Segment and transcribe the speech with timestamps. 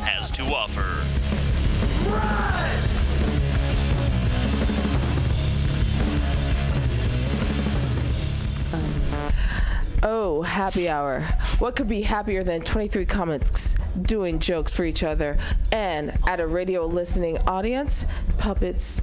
[0.00, 1.04] Has to offer.
[10.02, 11.22] Oh, happy hour.
[11.58, 15.36] What could be happier than 23 comics doing jokes for each other
[15.72, 18.06] and at a radio listening audience?
[18.38, 19.02] Puppets,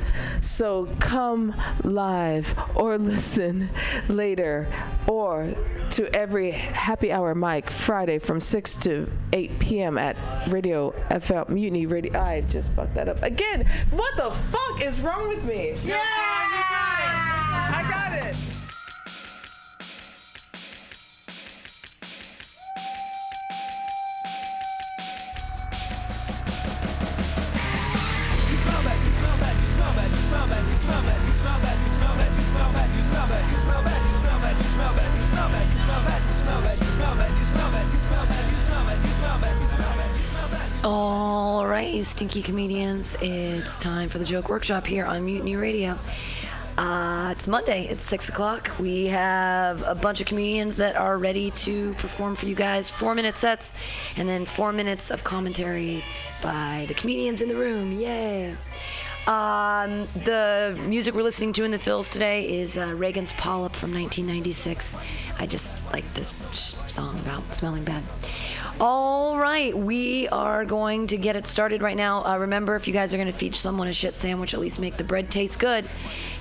[0.41, 3.69] So come live or listen
[4.07, 4.67] later
[5.07, 5.53] or
[5.91, 9.97] to every happy hour mic Friday from 6 to 8 p.m.
[9.97, 10.15] at
[10.47, 12.19] Radio FL Mutiny Radio.
[12.19, 13.69] I just fucked that up again.
[13.91, 15.75] What the fuck is wrong with me?
[15.83, 15.99] Yeah!
[17.73, 18.50] I got it.
[40.83, 45.97] All right, you stinky comedians, it's time for the joke workshop here on Mutiny Radio.
[46.77, 47.85] Uh, it's Monday.
[47.85, 48.71] It's six o'clock.
[48.79, 52.89] We have a bunch of comedians that are ready to perform for you guys.
[52.89, 53.75] Four minute sets,
[54.17, 56.03] and then four minutes of commentary
[56.41, 57.91] by the comedians in the room.
[57.91, 58.55] Yeah.
[59.27, 63.93] Um, the music we're listening to in the fills today is uh, Reagan's Polyp from
[63.93, 64.97] 1996.
[65.37, 66.29] I just like this
[66.87, 68.03] song about smelling bad.
[68.79, 72.25] All right, we are going to get it started right now.
[72.25, 74.79] Uh, remember, if you guys are going to feed someone a shit sandwich, at least
[74.79, 75.87] make the bread taste good.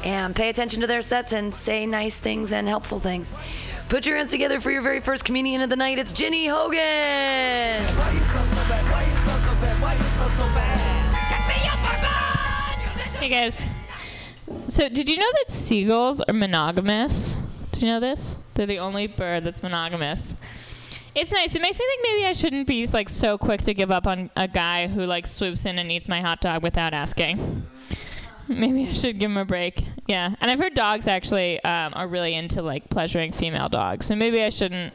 [0.03, 3.35] And pay attention to their sets and say nice things and helpful things.
[3.91, 5.99] Put your hands together for your very first comedian of the night.
[5.99, 7.85] It's Ginny Hogan.
[13.21, 13.67] Hey guys.
[14.69, 17.37] So, did you know that seagulls are monogamous?
[17.71, 18.35] Did you know this?
[18.55, 20.41] They're the only bird that's monogamous.
[21.15, 21.55] It's nice.
[21.55, 24.31] It makes me think maybe I shouldn't be like so quick to give up on
[24.37, 27.67] a guy who like swoops in and eats my hot dog without asking.
[28.49, 29.85] Maybe I should give him a break.
[30.07, 34.17] Yeah, and I've heard dogs actually um, are really into like pleasuring female dogs, so
[34.17, 34.95] maybe I shouldn't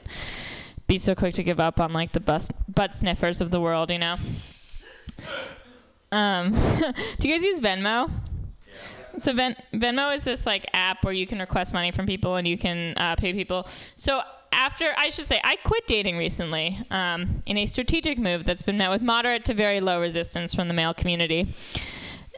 [0.88, 3.92] be so quick to give up on like the bus- butt sniffers of the world,
[3.92, 4.16] you know.
[6.16, 6.54] Um,
[7.20, 8.10] do you guys use Venmo?
[9.18, 12.48] So Ven- Venmo is this like app where you can request money from people and
[12.48, 13.66] you can uh, pay people.
[13.96, 14.22] So
[14.54, 18.78] after I should say I quit dating recently um, in a strategic move that's been
[18.78, 21.48] met with moderate to very low resistance from the male community.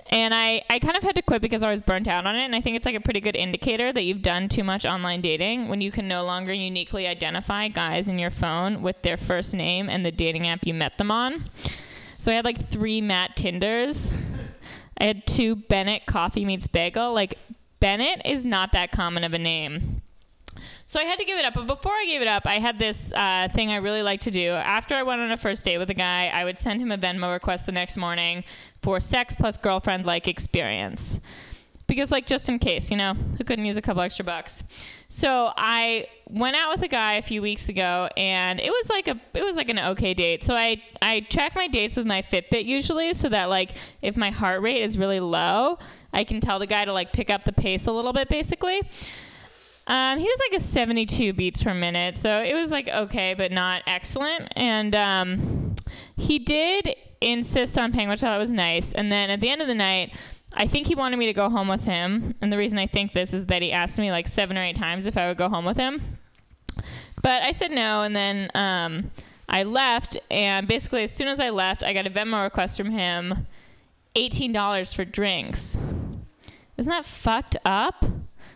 [0.09, 2.45] And I, I kind of had to quit because I was burnt out on it.
[2.45, 5.21] And I think it's like a pretty good indicator that you've done too much online
[5.21, 9.53] dating when you can no longer uniquely identify guys in your phone with their first
[9.53, 11.49] name and the dating app you met them on.
[12.17, 14.11] So I had like three Matt Tinders.
[14.99, 17.13] I had two Bennett Coffee Meets Bagel.
[17.13, 17.37] Like,
[17.79, 20.01] Bennett is not that common of a name.
[20.87, 21.53] So I had to give it up.
[21.53, 24.31] But before I gave it up, I had this uh, thing I really like to
[24.31, 24.51] do.
[24.51, 26.97] After I went on a first date with a guy, I would send him a
[26.97, 28.43] Venmo request the next morning
[28.81, 31.19] for sex plus girlfriend like experience.
[31.85, 34.63] Because, like, just in case, you know, who couldn't use a couple extra bucks?
[35.09, 39.07] So I went out with a guy a few weeks ago, and it was like
[39.07, 40.43] a it was like an okay date.
[40.43, 43.71] So I I track my dates with my Fitbit usually, so that like
[44.01, 45.79] if my heart rate is really low,
[46.13, 48.81] I can tell the guy to like pick up the pace a little bit, basically.
[49.87, 53.51] Um, he was like a 72 beats per minute, so it was like okay, but
[53.51, 54.51] not excellent.
[54.55, 55.75] And um,
[56.17, 58.93] he did insist on paying, which I thought was nice.
[58.93, 60.13] And then at the end of the night,
[60.53, 62.35] I think he wanted me to go home with him.
[62.41, 64.75] And the reason I think this is that he asked me like seven or eight
[64.75, 66.17] times if I would go home with him.
[67.21, 69.11] But I said no, and then um,
[69.49, 70.17] I left.
[70.29, 73.47] And basically, as soon as I left, I got a Venmo request from him
[74.15, 75.77] $18 for drinks.
[76.77, 78.03] Isn't that fucked up?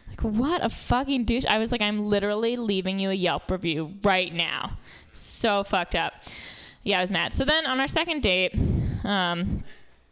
[0.07, 1.45] Like, what a fucking douche.
[1.45, 4.77] I was like, I'm literally leaving you a Yelp review right now.
[5.11, 6.13] So fucked up.
[6.83, 7.33] Yeah, I was mad.
[7.33, 8.55] So then on our second date,
[9.03, 9.63] um,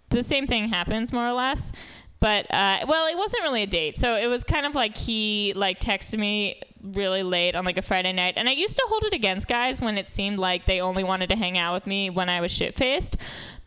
[0.09, 1.71] the same thing happens more or less.
[2.19, 3.97] But uh, well, it wasn't really a date.
[3.97, 7.81] So it was kind of like he like texted me really late on like a
[7.81, 10.81] Friday night, and I used to hold it against guys when it seemed like they
[10.81, 13.17] only wanted to hang out with me when I was shit faced.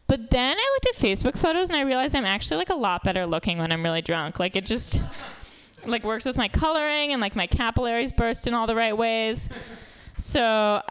[0.07, 3.03] But then I looked at Facebook photos and I realized I'm actually like a lot
[3.03, 4.39] better looking when I'm really drunk.
[4.39, 5.03] Like it just
[5.87, 9.49] like works with my coloring and like my capillaries burst in all the right ways.
[10.19, 10.83] So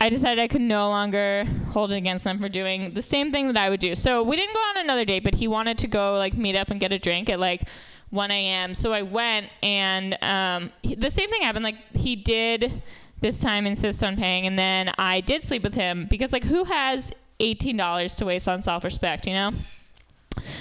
[0.00, 3.48] I decided I could no longer hold it against them for doing the same thing
[3.48, 3.96] that I would do.
[3.96, 6.70] So we didn't go on another date, but he wanted to go like meet up
[6.70, 7.68] and get a drink at like
[8.10, 8.74] 1 a.m.
[8.74, 11.64] So I went, and um, he- the same thing happened.
[11.64, 12.80] Like he did
[13.20, 16.64] this time insist on paying, and then I did sleep with him because like who
[16.64, 19.50] has $18 to waste on self-respect, you know?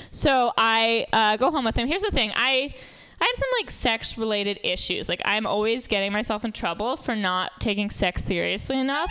[0.09, 1.87] So I uh, go home with him.
[1.87, 2.73] Here's the thing: I
[3.19, 5.09] I have some like sex related issues.
[5.09, 9.09] Like I'm always getting myself in trouble for not taking sex seriously enough,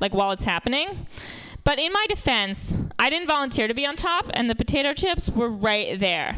[0.00, 1.06] like while it's happening.
[1.64, 5.30] But in my defense, I didn't volunteer to be on top, and the potato chips
[5.30, 6.36] were right there.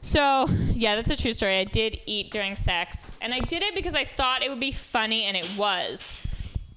[0.00, 1.58] So, yeah, that's a true story.
[1.58, 4.72] I did eat during sex, and I did it because I thought it would be
[4.72, 6.12] funny, and it was.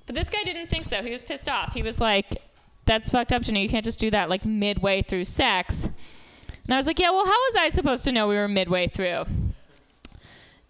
[0.05, 1.01] But this guy didn't think so.
[1.01, 1.73] He was pissed off.
[1.73, 2.41] He was like,
[2.85, 3.63] that's fucked up, Ginny.
[3.63, 5.89] You can't just do that like midway through sex.
[6.65, 8.87] And I was like, yeah, well, how was I supposed to know we were midway
[8.87, 9.25] through?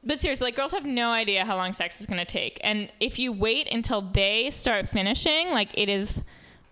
[0.03, 2.59] But seriously, like girls have no idea how long sex is going to take.
[2.63, 6.27] And if you wait until they start finishing, like it is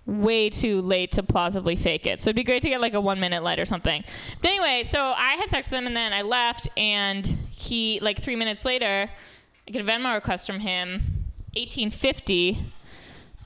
[0.05, 2.19] way too late to plausibly fake it.
[2.21, 4.03] So it'd be great to get like a one minute light or something.
[4.41, 8.21] But anyway, so I had sex with him and then I left and he like
[8.21, 9.09] three minutes later,
[9.67, 11.01] I get a Venmo request from him,
[11.55, 12.65] eighteen fifty,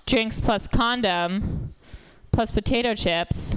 [0.08, 1.76] drinks plus condom,
[2.32, 3.56] plus potato chips.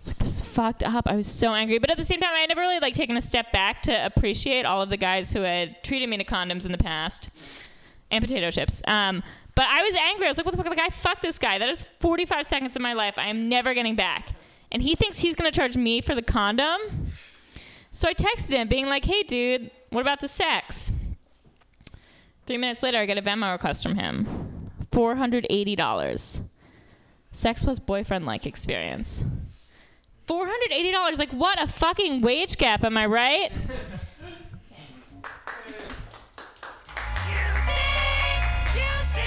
[0.00, 1.06] It's like this fucked up.
[1.06, 3.18] I was so angry, but at the same time, I had never really like taken
[3.18, 6.64] a step back to appreciate all of the guys who had treated me to condoms
[6.64, 7.28] in the past
[8.10, 8.80] and potato chips.
[8.88, 9.22] Um,
[9.54, 10.24] but I was angry.
[10.24, 10.70] I was like, "What the fuck?
[10.70, 11.58] Like, I fucked this guy.
[11.58, 13.18] That is 45 seconds of my life.
[13.18, 14.30] I am never getting back."
[14.72, 16.80] And he thinks he's gonna charge me for the condom.
[17.92, 20.92] So I texted him, being like, "Hey, dude, what about the sex?"
[22.46, 24.70] Three minutes later, I get a Venmo request from him.
[24.92, 26.40] Four hundred eighty dollars.
[27.32, 29.24] Sex plus boyfriend like experience.
[30.30, 31.18] Four hundred eighty dollars.
[31.18, 33.50] Like what a fucking wage gap, am I right?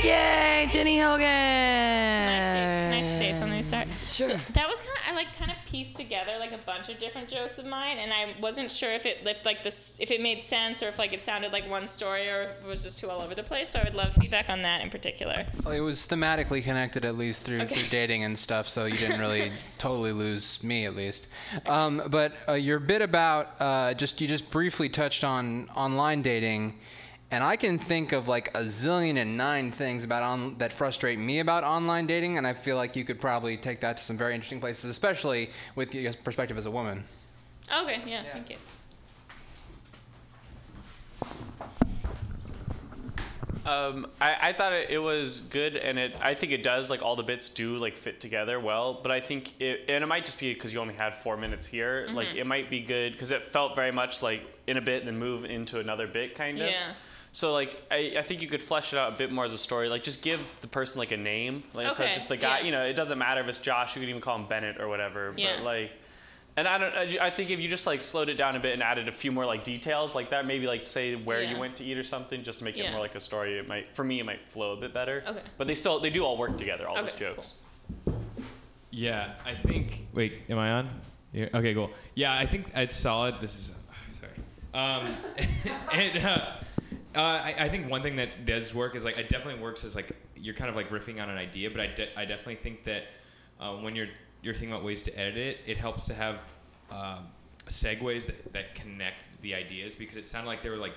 [0.01, 1.25] Yay, Ginny Hogan!
[1.25, 3.89] Can I say something to start?
[4.05, 4.29] Sure.
[4.29, 6.99] So that was kind of I like kind of pieced together like a bunch of
[6.99, 10.21] different jokes of mine, and I wasn't sure if it lived like this, if it
[10.21, 12.99] made sense, or if like it sounded like one story, or if it was just
[12.99, 13.69] too all over the place.
[13.69, 15.47] So I would love feedback on that in particular.
[15.65, 17.73] Well, it was thematically connected at least through, Okay.
[17.73, 21.27] through dating and stuff, so you didn't really totally lose me at least.
[21.65, 26.75] Um, but uh, your bit about uh, just you just briefly touched on online dating,
[27.31, 31.17] and I can think of like a zillion and nine things about on that frustrate
[31.19, 34.17] me about online dating, and I feel like you could probably take that to some
[34.17, 37.03] very interesting places, especially with your perspective as a woman.
[37.81, 38.57] Okay, yeah, thank you.
[43.65, 47.01] Um, I, I thought it, it was good, and it I think it does like
[47.01, 48.99] all the bits do like fit together well.
[49.01, 51.65] But I think it, and it might just be because you only had four minutes
[51.65, 52.07] here.
[52.11, 52.37] Like Mm-hmm.
[52.39, 55.17] it might be good because it felt very much like in a bit and then
[55.17, 56.69] move into another bit kind of.
[56.69, 56.91] Yeah.
[57.33, 59.57] So like I, I think you could flesh it out a bit more as a
[59.57, 59.89] story.
[59.89, 61.63] Like just give the person like a name.
[61.73, 62.59] Like instead of Okay, just the guy.
[62.59, 62.65] yeah.
[62.65, 63.95] You know, it doesn't matter if it's Josh.
[63.95, 65.33] You could even call him Bennett or whatever.
[65.35, 65.55] Yeah.
[65.57, 65.91] But like.
[66.55, 66.93] And I don't.
[66.93, 69.11] I I think if you just like slowed it down a bit and added a
[69.11, 71.49] few more like details like that, maybe like say where Yeah.
[71.53, 73.57] you went to eat or something, just to make it more like a story.
[73.57, 75.23] It might, for me, it might flow a bit better.
[75.27, 75.41] Okay.
[75.57, 76.87] But they still, they do all work together.
[76.87, 77.33] All those Okay, cool.
[77.37, 77.55] jokes.
[78.91, 80.05] Yeah, I think.
[80.13, 80.89] Wait, am I on?
[81.31, 81.89] Yeah, okay, cool.
[82.13, 83.39] Yeah, I think it's solid.
[83.39, 83.75] This is
[84.21, 84.35] sorry.
[84.75, 85.15] Um,
[85.93, 86.45] and uh,
[87.15, 89.95] uh, I, I think one thing that does work is like it definitely works is
[89.95, 92.83] like you're kind of like riffing on an idea, but I, de- I definitely think
[92.85, 93.03] that
[93.59, 94.09] uh, when you're
[94.41, 96.45] you're thinking about ways to edit it, it helps to have
[96.91, 97.27] um,
[97.67, 100.93] segues that, that connect the ideas because it sounded like they were like.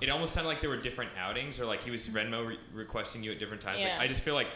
[0.00, 3.22] It almost sounded like there were different outings, or like he was Venmo re- requesting
[3.22, 3.82] you at different times.
[3.82, 3.90] Yeah.
[3.90, 4.48] Like I just feel like,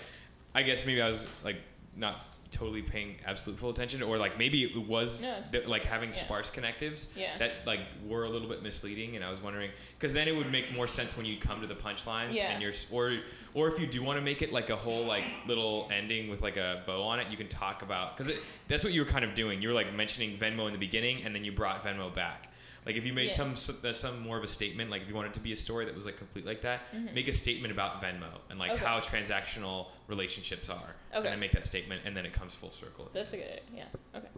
[0.55, 1.59] I guess maybe I was like
[1.95, 2.25] not
[2.57, 5.37] totally paying absolute full attention, or like maybe it was No,
[5.67, 6.15] like having yeah.
[6.17, 7.37] sparse connectives Yeah.
[7.39, 10.51] that like were a little bit misleading, and I was wondering because then it would
[10.51, 12.51] make more sense when you come to the punchlines Yeah.
[12.51, 13.19] and you're or
[13.55, 16.41] or if you do want to make it like a whole like little ending with
[16.41, 18.33] like a bow on it, you can talk about because
[18.69, 19.61] that's what you were kind of doing.
[19.61, 22.51] You were like mentioning Venmo in the beginning, and then you brought Venmo back.
[22.87, 23.33] Like if you made Yeah.
[23.37, 25.51] some s- uh, some more of a statement, like if you wanted it to be
[25.51, 28.71] a story that was like complete like that, make a statement about Venmo and like
[28.71, 28.77] Mm-hmm.
[28.77, 28.87] Okay.
[28.87, 33.11] how transactional relationships are, and then make that statement, and then it comes full circle.
[33.13, 33.61] That's a good idea.
[33.75, 34.19] Yeah.
[34.19, 34.29] Okay.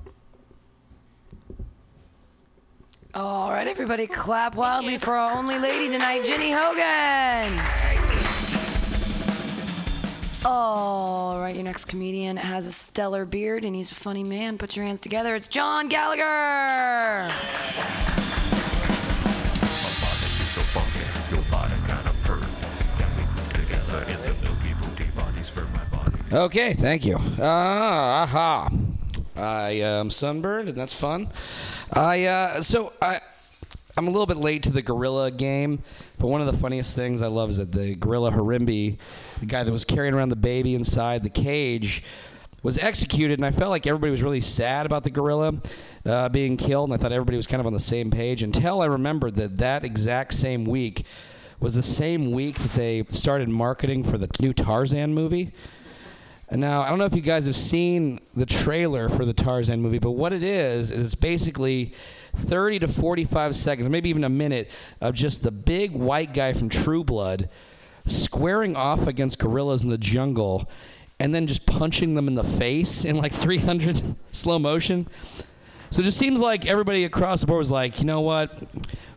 [3.14, 7.58] All right, everybody, clap wildly for our only lady tonight, Ginny Hogan.
[10.44, 14.56] All right, your next comedian has a stellar beard and he's a funny man.
[14.56, 15.34] Put your hands together.
[15.34, 17.32] It's John Gallagher.
[26.30, 27.16] Okay, thank you.
[27.40, 28.70] Ah, aha.
[29.34, 31.28] I am sunburned, and that's fun.
[31.92, 33.20] I uh, so I
[33.98, 35.82] I'm a little bit late to the gorilla game,
[36.18, 38.96] but one of the funniest things I love is that the gorilla Harambe,
[39.40, 42.04] the guy that was carrying around the baby inside the cage,
[42.62, 45.54] was executed, and I felt like everybody was really sad about the gorilla
[46.06, 48.82] uh, being killed, and I thought everybody was kind of on the same page until
[48.82, 51.04] I remembered that that exact same week
[51.58, 55.50] was the same week that they started marketing for the new Tarzan movie.
[56.50, 59.82] And now, I don't know if you guys have seen the trailer for the Tarzan
[59.82, 61.94] movie, but what it is, is it's basically
[62.34, 64.70] 30 to 45 seconds, maybe even a minute,
[65.00, 67.48] of just the big white guy from True Blood
[68.06, 70.68] squaring off against gorillas in the jungle
[71.20, 75.08] and then just punching them in the face in like 300 slow motion.
[75.90, 78.52] So it just seems like everybody across the board was like, you know what?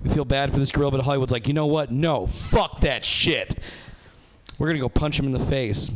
[0.01, 1.91] We feel bad for this gorilla, but Hollywood's like, you know what?
[1.91, 3.59] No, fuck that shit.
[4.57, 5.91] We're going to go punch him in the face.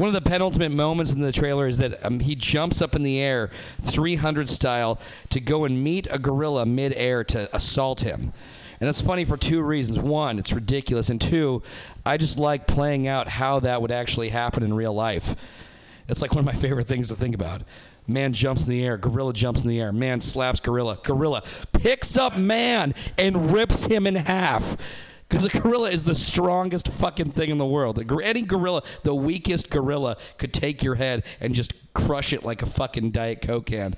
[0.00, 3.02] One of the penultimate moments in the trailer is that um, he jumps up in
[3.02, 3.50] the air,
[3.82, 8.32] 300 style, to go and meet a gorilla mid-air to assault him.
[8.80, 9.98] And that's funny for two reasons.
[9.98, 11.62] One, it's ridiculous, and two,
[12.06, 15.36] I just like playing out how that would actually happen in real life.
[16.08, 17.60] It's like one of my favorite things to think about.
[18.06, 21.42] Man jumps in the air, gorilla jumps in the air, man slaps gorilla, gorilla
[21.72, 24.78] picks up man and rips him in half.
[25.30, 28.02] Because a gorilla is the strongest fucking thing in the world.
[28.20, 32.66] Any gorilla, the weakest gorilla, could take your head and just crush it like a
[32.66, 33.94] fucking Diet Coke can.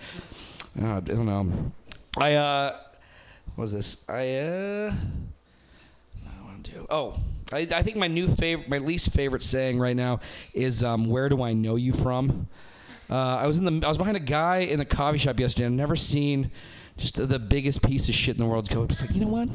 [0.81, 1.73] Uh, I don't know.
[2.19, 2.79] I, uh,
[3.55, 4.05] what was this?
[4.11, 4.95] I, uh,
[6.27, 6.87] I want to do.
[6.91, 7.19] Oh,
[7.51, 10.21] I, I think my new favorite, my least favorite saying right now
[10.53, 12.47] is, um, "Where do I know you from?"
[13.09, 15.67] Uh, I was in the, I was behind a guy in a coffee shop yesterday.
[15.67, 16.51] I've never seen
[16.97, 18.91] just the, the biggest piece of shit in the world go up.
[18.91, 19.49] It's like, you know what?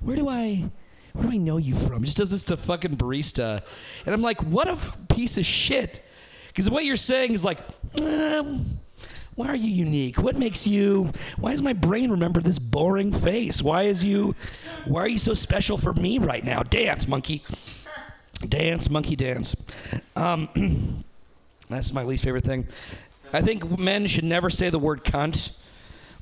[0.00, 0.70] Where do I,
[1.18, 2.04] where do I know you from?
[2.04, 3.62] Just does this to fucking barista,
[4.06, 6.04] and I'm like, what a f- piece of shit.
[6.46, 7.58] Because what you're saying is like,
[8.00, 8.64] um,
[9.34, 10.22] why are you unique?
[10.22, 11.10] What makes you?
[11.36, 13.62] Why does my brain remember this boring face?
[13.62, 14.34] Why is you?
[14.84, 16.62] Why are you so special for me right now?
[16.62, 17.44] Dance, monkey.
[18.48, 19.56] Dance, monkey, dance.
[20.14, 20.48] Um,
[21.68, 22.66] that's my least favorite thing.
[23.32, 25.56] I think men should never say the word cunt.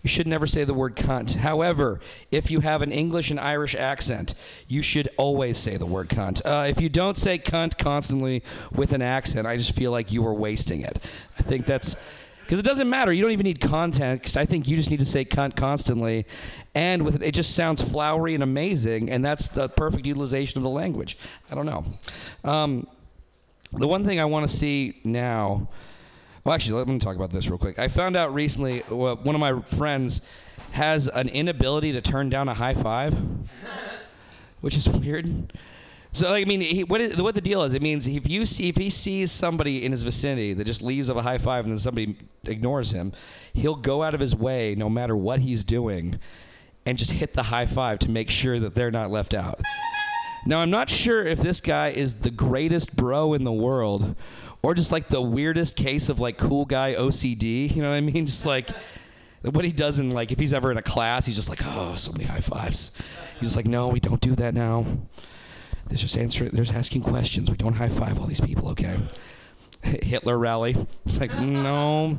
[0.03, 1.35] We should never say the word cunt.
[1.35, 2.01] However,
[2.31, 4.35] if you have an English and Irish accent,
[4.69, 6.43] you should always say the word cunt.
[6.45, 10.25] Uh, if you don't say cunt constantly with an accent, I just feel like you
[10.27, 11.03] are wasting it.
[11.39, 11.97] I think that's
[12.47, 13.13] because it doesn't matter.
[13.13, 14.37] You don't even need context.
[14.37, 16.27] I think you just need to say cunt constantly,
[16.77, 20.63] and with it, it just sounds flowery and amazing, and that's the perfect utilization of
[20.63, 21.19] the language.
[21.51, 21.85] I don't know.
[22.45, 22.87] Um,
[23.73, 25.69] the one thing I want to see now.
[26.47, 27.81] Well, actually, let me talk about this real quick.
[27.81, 30.21] I found out recently well, one of my friends
[30.71, 33.19] has an inability to turn down a high five,
[34.61, 35.53] which is weird.
[36.13, 37.75] So, I mean, he, what, is, what the deal is?
[37.75, 41.09] It means if you see if he sees somebody in his vicinity that just leaves
[41.09, 43.13] of a high five and then somebody ignores him,
[43.53, 46.17] he'll go out of his way, no matter what he's doing,
[46.87, 49.61] and just hit the high five to make sure that they're not left out.
[50.47, 54.15] Now, I'm not sure if this guy is the greatest bro in the world
[54.67, 57.73] or just like the weirdest case of like cool guy OCD.
[57.73, 58.27] You know what I mean?
[58.27, 58.69] Just like
[59.43, 61.95] what he does in like if he's ever in a class, he's just like, oh,
[61.95, 63.01] so many high fives.
[63.39, 64.85] He's just like, no, we don't do that now.
[65.87, 66.49] There's just answer.
[66.49, 67.49] There's asking questions.
[67.49, 68.99] We don't high five all these people, okay?
[69.83, 70.75] Hitler rally.
[71.05, 72.19] It's like, no,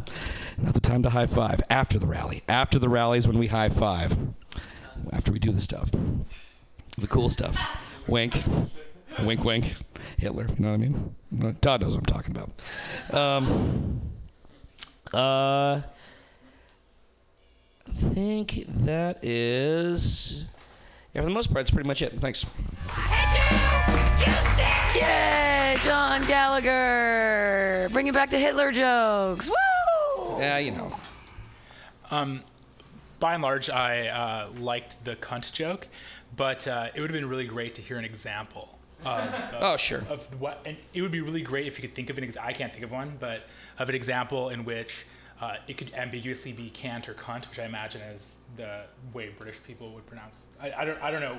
[0.57, 1.59] not the time to high five.
[1.69, 2.43] After the rally.
[2.47, 4.15] After the rally is when we high five.
[5.11, 5.91] After we do the stuff,
[6.97, 7.59] the cool stuff.
[8.07, 8.41] Wink,
[9.23, 9.75] wink, wink.
[10.17, 10.47] Hitler.
[10.57, 11.15] You know what I mean?
[11.61, 12.51] Todd knows what I'm talking about.
[13.13, 14.01] Um,
[15.13, 15.81] uh,
[17.87, 20.45] I think that is.
[21.13, 22.13] Yeah, for the most part, it's pretty much it.
[22.13, 22.45] Thanks.
[24.95, 27.89] Yay, John Gallagher.
[27.91, 29.49] Bring it back to Hitler jokes.
[29.49, 30.37] Woo!
[30.39, 30.91] Yeah, you know.
[32.09, 32.43] Um,
[33.19, 35.87] by and large, I uh, liked the cunt joke,
[36.35, 38.76] but uh, it would have been really great to hear an example.
[39.05, 39.99] Of, of, Oh, sure.
[40.09, 42.23] Of what, and it would be really great if you could think of an.
[42.23, 43.43] Ex- I can't think of one, but
[43.79, 45.05] of an example in which
[45.39, 48.81] uh, it could ambiguously be cant or cunt, which I imagine is the
[49.13, 50.41] way British people would pronounce.
[50.61, 51.01] I, I don't.
[51.01, 51.37] I don't know.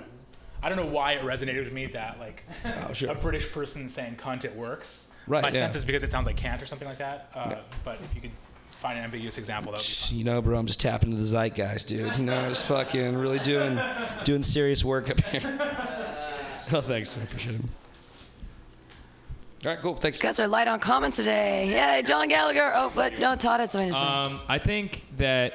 [0.62, 2.44] I don't know why it resonated with me that like
[2.88, 3.10] Oh, sure.
[3.10, 5.12] a British person saying cunt it works.
[5.26, 5.54] Right, My yeah.
[5.60, 7.30] sense is because it sounds like cant or something like that.
[7.34, 8.30] Uh, But if you could
[8.70, 10.18] find an ambiguous example, that would be fun.
[10.18, 12.16] You know, bro, I'm just tapping into the zeitgeist, dude.
[12.18, 13.78] You know, just fucking really doing
[14.24, 15.40] doing serious work up here.
[16.72, 17.16] oh, thanks.
[17.18, 17.60] I appreciate it.
[19.64, 19.94] All right, cool.
[19.96, 20.18] Thanks.
[20.18, 21.68] Guys are light on comments today.
[21.70, 22.72] Yeah, John Gallagher.
[22.74, 24.00] Oh, but no, Todd had something to say.
[24.06, 25.54] Um, I think that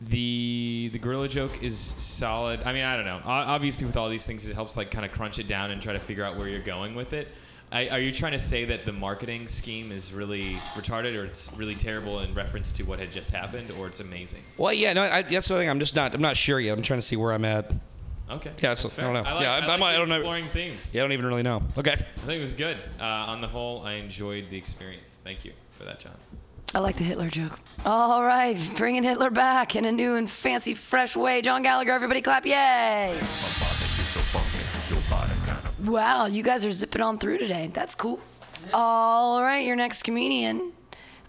[0.00, 2.60] the the gorilla joke is solid.
[2.64, 3.20] I mean, I don't know.
[3.24, 5.82] O- Obviously, with all these things, it helps like kind of crunch it down and
[5.82, 7.26] try to figure out where you're going with it.
[7.72, 11.52] I, are you trying to say that the marketing scheme is really retarded, or it's
[11.56, 14.42] really terrible in reference to what had just happened, or it's amazing?
[14.58, 15.68] Well, yeah, no, I, that's the thing.
[15.68, 16.14] I'm just not.
[16.14, 16.76] I'm not sure yet.
[16.78, 17.72] I'm trying to see where I'm at.
[18.30, 18.52] Okay.
[18.62, 19.22] Yeah, so I don't know.
[19.22, 20.16] I like, Yeah, I, I'm- like I the don't know.
[20.16, 20.94] exploring themes.
[20.94, 21.62] Yeah, I don't even really know.
[21.76, 21.92] Okay.
[21.92, 22.78] I think it was good.
[22.98, 25.20] Uh, on the whole, I enjoyed the experience.
[25.22, 26.14] Thank you for that, John.
[26.74, 27.58] I like the Hitler joke.
[27.84, 31.40] All right, bringing Hitler back in a new and fancy, fresh way.
[31.42, 33.20] John Gallagher, everybody clap, yay!
[35.84, 37.70] Wow, you guys are zipping on through today.
[37.72, 38.18] That's cool.
[38.72, 40.72] All right, your next comedian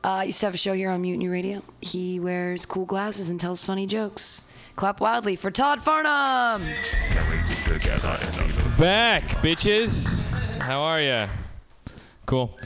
[0.03, 1.61] uh, used to have a show here on Mutiny Radio.
[1.81, 4.49] He wears cool glasses and tells funny jokes.
[4.75, 6.61] Clap wildly for Todd Farnham.
[8.77, 10.21] Back, bitches.
[10.59, 11.29] How are ya?
[12.25, 12.57] Cool.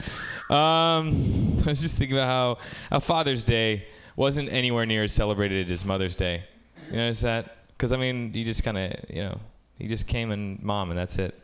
[0.50, 2.58] Um, I was just thinking about how,
[2.90, 3.86] how Father's Day
[4.16, 6.42] wasn't anywhere near as celebrated as Mother's Day.
[6.90, 7.58] You notice that?
[7.68, 9.38] Because I mean, you just kind of, you know,
[9.78, 11.38] you just came in mom, and that's it.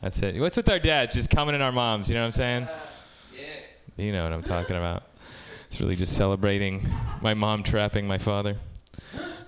[0.00, 0.40] That's it.
[0.40, 2.08] What's with our dads just coming in our moms?
[2.08, 2.68] You know what I'm saying?
[3.36, 4.02] Yeah.
[4.02, 5.02] You know what I'm talking about.
[5.66, 6.88] It's really just celebrating
[7.20, 8.56] my mom trapping my father.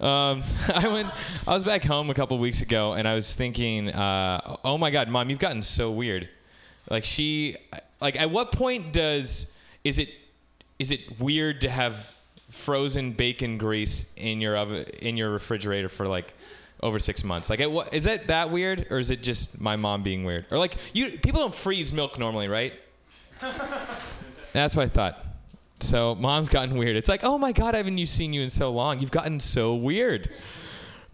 [0.02, 0.42] Um,
[0.75, 1.09] I went.
[1.47, 4.90] I was back home a couple weeks ago, and I was thinking, uh, "Oh my
[4.90, 6.28] God, mom, you've gotten so weird."
[6.90, 7.56] Like she,
[8.00, 10.09] like at what point does is it
[10.80, 12.14] is it weird to have
[12.50, 16.35] frozen bacon grease in your oven in your refrigerator for like
[16.82, 17.49] over six months?
[17.49, 20.47] Like, at what is that that weird, or is it just my mom being weird?
[20.50, 22.73] Or like you people don't freeze milk normally, right?
[24.52, 25.25] That's what I thought.
[25.83, 26.97] So mom's gotten weird.
[26.97, 29.01] It's like, oh my god, I haven't seen you in so long.
[29.01, 30.31] You've gotten so weird.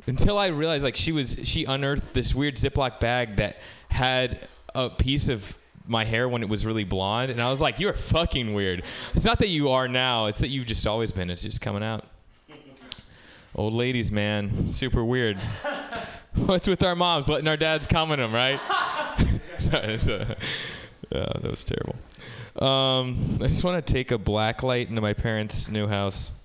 [0.07, 3.61] Until I realized, like, she was she unearthed this weird Ziploc bag that
[3.91, 7.81] had a piece of my hair when it was really blonde, and I was like,
[7.81, 8.85] you're fucking weird.
[9.15, 11.31] It's not that you are now; it's that you've just always been.
[11.31, 12.05] It's just coming out.
[13.55, 15.39] Old ladies, man, super weird.
[16.35, 18.61] What's with our moms letting our dads come in them, right?
[19.59, 20.37] Sorry, it's, uh,
[21.11, 21.97] that was terrible.
[22.61, 26.39] Um, I just want to take a black light into my parents' new house.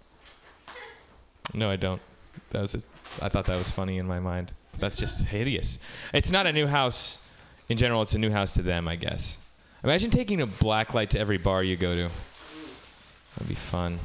[1.53, 2.01] No, I don't.
[2.49, 2.75] That was.
[2.75, 4.51] A, I thought that was funny in my mind.
[4.79, 5.83] That's just hideous.
[6.13, 7.25] It's not a new house
[7.69, 8.01] in general.
[8.01, 9.39] It's a new house to them, I guess.
[9.83, 12.09] Imagine taking a black light to every bar you go to.
[13.35, 13.99] That'd be fun.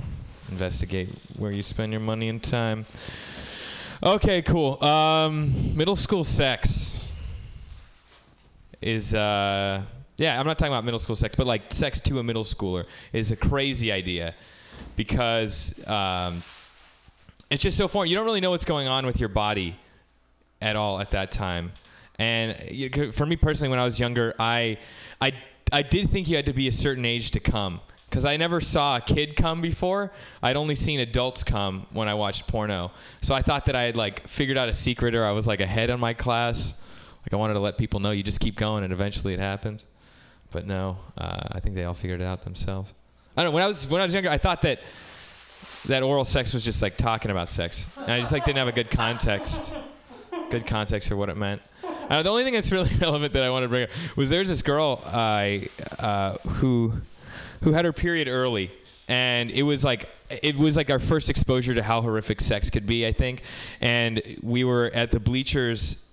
[0.50, 2.86] Investigate where you spend your money and time.
[4.02, 4.82] Okay, cool.
[4.82, 7.04] Um, middle school sex
[8.80, 9.82] is uh,
[10.18, 10.38] yeah.
[10.38, 13.32] I'm not talking about middle school sex, but like sex to a middle schooler is
[13.32, 14.34] a crazy idea
[14.96, 16.42] because um,
[17.50, 18.10] it's just so foreign.
[18.10, 19.76] You don't really know what's going on with your body
[20.60, 21.72] at all at that time.
[22.18, 24.78] And for me personally, when I was younger, I,
[25.20, 25.32] I,
[25.72, 28.60] I did think you had to be a certain age to come because I never
[28.60, 30.12] saw a kid come before.
[30.42, 32.90] I'd only seen adults come when I watched porno.
[33.20, 35.60] So I thought that I had like figured out a secret or I was like
[35.60, 36.82] ahead on my class.
[37.22, 39.86] Like I wanted to let people know you just keep going and eventually it happens.
[40.50, 42.94] But no, uh, I think they all figured it out themselves.
[43.36, 43.54] I don't know.
[43.54, 44.80] When I was when I was younger, I thought that
[45.86, 48.68] that oral sex was just like talking about sex, and I just like didn't have
[48.68, 49.76] a good context,
[50.50, 51.62] good context for what it meant.
[52.10, 54.48] Uh, the only thing that's really relevant that I want to bring up was there's
[54.48, 56.94] this girl I uh, who
[57.62, 58.70] who had her period early,
[59.08, 62.86] and it was like it was like our first exposure to how horrific sex could
[62.86, 63.06] be.
[63.06, 63.42] I think,
[63.80, 66.10] and we were at the bleachers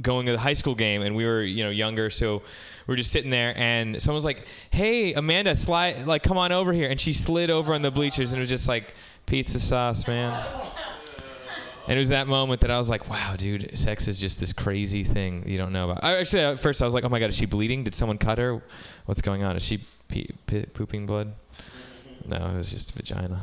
[0.00, 2.42] going to the high school game, and we were you know younger, so
[2.88, 6.52] we were just sitting there, and someone was like, "Hey, Amanda, slide like come on
[6.52, 8.94] over here," and she slid over on the bleachers, and it was just like
[9.26, 10.42] pizza sauce, man.
[11.86, 14.54] And it was that moment that I was like, "Wow, dude, sex is just this
[14.54, 17.18] crazy thing you don't know about." I, actually, at first I was like, "Oh my
[17.18, 17.84] god, is she bleeding?
[17.84, 18.62] Did someone cut her?
[19.04, 19.54] What's going on?
[19.54, 19.80] Is she
[20.72, 21.34] pooping blood?"
[22.24, 23.42] No, it was just vagina.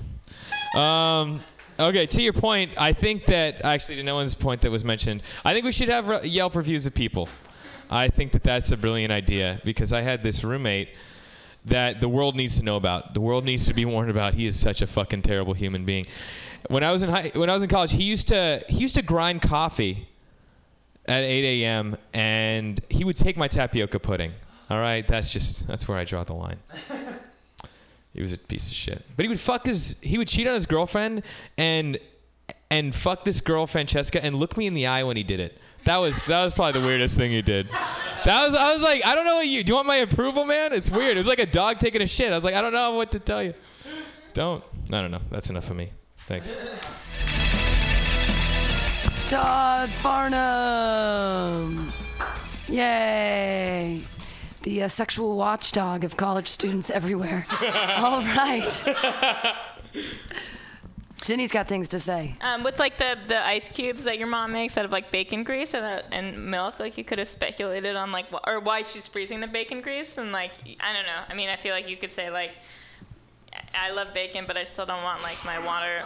[0.75, 1.39] Um,
[1.79, 5.21] okay, to your point, I think that actually to no one's point that was mentioned,
[5.43, 7.29] I think we should have re- Yelp reviews of people.
[7.89, 10.89] I think that that's a brilliant idea because I had this roommate
[11.65, 13.13] that the world needs to know about.
[13.13, 14.33] The world needs to be warned about.
[14.33, 16.05] He is such a fucking terrible human being.
[16.67, 18.95] When I was in high, when I was in college, he used to he used
[18.95, 20.07] to grind coffee
[21.07, 21.97] at 8 a.m.
[22.13, 24.33] and he would take my tapioca pudding.
[24.69, 26.57] All right, that's just that's where I draw the line.
[28.15, 29.03] He was a piece of shit.
[29.17, 31.23] But he would fuck his he would cheat on his girlfriend
[31.57, 31.99] and
[32.71, 35.59] and fuck this girl Francesca and look me in the eye when he did it.
[35.85, 37.67] That was that was probably the weirdest thing he did.
[38.25, 40.43] That was I was like, I don't know what you do you want my approval,
[40.43, 40.73] man?
[40.73, 41.15] It's weird.
[41.15, 42.31] It was like a dog taking a shit.
[42.31, 43.53] I was like, I don't know what to tell you.
[44.33, 44.63] Don't.
[44.91, 45.21] I don't know.
[45.29, 45.91] That's enough of me.
[46.25, 46.55] Thanks.
[49.27, 51.91] Todd Farnham.
[52.67, 54.01] Yay.
[54.63, 57.45] The uh, sexual watchdog of college students everywhere.
[57.97, 58.83] All right.
[61.25, 62.35] Ginny's got things to say.
[62.39, 65.43] Um, with like the, the ice cubes that your mom makes out of like bacon
[65.43, 68.83] grease and, uh, and milk, like you could have speculated on like wh- or why
[68.83, 71.21] she's freezing the bacon grease and like I don't know.
[71.27, 72.51] I mean, I feel like you could say like
[73.73, 76.03] I love bacon, but I still don't want like my water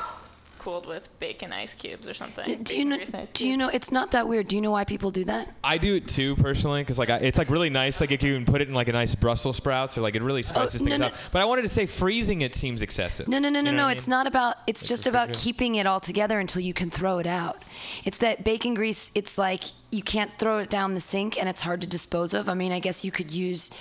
[0.59, 2.63] cooled with bacon ice cubes or something.
[2.63, 2.97] Do you know?
[2.97, 3.69] Ice Do you know?
[3.69, 4.47] It's not that weird.
[4.49, 5.53] Do you know why people do that?
[5.63, 7.99] I do it too personally because like I, it's like really nice.
[8.01, 10.21] Like if you can put it in like a nice Brussels sprouts or like it
[10.21, 11.07] really oh, spices Oh, no, things no.
[11.07, 11.13] up.
[11.31, 13.27] But I wanted to say freezing it seems excessive.
[13.27, 13.83] No, no, no, You no, know no.
[13.85, 14.57] what I It's not about.
[14.67, 17.63] It's just about keeping it all together until you can throw it out.
[18.03, 19.11] It's that bacon grease.
[19.15, 22.47] It's like you can't throw it down the sink, and it's hard to dispose of.
[22.47, 23.71] I mean, I guess you could use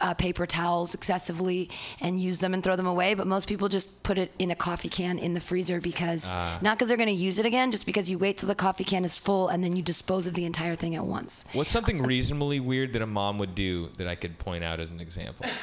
[0.00, 1.68] uh, paper towels excessively
[2.00, 4.54] and use them and throw them away, but most people just put it in a
[4.54, 6.58] coffee can in the freezer because Ah.
[6.62, 8.84] not because they're going to use it again, just because you wait till the coffee
[8.84, 11.46] can is full and then you dispose of the entire thing at once.
[11.52, 14.90] What's something reasonably weird that a mom would do that I could point out as
[14.90, 15.46] an example?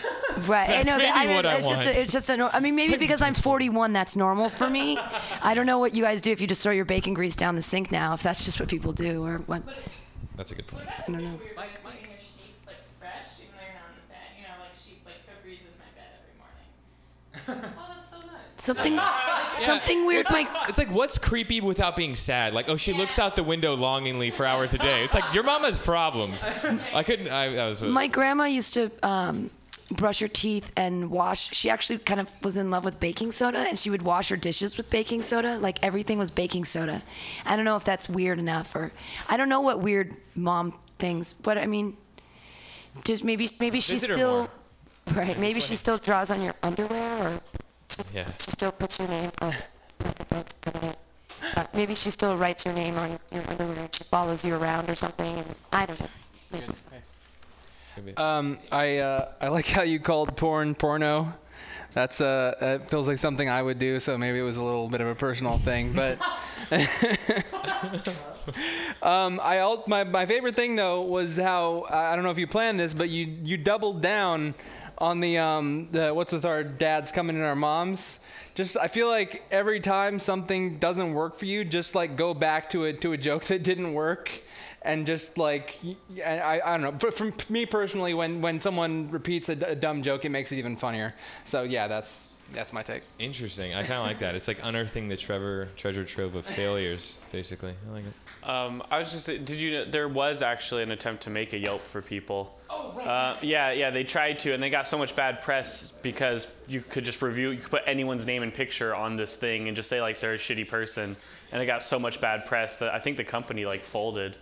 [0.48, 0.70] Right.
[0.70, 0.98] I That's know.
[0.98, 1.86] maybe I mean, what I it's just.
[1.86, 1.96] want.
[1.98, 2.36] A, it's just a.
[2.36, 5.00] nor- I mean, maybe because I'm 41, that's normal for me.
[5.42, 7.56] I don't know what you guys do if you just throw your bacon grease down
[7.56, 8.14] the sink now.
[8.16, 9.64] If that's just what people do, or what.
[10.36, 10.88] That's a good point.
[10.88, 11.40] I don't know.
[11.56, 14.28] Like leaving your sheets like fresh, even though you're not in the bed.
[14.38, 17.74] You know, like sheet like Febreze is my bed every morning.
[17.78, 18.28] oh, that's so nice.
[18.58, 19.00] Something.
[19.54, 20.22] Something weird.
[20.22, 20.70] It's like, Like.
[20.70, 22.54] it's like what's creepy without being sad?
[22.54, 25.04] Like, oh, she looks out the window longingly for hours a day.
[25.04, 26.44] It's like your mama's problems.
[26.94, 27.30] I couldn't.
[27.30, 27.82] I, that was.
[27.82, 28.92] My grandma used to.
[29.04, 29.50] Um,
[29.92, 31.54] brush her teeth and wash.
[31.54, 34.38] She actually kind of was in love with baking soda and she would wash her
[34.38, 35.58] dishes with baking soda.
[35.60, 37.04] Like everything was baking soda.
[37.46, 38.92] I don't know if that's weird enough or
[39.30, 41.98] i don't know what weird mom things but i mean
[43.04, 44.50] just maybe maybe she Visit her still
[45.08, 45.24] more.
[45.24, 47.42] right maybe she still draws on your underwear or
[48.14, 48.26] yeah.
[48.40, 49.54] she still puts your name on
[51.56, 54.90] uh, maybe she still writes your name on your underwear and she follows you around
[54.90, 56.10] or something and i don't know
[58.18, 61.34] Um, I uh, I like how you called porn porno.
[61.94, 64.00] That's uh, it feels like something I would do.
[64.00, 66.20] So maybe it was a little bit of a personal thing, but.
[69.02, 72.80] um, I my my favorite thing though was how I don't know if you planned
[72.80, 74.56] this, but you you doubled down
[74.98, 78.20] on the um the what's with our dads coming in our moms.
[78.56, 82.70] Just I feel like every time something doesn't work for you, just like go back
[82.72, 84.42] to a to a joke that didn't work
[84.86, 85.78] and just like
[86.26, 89.76] I, I don't know but for me personally when when someone repeats a, d- a
[89.76, 93.74] dumb joke it makes it even funnier so yeah that's that's my take Interesting.
[93.74, 94.36] I kind of like that.
[94.36, 97.74] It's like unearthing the Trevor treasure trove of failures, basically.
[97.90, 98.48] I like it.
[98.48, 101.58] Um, I was just did you know there was actually an attempt to make a
[101.58, 102.56] Yelp for people.
[102.70, 103.08] Oh right.
[103.08, 106.82] Uh, yeah, yeah, they tried to, and they got so much bad press because you
[106.82, 109.90] could just review, you could put anyone's name and picture on this thing and just
[109.90, 111.16] say like they're a shitty person,
[111.52, 114.36] and it got so much bad press that I think the company like folded.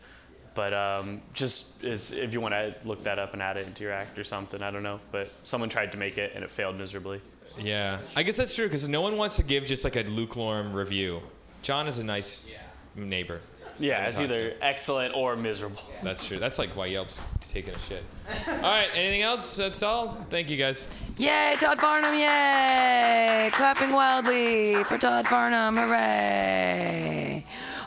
[0.56, 3.84] But um, just is if you want to look that up and add it into
[3.84, 5.00] your act or something, I don't know.
[5.12, 7.22] But someone tried to make it and it failed miserably.
[7.60, 10.74] Yeah, I guess that's true because no one wants to give just like a lukewarm
[10.74, 11.22] review.
[11.62, 12.48] John is a nice
[12.96, 13.40] neighbor.
[13.80, 14.34] Yeah, it's talk to.
[14.34, 15.82] either excellent or miserable.
[16.04, 16.38] That's true.
[16.38, 18.04] That's like why Yelp's taking a shit.
[18.48, 18.90] All right.
[18.94, 19.56] Anything else?
[19.56, 20.26] That's all.
[20.30, 20.88] Thank you guys.
[21.18, 23.50] Yay, Todd Farnham, yay!
[23.52, 27.46] Clapping wildly for Todd Farnham, hooray!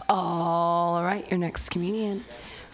[0.08, 2.22] All right, your next comedian,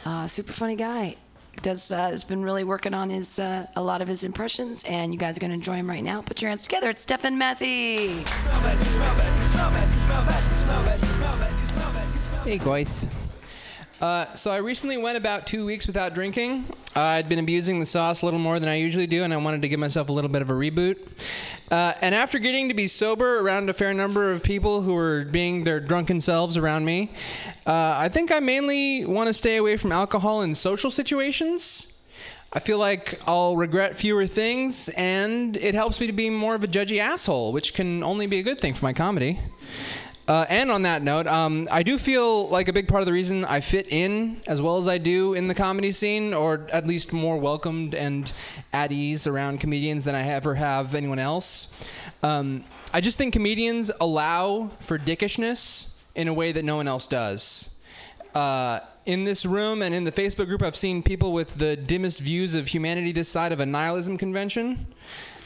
[0.04, 1.16] uh, super funny guy,
[1.62, 5.12] does uh, has been really working on his uh, a lot of his impressions, and
[5.12, 6.22] you guys are gonna enjoy him right now.
[6.22, 6.90] Put your hands together.
[6.90, 8.24] It's Stefan Massey.
[12.44, 13.08] Hey guys.
[14.00, 16.64] Uh, so I recently went about two weeks without drinking.
[16.94, 19.38] Uh, I'd been abusing the sauce a little more than I usually do, and I
[19.38, 20.98] wanted to give myself a little bit of a reboot.
[21.70, 25.24] Uh, and after getting to be sober around a fair number of people who were
[25.24, 27.10] being their drunken selves around me,
[27.66, 32.06] uh, I think I mainly want to stay away from alcohol in social situations.
[32.52, 36.62] I feel like I'll regret fewer things, and it helps me to be more of
[36.62, 39.38] a judgy asshole, which can only be a good thing for my comedy.
[40.28, 43.12] Uh, and on that note, um, I do feel like a big part of the
[43.12, 46.86] reason I fit in as well as I do in the comedy scene, or at
[46.86, 48.32] least more welcomed and
[48.72, 51.88] at ease around comedians than I ever have anyone else.
[52.22, 57.08] Um, I just think comedians allow for dickishness in a way that no one else
[57.08, 57.82] does.
[58.34, 62.20] Uh, in this room and in the Facebook group, I've seen people with the dimmest
[62.20, 64.86] views of humanity this side of a nihilism convention.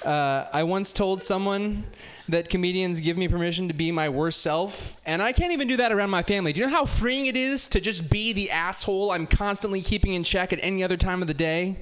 [0.05, 1.83] Uh, I once told someone
[2.29, 5.77] that comedians give me permission to be my worst self, and I can't even do
[5.77, 6.53] that around my family.
[6.53, 10.15] Do you know how freeing it is to just be the asshole I'm constantly keeping
[10.15, 11.79] in check at any other time of the day?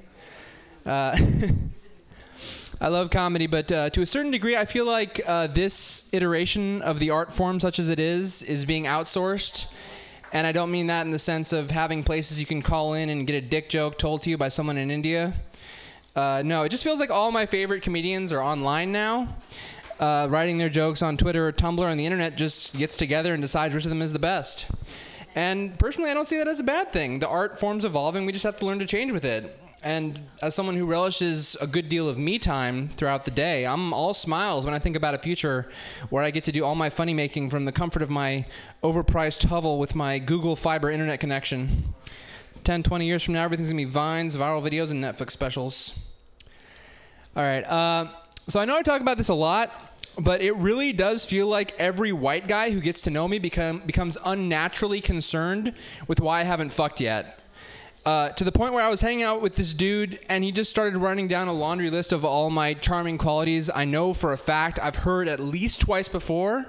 [0.85, 1.17] Uh,
[2.81, 6.83] I love comedy, but uh, to a certain degree, I feel like uh, this iteration
[6.83, 9.73] of the art form, such as it is, is being outsourced.
[10.33, 13.09] And I don't mean that in the sense of having places you can call in
[13.09, 15.33] and get a dick joke told to you by someone in India.
[16.17, 19.29] Uh, no, it just feels like all my favorite comedians are online now.
[20.01, 23.41] Uh, writing their jokes on Twitter or Tumblr and the internet just gets together and
[23.41, 24.71] decides which of them is the best.
[25.37, 27.19] And personally, I don't see that as a bad thing.
[27.21, 28.27] The art form's evolving.
[28.27, 29.59] We just have to learn to change with it.
[29.85, 33.93] and as someone who relishes a good deal of me time throughout the day, I'm
[33.93, 35.69] all smiles when I think about a future
[36.09, 38.47] where I get to do all my funny making from the comfort of my
[38.83, 41.95] overpriced hovel with my Google Fiber internet connection.
[42.65, 46.11] 10, 20 years from now, everything's gonna be vines, viral videos, and Netflix specials.
[47.37, 47.65] All right.
[47.65, 48.07] Uh,
[48.47, 49.73] so I know I talk about this a lot,
[50.19, 53.81] but it really does feel like every white guy who gets to know me become
[53.81, 55.73] becomes unnaturally concerned
[56.07, 57.41] with why I haven't fucked yet.
[58.05, 60.71] Uh, to the point where I was hanging out with this dude, and he just
[60.71, 63.71] started running down a laundry list of all my charming qualities.
[63.75, 66.67] I know for a fact I've heard at least twice before.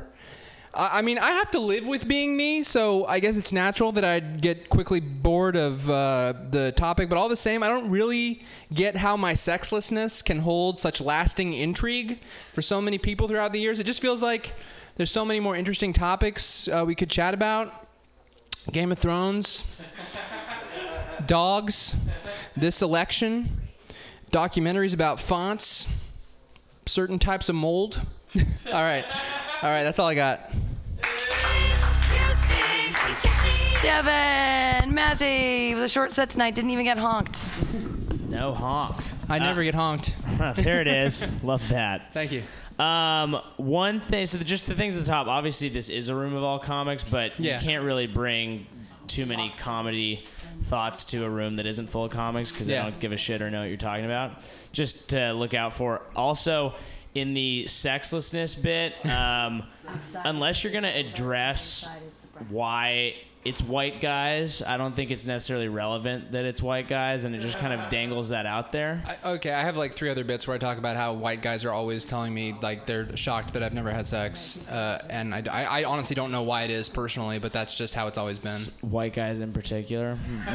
[0.77, 4.03] I mean, I have to live with being me, so I guess it's natural that
[4.03, 7.07] I'd get quickly bored of uh, the topic.
[7.07, 11.53] But all the same, I don't really get how my sexlessness can hold such lasting
[11.53, 12.19] intrigue
[12.51, 13.79] for so many people throughout the years.
[13.79, 14.53] It just feels like
[14.97, 17.87] there's so many more interesting topics uh, we could chat about.
[18.71, 19.79] Game of Thrones,
[21.25, 21.95] dogs,
[22.57, 23.49] this election,
[24.31, 26.09] documentaries about fonts,
[26.85, 28.01] certain types of mold.
[28.73, 29.05] all right,
[29.61, 30.51] all right, that's all I got.
[33.81, 36.55] Devin Mazzy with a short set tonight.
[36.55, 37.39] Didn't even get honked.
[38.29, 38.95] No honk.
[39.29, 40.15] I never get honked.
[40.55, 41.43] there it is.
[41.43, 42.11] Love that.
[42.13, 42.41] Thank you.
[42.83, 44.25] Um, one thing.
[44.27, 45.27] So the, just the things at the top.
[45.27, 47.59] Obviously, this is a room of all comics, but Yeah.
[47.59, 48.65] you can't really bring
[49.07, 50.25] too many comedy
[50.61, 52.83] thoughts to a room that isn't full of comics because Yeah.
[52.85, 54.43] they don't give a shit or know what you're talking about.
[54.71, 56.01] Just to look out for.
[56.15, 56.73] Also,
[57.15, 59.63] in the sexlessness bit, um,
[60.23, 61.87] unless you're gonna address
[62.49, 67.35] why it's white guys, I don't think it's necessarily relevant that it's white guys, and
[67.35, 69.03] it just kind of dangles that out there.
[69.23, 71.63] I, okay, I have like three other bits where I talk about how white guys
[71.63, 75.43] are always telling me like they're shocked that I've never had sex, uh, and I,
[75.49, 78.39] I, I honestly don't know why it is personally, but that's just how it's always
[78.39, 78.61] been.
[78.81, 80.17] white guys in particular.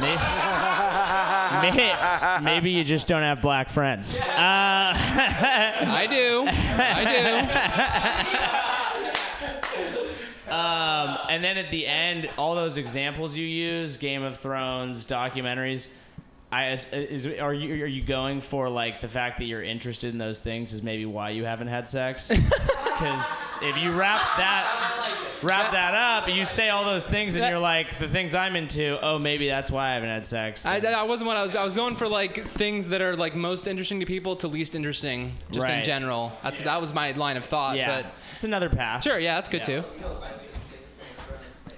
[2.43, 4.19] Maybe, you just don't have black friends.
[4.19, 6.45] Uh, I do.
[6.49, 7.03] I
[10.47, 10.51] do.
[10.53, 15.93] um, and then at the end, all those examples you use, Game of Thrones, documentaries.
[16.53, 20.17] I, is, are you are you going for like the fact that you're interested in
[20.17, 22.27] those things is maybe why you haven't had sex?
[22.27, 25.00] Because if you wrap that
[25.43, 28.99] wrap that up, you say all those things, and you're like the things I'm into.
[29.01, 30.65] Oh, maybe that's why I haven't had sex.
[30.65, 31.55] I, that wasn't what I was.
[31.55, 34.75] I was going for like things that are like most interesting to people to least
[34.75, 36.31] interesting, just in general.
[36.43, 37.77] That's that was my line of thought.
[37.77, 39.03] yeah, But it's another path.
[39.03, 39.83] sure, yeah, that's good too.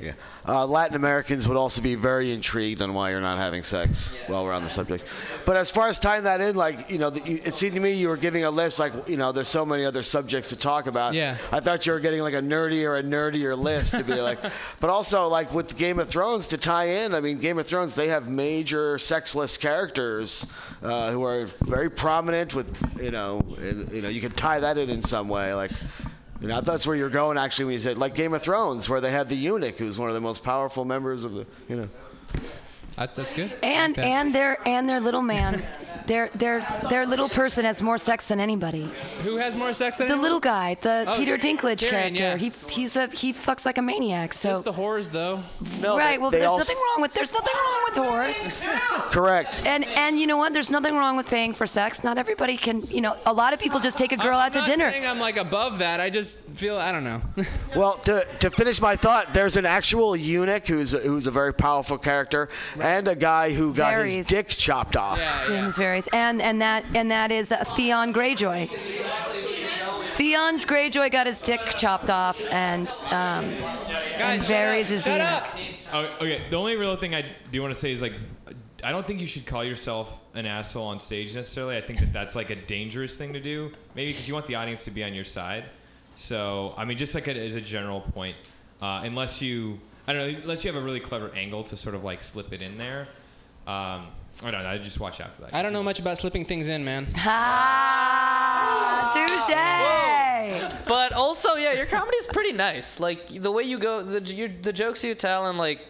[0.03, 0.13] Yeah.
[0.47, 4.43] Uh, Latin Americans would also be very intrigued on why you're not having sex while
[4.43, 5.07] we're on the subject.
[5.45, 7.79] But as far as tying that in, like, you know, the, you, it seemed to
[7.79, 10.57] me you were giving a list, like, you know, there's so many other subjects to
[10.57, 11.13] talk about.
[11.13, 11.37] Yeah.
[11.51, 14.39] I thought you were getting like a nerdier or a nerdier list to be like,
[14.79, 17.95] but also like with Game of Thrones to tie in, I mean, Game of Thrones,
[17.95, 20.45] they have major sexless characters
[20.81, 22.67] uh, who are very prominent with,
[23.01, 25.53] you know, and, you know, you can tie that in in some way.
[25.53, 25.71] Like,
[26.43, 28.99] you know, that's where you're going actually when you said like Game of Thrones, where
[28.99, 31.87] they had the eunuch, who's one of the most powerful members of the, you know.
[32.95, 33.51] That's that's good.
[33.63, 34.11] And Okay.
[34.11, 35.63] and their and their little man,
[36.05, 38.89] their their their little person has more sex than anybody.
[39.23, 40.23] who has more sex than The anyone?
[40.23, 42.37] little guy, the Oh, Peter Dinklage Tyrion, character, yeah.
[42.37, 44.33] he he's a he fucks like a maniac.
[44.33, 45.41] So Just the whores though.
[45.81, 48.63] No, right, they- well, they there's also- nothing wrong with there's nothing wrong with horse.
[49.11, 49.61] Correct.
[49.65, 50.53] And and you know what?
[50.53, 52.03] There's nothing wrong with paying for sex.
[52.03, 52.81] Not everybody can.
[52.87, 54.91] You know, a lot of people just take a girl I'm out to not dinner.
[54.93, 55.99] I'm like above that.
[55.99, 57.21] I just feel I don't know.
[57.75, 61.97] Well, to, to finish my thought, there's an actual eunuch who's who's a very powerful
[61.97, 62.49] character,
[62.83, 64.15] and a guy who got Varys.
[64.17, 65.19] his dick chopped off.
[65.41, 68.69] His name is Varys, and and that and that is uh, Theon Greyjoy.
[70.15, 75.81] Theon Greyjoy got his dick chopped off, and um, and Varys is the Shut eunuch.
[75.91, 76.13] up.
[76.19, 76.43] Oh, okay.
[76.49, 78.13] The only real thing I do want to say is like,
[78.83, 81.77] I don't think you should call yourself an asshole on stage necessarily.
[81.77, 83.71] I think that that's like a dangerous thing to do.
[83.95, 85.65] Maybe because you want the audience to be on your side.
[86.15, 88.35] So I mean, just like a, as a general point,
[88.81, 91.95] uh, unless you, I don't know, unless you have a really clever angle to sort
[91.95, 93.07] of like slip it in there.
[93.65, 94.07] Um,
[94.43, 94.69] I don't know.
[94.69, 95.53] I just watch out for that.
[95.53, 97.05] I don't know much about slipping things in, man.
[97.25, 100.87] Ah, touche.
[100.87, 102.99] But also, yeah, your comedy is pretty nice.
[102.99, 105.81] Like the way you go, the your, the jokes you tell, and like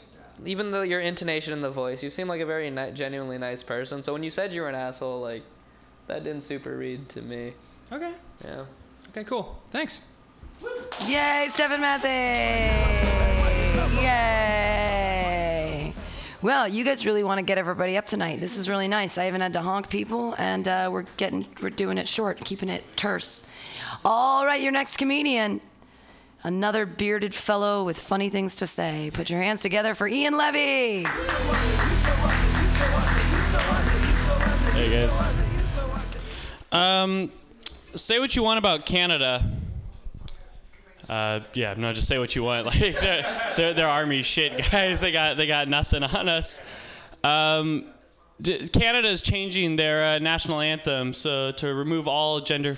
[0.46, 3.64] even though your intonation in the voice, you seem like a very ni- genuinely nice
[3.64, 4.04] person.
[4.04, 5.44] So when you said you were an asshole, like
[6.08, 7.54] that didn't super read to me.
[7.92, 8.14] Okay.
[8.44, 8.66] Yeah.
[9.10, 9.24] Okay.
[9.24, 9.60] Cool.
[9.70, 10.08] Thanks.
[11.08, 13.33] Yay, Stephen Massey!
[13.92, 15.94] Yay!
[16.42, 18.40] Well, you guys really want to get everybody up tonight.
[18.40, 19.18] This is really nice.
[19.18, 22.70] I haven't had to honk people, and uh, we're getting we're doing it short, keeping
[22.70, 23.46] it terse.
[24.04, 25.62] All right, your next comedian,
[26.44, 29.12] another bearded fellow with funny things to say.
[29.14, 31.04] Put your hands together for Ian Levy.
[34.74, 35.20] Hey anyways.
[36.72, 37.32] Um,
[37.96, 39.44] say what you want about Canada.
[41.10, 42.66] Uh, yeah, no, just say what you want.
[42.74, 45.02] Like they're, they're, they're army shit, guys.
[45.02, 46.70] They got they got nothing on us.
[47.24, 47.86] Um,
[48.42, 52.78] d- Canada is changing their uh, national anthem so to remove all gender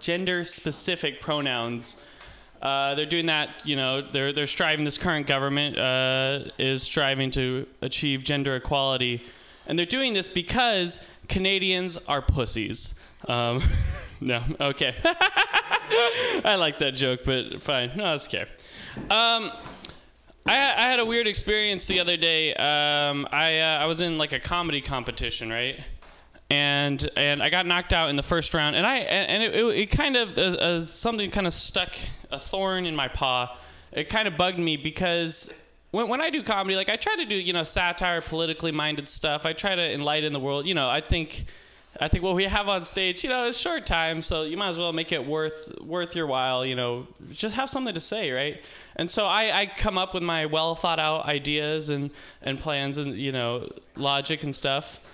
[0.00, 2.04] gender specific pronouns.
[2.60, 4.02] Uh, they're doing that, you know.
[4.02, 4.84] They're they're striving.
[4.84, 9.22] This current government uh, is striving to achieve gender equality,
[9.66, 13.00] and they're doing this because Canadians are pussies.
[13.28, 13.62] Um,
[14.20, 14.94] no, okay.
[16.44, 17.90] I like that joke, but fine.
[17.96, 18.46] No, that's okay.
[18.96, 19.50] Um,
[20.46, 22.54] I, I had a weird experience the other day.
[22.54, 25.78] Um, I uh, I was in like a comedy competition, right?
[26.50, 29.64] And and I got knocked out in the first round, and I and it, it,
[29.64, 31.94] it kind of uh, uh, something kind of stuck
[32.30, 33.56] a thorn in my paw.
[33.92, 37.24] It kind of bugged me because when, when I do comedy, like I try to
[37.24, 39.46] do, you know, satire, politically minded stuff.
[39.46, 40.66] I try to enlighten the world.
[40.66, 41.46] You know, I think,
[42.00, 44.68] I think what we have on stage, you know, is short time, so you might
[44.68, 46.64] as well make it worth worth your while.
[46.64, 48.62] You know, just have something to say, right?
[48.96, 52.10] And so I, I come up with my well thought out ideas and
[52.42, 55.04] and plans and you know logic and stuff.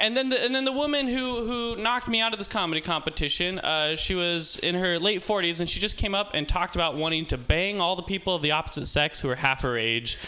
[0.00, 2.80] And then, the, and then the woman who, who knocked me out of this comedy
[2.80, 6.74] competition, uh, she was in her late 40s, and she just came up and talked
[6.74, 9.78] about wanting to bang all the people of the opposite sex who are half her
[9.78, 10.18] age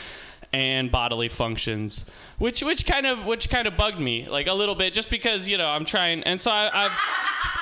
[0.53, 4.75] and bodily functions, which which kind of which kind of bugged me like a little
[4.75, 6.93] bit, just because you know I'm trying, and so I, I've.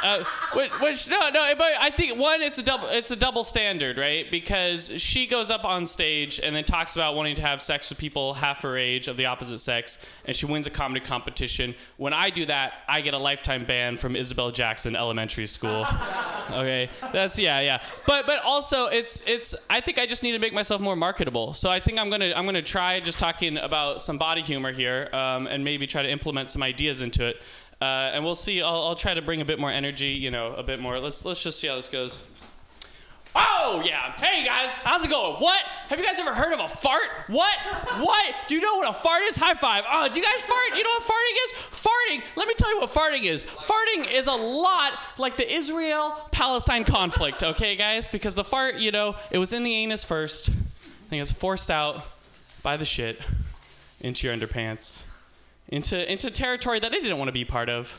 [0.03, 3.43] Uh, which, which no no but I think one it's a double it's a double
[3.43, 4.31] standard right?
[4.31, 7.99] Because she goes up on stage and then talks about wanting to have sex with
[7.99, 11.75] people half her age of the opposite sex and she wins a comedy competition.
[11.97, 15.87] When I do that I get a lifetime ban from Isabel Jackson Elementary School.
[16.51, 16.91] Okay?
[17.11, 17.81] That's yeah yeah.
[18.07, 21.55] But but also it's it's I think I just need to make myself more marketable.
[21.55, 25.09] So I think I'm gonna I'm gonna try just talking about some body humor here
[25.13, 27.37] um, and maybe try to implement some ideas into it
[27.81, 28.63] uh, and we'll see.
[28.63, 30.99] I'll, I'll try to bring a bit more energy, you know, a bit more.
[30.99, 32.23] Let's let's just see how this goes.
[33.35, 34.13] Oh yeah.
[34.13, 35.35] Hey guys, how's it going?
[35.35, 35.61] What?
[35.89, 37.03] Have you guys ever heard of a fart?
[37.27, 37.55] What?
[37.99, 38.35] What?
[38.49, 39.37] Do you know what a fart is?
[39.37, 39.85] High five.
[39.91, 40.77] Oh, do you guys fart?
[40.77, 41.53] You know what farting is?
[41.53, 42.37] Farting.
[42.37, 43.45] Let me tell you what farting is.
[43.45, 47.43] Farting is a lot like the Israel-Palestine conflict.
[47.43, 50.57] Okay, guys, because the fart, you know, it was in the anus first, and
[51.11, 52.07] it was forced out
[52.63, 53.21] by the shit
[54.05, 55.05] into your underpants
[55.69, 57.99] into into territory that it didn't want to be part of.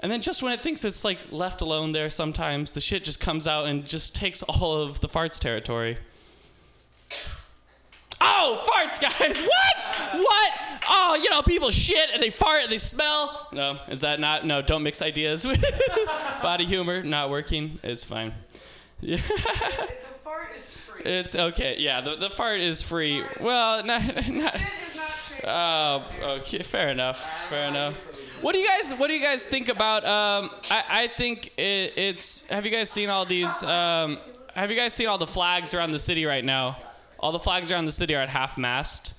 [0.00, 3.20] And then just when it thinks it's like left alone there sometimes, the shit just
[3.20, 5.96] comes out and just takes all of the farts territory.
[8.20, 9.38] Oh, farts, guys!
[10.12, 10.20] What?
[10.20, 10.50] What?
[10.88, 13.48] Oh, you know, people shit and they fart and they smell.
[13.52, 14.44] No, is that not?
[14.44, 15.46] No, don't mix ideas.
[16.42, 17.78] Body humor not working.
[17.82, 18.32] It's fine.
[19.00, 19.20] Yeah.
[19.28, 20.78] The fart is.
[21.04, 21.76] It's okay.
[21.78, 23.24] Yeah, the, the fart is free.
[23.40, 24.56] Well, not, not,
[25.44, 27.48] Oh, okay, fair enough.
[27.48, 27.94] Fair enough.
[28.42, 30.04] What do you guys What do you guys think about?
[30.04, 32.48] Um, I I think it, it's.
[32.48, 33.62] Have you guys seen all these?
[33.62, 34.18] Um,
[34.54, 36.76] have you guys seen all the flags around the city right now?
[37.18, 39.14] All the flags around the city are at half mast.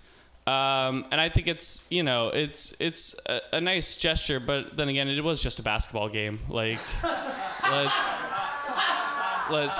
[0.45, 4.89] Um, and I think it's you know it's it's a, a nice gesture, but then
[4.89, 6.39] again, it was just a basketball game.
[6.49, 6.79] Like,
[7.71, 8.13] let's
[9.51, 9.79] let's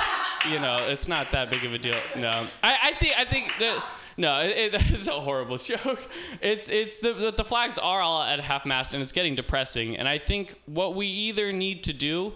[0.49, 1.97] you know, it's not that big of a deal.
[2.15, 3.83] No, I, I think I think that
[4.17, 6.09] no, it, it is a horrible joke.
[6.41, 9.97] It's it's the, the flags are all at half mast and it's getting depressing.
[9.97, 12.33] And I think what we either need to do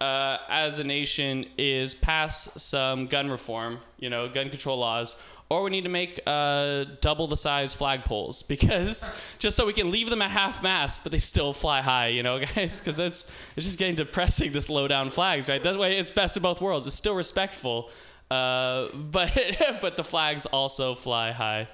[0.00, 5.64] uh, as a nation is pass some gun reform, you know, gun control laws, or
[5.64, 10.08] we need to make uh, double the size flagpoles because just so we can leave
[10.08, 13.66] them at half mast, but they still fly high, you know, guys, because that's it's
[13.66, 14.52] just getting depressing.
[14.52, 15.62] This low down flags, right?
[15.62, 16.86] That way, it's best of both worlds.
[16.86, 17.90] It's still respectful,
[18.30, 19.32] uh, but
[19.80, 21.68] but the flags also fly high.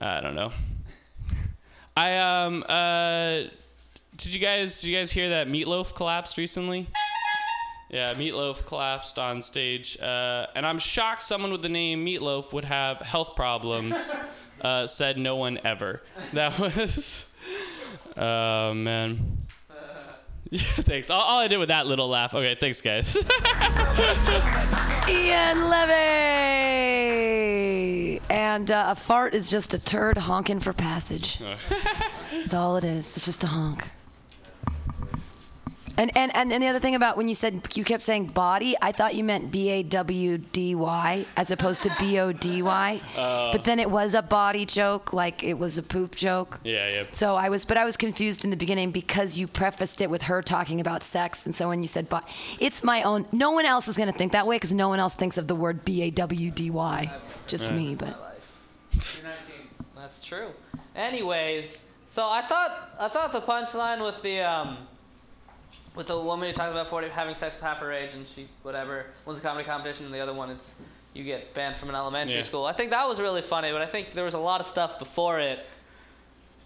[0.00, 0.52] I don't know.
[1.96, 3.48] I um uh,
[4.16, 6.88] did you guys did you guys hear that Meatloaf collapsed recently?
[7.94, 12.64] Yeah, Meatloaf collapsed on stage, uh, and I'm shocked someone with the name Meatloaf would
[12.64, 14.16] have health problems.
[14.60, 16.00] Uh, said no one ever.
[16.32, 17.34] That was,
[18.16, 19.38] oh man.
[20.50, 21.10] Yeah, thanks.
[21.10, 22.32] All, all I did with that little laugh.
[22.34, 23.14] Okay, thanks, guys.
[25.08, 27.10] Ian Levy.
[28.30, 31.40] And uh, a fart is just a turd honking for passage.
[32.32, 33.16] That's all it is.
[33.16, 33.90] It's just a honk.
[35.96, 38.74] And, and and and the other thing about when you said you kept saying body,
[38.82, 42.62] I thought you meant B A W D Y as opposed to B O D
[42.62, 43.00] Y.
[43.16, 43.50] Oh.
[43.52, 46.60] But then it was a body joke, like it was a poop joke.
[46.64, 47.04] yeah, yeah.
[47.12, 50.22] So I was, but I was confused in the beginning because you prefaced it with
[50.22, 52.28] her talking about sex, and so when you said "but,"
[52.58, 53.26] it's my own.
[53.30, 55.46] No one else is going to think that way because no one else thinks of
[55.46, 57.10] the word B A W D Y.
[57.46, 57.76] Just Yeah.
[57.76, 58.40] me, but
[59.96, 60.48] That's true.
[60.96, 64.78] Anyways, So I thought I thought the punchline with the um,
[65.94, 68.48] with the woman who talks about 40, having sex with half her age and she
[68.62, 70.72] whatever one's a comedy competition and the other one it's
[71.12, 72.42] you get banned from an elementary Yeah.
[72.42, 72.64] school.
[72.64, 74.98] I think that was really funny, but I think there was a lot of stuff
[74.98, 75.64] before it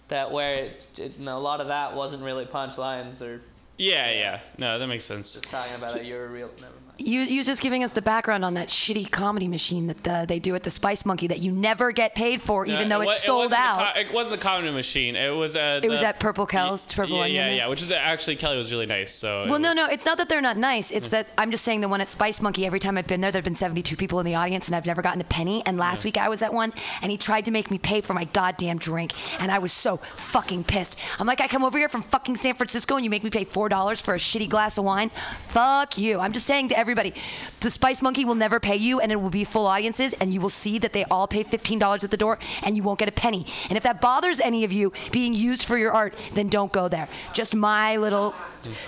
[0.09, 3.43] that where it, it you know, a lot of that wasn't really punchlines or
[3.77, 4.41] Yeah, yeah.
[4.57, 5.35] No, that makes sense.
[5.35, 6.05] just talking about it.
[6.07, 6.49] You're a real.
[6.61, 6.88] Never mind.
[7.01, 10.41] You you just giving us the background on that shitty comedy machine that uh, they
[10.41, 13.13] do at the Spice Monkey that you never get paid for, even No, though wa-
[13.13, 13.95] it's it sold wasn't the out.
[13.95, 15.15] co- it wasn't the comedy machine.
[15.15, 17.67] It was uh, It was the- at Purple Kel's, Purple yeah, Onion yeah, yeah.
[17.69, 19.13] Which is actually Kelly was really nice.
[19.15, 20.91] So it Well, no, was- no, it's not that they're not nice.
[20.91, 22.67] It's that I'm just saying the one at Spice Monkey.
[22.67, 25.01] Every time I've been there, there've been 72 people in the audience, and I've never
[25.01, 25.63] gotten a penny.
[25.67, 28.13] And last week I was at one, and he tried to make me pay for
[28.13, 30.99] my goddamn drink, and I was so fucking pissed.
[31.21, 33.45] I'm like, I come over here from fucking San Francisco, and you make me pay
[33.45, 35.11] four dollars for a shitty glass of wine.
[35.45, 36.19] Fuck you.
[36.19, 37.13] I'm just saying to everybody,
[37.61, 40.41] the Spice Monkey will never pay you, and it will be full audiences, and you
[40.41, 43.13] will see that they all pay $15 at the door, and you won't get a
[43.13, 43.45] penny.
[43.69, 46.89] And if that bothers any of you being used for your art, then don't go
[46.89, 47.07] there.
[47.35, 48.35] Just my little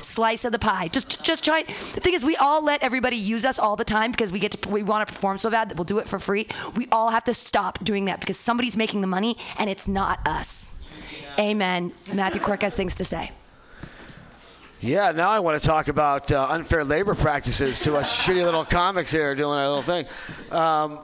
[0.00, 0.88] slice of the pie.
[0.88, 1.62] Just just try.
[1.62, 4.52] The thing is, we all let everybody use us all the time because we get
[4.52, 6.46] to we want to perform so bad that we'll do it for free.
[6.74, 10.26] We all have to stop doing that because somebody's making the money and it's not
[10.26, 10.78] us.
[11.38, 11.92] Amen.
[12.12, 13.30] Matthew Quirk has things to say.
[14.82, 18.64] Yeah, now I want to talk about uh, unfair labor practices to us shitty little
[18.64, 20.06] comics here doing our little thing.
[20.50, 21.00] Um,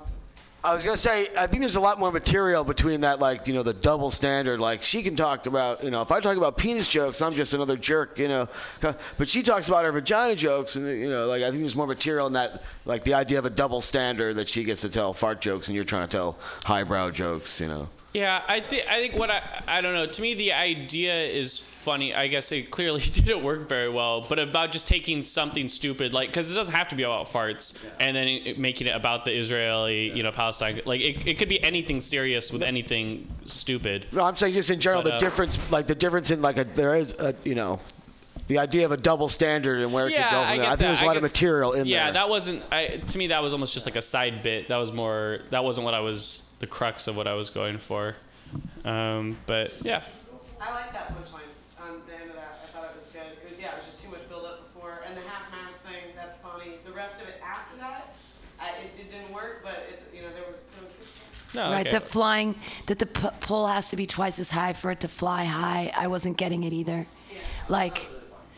[0.64, 3.53] I was gonna say, I think there's a lot more material between that, like you
[3.53, 4.61] know, the double standard.
[4.61, 7.53] Like she can talk about, you know, if I talk about penis jokes, I'm just
[7.53, 8.49] another jerk, you know.
[9.18, 11.87] But she talks about her vagina jokes, and you know, like I think there's more
[11.87, 15.12] material in that, like the idea of a double standard that she gets to tell
[15.12, 17.91] fart jokes and you're trying to tell highbrow jokes, you know.
[18.16, 20.06] Yeah, I think I think what I I don't know.
[20.06, 22.14] To me, the idea is funny.
[22.14, 24.22] I guess it clearly didn't work very well.
[24.26, 27.84] But about just taking something stupid, like because it doesn't have to be about farts,
[28.00, 30.80] and then it, making it about the Israeli, you know, Palestine.
[30.86, 34.06] Like it, it could be anything serious with anything stupid.
[34.12, 36.56] No, I'm saying just in general, But, the uh, difference, like the difference in like
[36.56, 37.80] a there is a you know,
[38.48, 40.42] the idea of a double standard and where it yeah, could go.
[40.42, 40.66] From I, there.
[40.66, 42.06] I think there's a lot of material in yeah, there.
[42.06, 42.62] Yeah, that wasn't.
[42.72, 44.68] I, to me, that was almost just like a side bit.
[44.68, 45.40] That was more.
[45.50, 46.45] That wasn't what I was.
[46.59, 48.16] The crux of what I was going for.
[48.84, 50.02] Um, but yeah.
[50.61, 51.50] I like that punchline
[51.80, 52.59] on the end of that.
[52.62, 53.22] I thought it was good.
[53.44, 55.02] It was, yeah, it was just too much build up before.
[55.07, 56.74] And the half mast thing, that's funny.
[56.84, 58.14] The rest of it after that,
[58.59, 61.54] I, it, it didn't work, but it, you know, there was, there was good stuff.
[61.54, 61.96] No, right, okay.
[61.96, 62.54] the flying,
[62.86, 65.92] that the p- pole has to be twice as high for it to fly high.
[65.96, 67.07] I wasn't getting it either.
[67.30, 67.38] Yeah.
[67.68, 68.09] Like,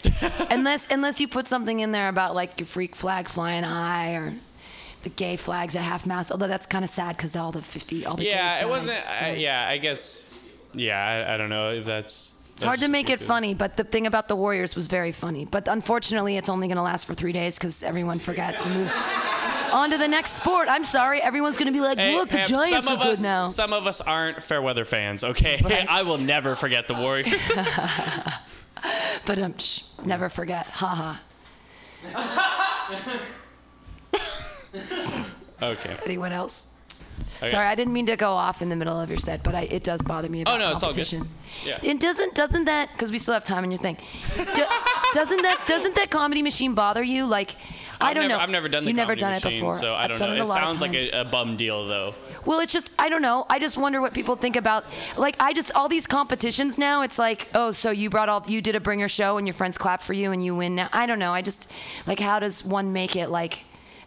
[0.50, 4.34] unless unless you put something in there about like your freak flag flying high or
[5.02, 6.30] the gay flags at half mast.
[6.32, 9.10] Although that's kind of sad because all the fifty, all the yeah, gays it wasn't.
[9.10, 10.38] so- I, yeah, I guess.
[10.74, 12.36] Yeah, I, I don't know if that's.
[12.54, 15.44] It's hard to make it funny, but the thing about the Warriors was very funny.
[15.44, 18.98] But unfortunately, it's only going to last for three days because everyone forgets and moves
[19.72, 20.66] on to the next sport.
[20.68, 23.44] I'm sorry, everyone's going to be like, Hey, "Look, the Giants are good us, now."
[23.44, 25.22] Some of us aren't fair weather fans.
[25.22, 27.28] Okay, I will never forget the Warriors.
[29.24, 30.66] but um, shh, never forget.
[30.66, 31.20] Ha
[32.12, 33.20] ha.
[35.62, 35.96] okay.
[36.04, 36.74] Anyone else?
[37.40, 37.50] Okay.
[37.50, 39.62] Sorry, I didn't mean to go off in the middle of your set, but I,
[39.62, 40.96] it does bother me oh, about Oh, no, it's all good.
[41.04, 41.34] competitions.
[41.64, 41.78] Yeah.
[41.84, 43.96] And doesn't doesn't that because we still have time in your thing?
[44.36, 44.64] Do,
[45.12, 47.26] doesn't that doesn't that comedy machine bother you?
[47.26, 47.54] Like,
[48.00, 48.42] I I've don't never, know.
[48.42, 49.74] I've never done the You've never done machine, it before.
[49.74, 50.34] so I I've don't done know.
[50.36, 52.14] It, a It sounds like a, a bum deal, though.
[52.46, 53.46] Well, it's just I don't know.
[53.48, 54.84] I just wonder what people think about
[55.16, 57.02] like I just all these competitions now.
[57.02, 59.76] It's like oh, so you brought all you did a bringer show and your friends
[59.78, 60.74] clap for you and you win.
[60.76, 61.32] Now I don't know.
[61.32, 61.72] I just
[62.06, 63.64] like how does one make it like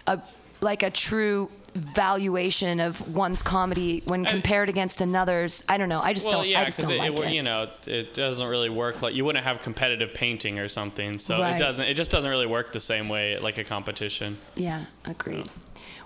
[0.07, 0.19] a
[0.61, 5.63] like a true valuation of one's comedy when compared against another's?
[5.69, 6.01] I don't know.
[6.01, 6.49] I just well, don't.
[6.49, 7.33] yeah, I it, like it, it.
[7.33, 9.01] you know, it doesn't really work.
[9.01, 11.55] Like you wouldn't have competitive painting or something, so Right.
[11.55, 11.85] it doesn't.
[11.85, 14.37] It just doesn't really work the same way like a competition.
[14.55, 15.49] Yeah, agreed.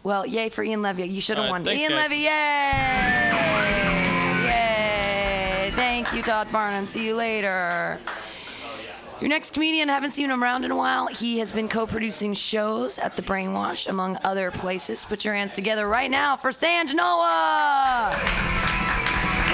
[0.04, 1.06] Well, yay for Ian Levy.
[1.08, 1.64] You should have All won.
[1.64, 2.10] thanks, Ian guys.
[2.12, 3.86] Levy, yay!
[4.46, 5.72] Yay!
[5.72, 6.86] Thank you, Todd Barnum.
[6.86, 8.00] See you later.
[9.22, 11.08] Your next comedian, haven't seen him around in a while.
[11.08, 15.06] He has been co producing shows at The Brainwash, among other places.
[15.06, 18.12] Put your hands together right now for Sanj Noah!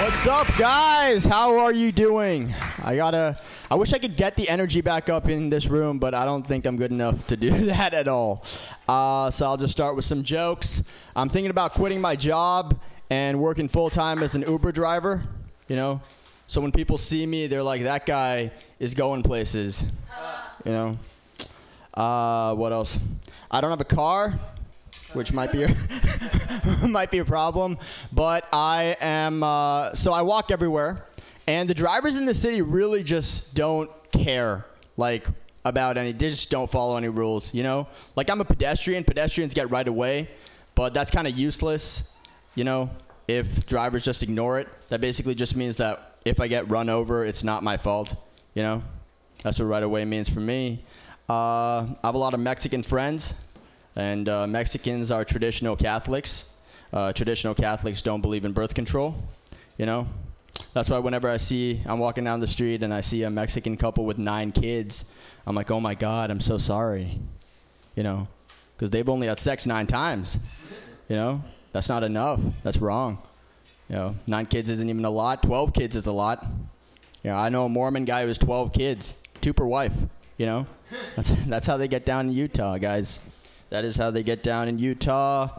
[0.00, 1.24] What's up, guys?
[1.24, 2.52] How are you doing?
[2.82, 3.38] I gotta.
[3.70, 6.44] I wish I could get the energy back up in this room, but I don't
[6.44, 8.44] think I'm good enough to do that at all.
[8.88, 10.82] Uh, so I'll just start with some jokes.
[11.14, 15.22] I'm thinking about quitting my job and working full time as an Uber driver.
[15.68, 16.00] You know,
[16.52, 19.86] so when people see me, they're like, "That guy is going places."
[20.66, 20.98] You know.
[21.94, 22.98] Uh, what else?
[23.50, 24.34] I don't have a car,
[25.14, 25.74] which might be a,
[26.86, 27.78] might be a problem.
[28.12, 29.42] But I am.
[29.42, 31.06] Uh, so I walk everywhere,
[31.46, 34.66] and the drivers in the city really just don't care,
[34.98, 35.24] like
[35.64, 36.12] about any.
[36.12, 37.54] They just don't follow any rules.
[37.54, 39.04] You know, like I'm a pedestrian.
[39.04, 40.28] Pedestrians get right away,
[40.74, 42.10] but that's kind of useless.
[42.54, 42.90] You know,
[43.26, 47.24] if drivers just ignore it, that basically just means that if I get run over,
[47.24, 48.14] it's not my fault.
[48.54, 48.82] You know,
[49.42, 50.84] that's what right away means for me.
[51.28, 53.34] Uh, I have a lot of Mexican friends,
[53.96, 56.50] and uh, Mexicans are traditional Catholics.
[56.92, 59.16] Uh, traditional Catholics don't believe in birth control.
[59.78, 60.06] You know,
[60.74, 63.76] that's why whenever I see I'm walking down the street and I see a Mexican
[63.76, 65.10] couple with nine kids,
[65.46, 67.18] I'm like, oh my God, I'm so sorry.
[67.96, 68.28] You know,
[68.76, 70.38] because they've only had sex nine times.
[71.08, 72.40] You know, that's not enough.
[72.62, 73.18] That's wrong.
[73.92, 75.42] You know, nine kids isn't even a lot.
[75.42, 76.46] Twelve kids is a lot.
[77.22, 79.94] You know, I know a Mormon guy who has twelve kids, two per wife.
[80.38, 80.66] You know,
[81.16, 83.20] that's that's how they get down in Utah, guys.
[83.68, 85.58] That is how they get down in Utah.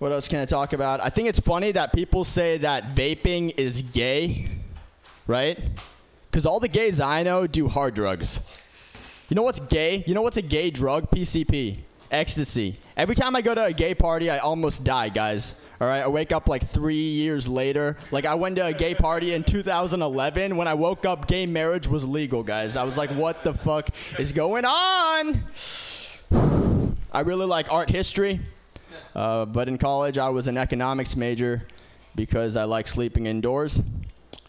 [0.00, 1.00] What else can I talk about?
[1.00, 4.50] I think it's funny that people say that vaping is gay,
[5.26, 5.58] right?
[6.30, 8.40] Because all the gays I know do hard drugs.
[9.30, 10.04] You know what's gay?
[10.06, 11.10] You know what's a gay drug?
[11.10, 11.78] PCP,
[12.10, 12.76] ecstasy.
[12.98, 15.61] Every time I go to a gay party, I almost die, guys.
[15.82, 17.96] All right, I wake up like three years later.
[18.12, 20.56] Like I went to a gay party in 2011.
[20.56, 22.76] When I woke up, gay marriage was legal, guys.
[22.76, 25.42] I was like, what the fuck is going on?
[27.12, 28.38] I really like art history,
[29.16, 31.66] uh, but in college I was an economics major
[32.14, 33.82] because I like sleeping indoors.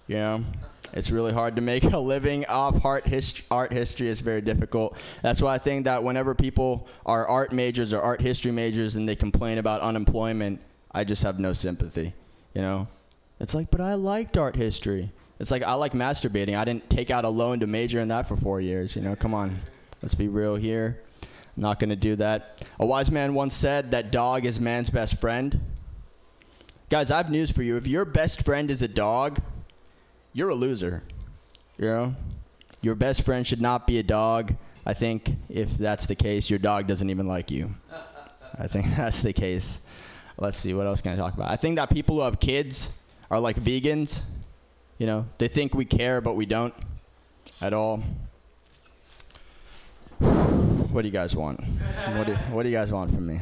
[0.05, 0.45] You know,
[0.93, 3.43] it's really hard to make a living off art, history.
[3.49, 4.07] art history.
[4.07, 4.99] is very difficult.
[5.23, 9.09] That's why I think that whenever people are art majors or art history majors and
[9.09, 10.61] they complain about unemployment,
[10.93, 12.13] I just have no sympathy.
[12.53, 12.87] You know,
[13.39, 15.11] it's like, but I liked art history.
[15.39, 16.57] It's like I like masturbating.
[16.57, 18.95] I didn't take out a loan to major in that for four years.
[18.95, 19.59] You know, come on,
[20.01, 21.01] let's be real here.
[21.55, 22.63] I'm not gonna do that.
[22.79, 25.59] A wise man once said that dog is man's best friend.
[26.89, 27.75] Guys, I have news for you.
[27.75, 29.41] If your best friend is a dog,
[30.31, 31.03] you're a loser.
[31.77, 32.15] You know,
[32.81, 34.55] your best friend should not be a dog.
[34.85, 37.73] I think if that's the case, your dog doesn't even like you.
[38.57, 39.81] I think that's the case.
[40.37, 41.49] Let's see, what else can I talk about?
[41.51, 42.97] I think that people who have kids
[43.29, 44.21] are like vegans.
[44.97, 46.73] You know, they think we care, but we don't
[47.61, 48.03] at all.
[50.19, 51.59] What do you guys want?
[52.15, 53.35] What do, what do you guys want from me,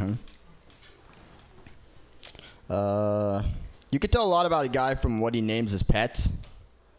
[2.69, 2.73] huh?
[2.73, 3.43] Uh,
[3.91, 6.29] you could tell a lot about a guy from what he names his pets.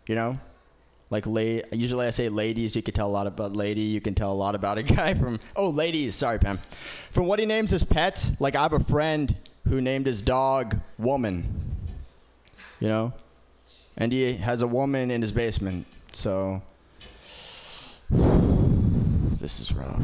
[0.07, 0.39] You know,
[1.11, 2.77] like la- usually I say ladies.
[2.77, 3.81] You could tell a lot about lady.
[3.81, 6.15] You can tell a lot about a guy from oh ladies.
[6.15, 6.59] Sorry, Pam.
[7.11, 8.33] From what he names his pets.
[8.41, 9.35] Like I have a friend
[9.69, 11.77] who named his dog Woman.
[12.81, 13.13] You know,
[13.97, 15.87] and he has a woman in his basement.
[16.13, 16.63] So
[18.11, 20.03] this is rough.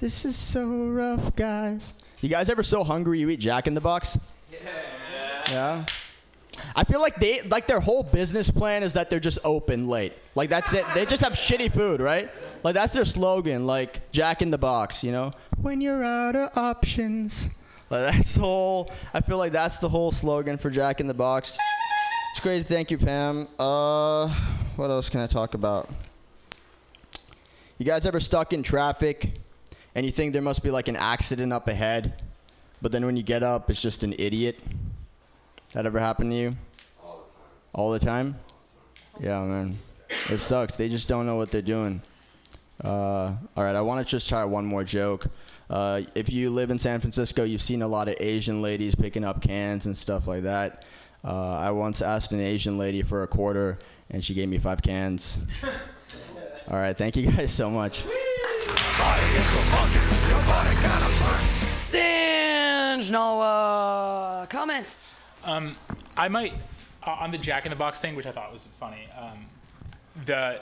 [0.00, 1.94] This is so rough, guys.
[2.20, 4.18] You guys ever so hungry you eat Jack in the Box?
[4.52, 4.58] Yeah.
[5.48, 5.86] Yeah.
[6.74, 10.12] I feel like they like their whole business plan is that they're just open late.
[10.34, 10.84] Like that's it.
[10.94, 12.30] They just have shitty food, right?
[12.62, 15.32] Like that's their slogan, like Jack in the Box, you know?
[15.60, 17.50] When you're out of options.
[17.90, 21.14] Like that's the whole I feel like that's the whole slogan for Jack in the
[21.14, 21.58] Box.
[22.32, 22.64] It's crazy.
[22.64, 23.48] Thank you, Pam.
[23.58, 24.28] Uh
[24.76, 25.88] what else can I talk about?
[27.78, 29.40] You guys ever stuck in traffic
[29.94, 32.22] and you think there must be like an accident up ahead,
[32.82, 34.58] but then when you get up, it's just an idiot?
[35.72, 36.56] That ever happened to you?
[37.02, 37.40] All the time.
[37.72, 38.36] All the time.
[39.20, 39.78] Yeah, man.
[40.30, 40.76] It sucks.
[40.76, 42.00] They just don't know what they're doing.
[42.82, 45.26] Uh, all right, I want to just try one more joke.
[45.70, 49.24] Uh, if you live in San Francisco, you've seen a lot of Asian ladies picking
[49.24, 50.84] up cans and stuff like that.
[51.24, 53.78] Uh, I once asked an Asian lady for a quarter,
[54.10, 55.38] and she gave me five cans.
[56.70, 58.04] All right, thank you guys so much.
[61.72, 64.46] Singe Noah.
[64.48, 65.14] Comments.
[65.44, 65.76] Um,
[66.16, 66.54] I might
[67.06, 69.08] uh, on the Jack in the Box thing, which I thought was funny.
[69.18, 69.46] Um,
[70.24, 70.60] the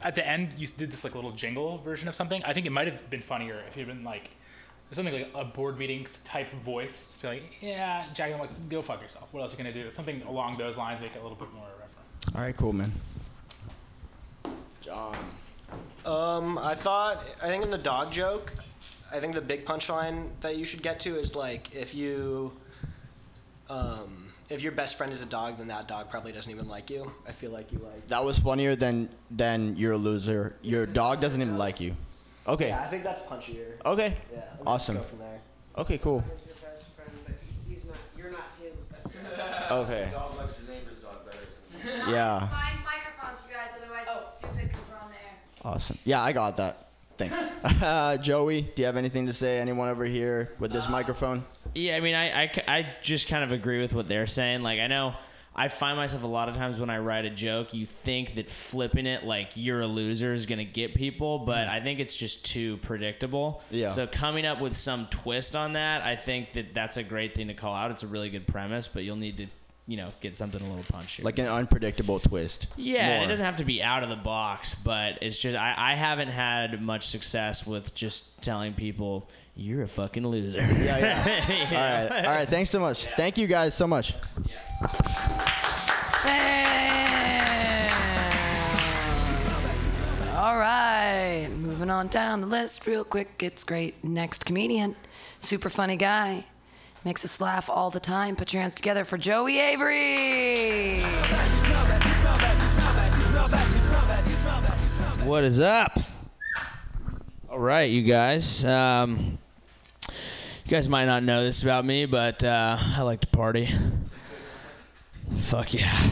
[0.00, 2.42] at the end you did this like little jingle version of something.
[2.44, 4.30] I think it might have been funnier if you'd been like
[4.92, 7.08] something like a board meeting type voice.
[7.08, 9.28] Just be like, yeah, Jack, I'm like, go fuck yourself.
[9.32, 9.90] What else are you gonna do?
[9.90, 12.36] Something along those lines, make it a little bit more referent.
[12.36, 12.92] All right, cool, man.
[14.80, 15.16] John.
[16.04, 18.52] Um, I thought I think in the dog joke,
[19.12, 22.52] I think the big punchline that you should get to is like if you,
[23.70, 24.21] um,
[24.52, 27.10] if your best friend is a dog, then that dog probably doesn't even like you.
[27.26, 28.06] I feel like you like.
[28.08, 30.54] That was funnier than than you're a loser.
[30.62, 31.96] Your dog doesn't even like you.
[32.46, 32.68] Okay.
[32.68, 33.80] Yeah, I think that's punchier.
[33.86, 34.16] Okay.
[34.32, 34.40] Yeah.
[34.58, 34.96] let's Awesome.
[34.96, 35.40] Go from there.
[35.78, 36.22] Okay, cool.
[36.46, 37.96] Your best friend, but he- he's not.
[38.16, 39.28] You're not his best friend.
[39.70, 40.08] Okay.
[40.12, 42.10] Dog likes the neighbor's dog better.
[42.10, 42.40] Yeah.
[42.48, 44.38] Find microphones, you guys, otherwise it's oh.
[44.38, 45.74] stupid because we're on the air.
[45.74, 45.98] Awesome.
[46.04, 46.88] Yeah, I got that.
[47.16, 47.38] Thanks.
[47.82, 49.58] Uh, Joey, do you have anything to say?
[49.58, 51.44] Anyone over here with this microphone?
[51.74, 54.62] Yeah, I mean, I, I, I just kind of agree with what they're saying.
[54.62, 55.14] Like, I know
[55.54, 58.48] I find myself a lot of times when I write a joke, you think that
[58.48, 62.16] flipping it like you're a loser is going to get people, but I think it's
[62.16, 63.62] just too predictable.
[63.70, 63.90] Yeah.
[63.90, 67.48] So coming up with some twist on that, I think that that's a great thing
[67.48, 67.90] to call out.
[67.90, 69.46] It's a really good premise, but you'll need to
[69.86, 71.24] you know, get something a little punchier.
[71.24, 72.66] Like an unpredictable twist.
[72.76, 75.74] Yeah, and it doesn't have to be out of the box, but it's just I,
[75.76, 80.60] I haven't had much success with just telling people you're a fucking loser.
[80.60, 82.08] Yeah, yeah.
[82.08, 82.48] All right, all right.
[82.48, 83.04] Thanks so much.
[83.16, 84.14] Thank you guys so much.
[90.34, 93.42] All right, moving on down the list real quick.
[93.42, 94.02] It's great.
[94.02, 94.96] Next comedian,
[95.38, 96.46] super funny guy,
[97.04, 98.36] makes us laugh all the time.
[98.36, 101.02] Put your hands together for Joey Avery.
[105.24, 105.98] What is up?
[107.50, 108.64] All right, you guys.
[108.64, 109.38] Um,
[110.08, 113.68] you guys might not know this about me, but uh, I like to party.
[115.36, 116.08] Fuck yeah.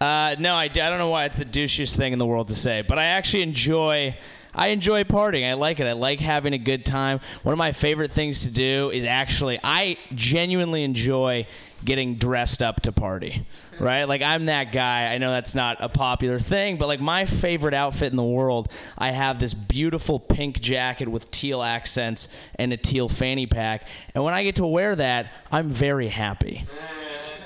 [0.00, 2.56] Uh, no, I, I don't know why it's the douchiest thing in the world to
[2.56, 4.16] say, but I actually enjoy.
[4.54, 5.48] I enjoy partying.
[5.48, 5.86] I like it.
[5.86, 7.20] I like having a good time.
[7.42, 11.46] One of my favorite things to do is actually, I genuinely enjoy
[11.84, 13.46] getting dressed up to party.
[13.80, 14.04] Right?
[14.04, 15.12] Like, I'm that guy.
[15.12, 18.70] I know that's not a popular thing, but like, my favorite outfit in the world,
[18.96, 23.88] I have this beautiful pink jacket with teal accents and a teal fanny pack.
[24.14, 26.64] And when I get to wear that, I'm very happy.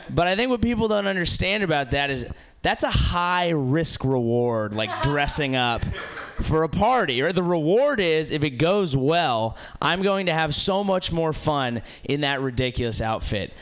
[0.08, 2.26] But I think what people don't understand about that is
[2.62, 5.84] that's a high risk reward, like dressing up
[6.42, 7.22] for a party.
[7.22, 11.32] Or the reward is if it goes well, I'm going to have so much more
[11.32, 13.52] fun in that ridiculous outfit.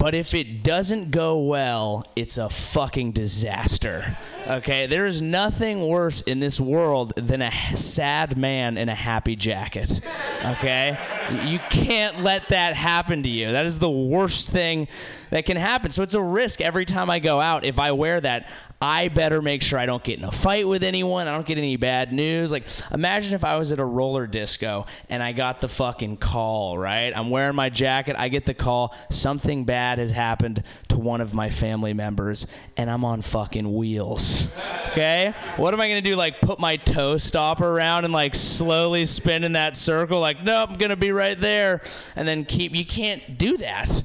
[0.00, 4.16] But if it doesn't go well, it's a fucking disaster.
[4.46, 4.86] Okay?
[4.86, 10.00] There is nothing worse in this world than a sad man in a happy jacket.
[10.42, 10.98] Okay?
[11.44, 13.52] You can't let that happen to you.
[13.52, 14.88] That is the worst thing
[15.30, 15.90] that can happen.
[15.90, 17.64] So it's a risk every time I go out.
[17.64, 18.50] If I wear that,
[18.82, 21.28] I better make sure I don't get in a fight with anyone.
[21.28, 22.50] I don't get any bad news.
[22.50, 26.78] Like, imagine if I was at a roller disco and I got the fucking call,
[26.78, 27.12] right?
[27.14, 28.16] I'm wearing my jacket.
[28.18, 28.96] I get the call.
[29.10, 34.46] Something bad has happened to one of my family members, and I'm on fucking wheels.
[34.92, 35.34] Okay?
[35.56, 36.16] What am I going to do?
[36.16, 40.20] Like, put my toe stopper around and, like, slowly spin in that circle?
[40.20, 41.82] Like, nope, I'm going to be right there.
[42.16, 42.74] And then keep.
[42.74, 44.02] You can't do that.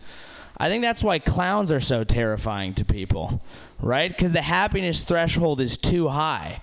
[0.57, 3.41] I think that's why clowns are so terrifying to people,
[3.79, 4.09] right?
[4.09, 6.61] Because the happiness threshold is too high,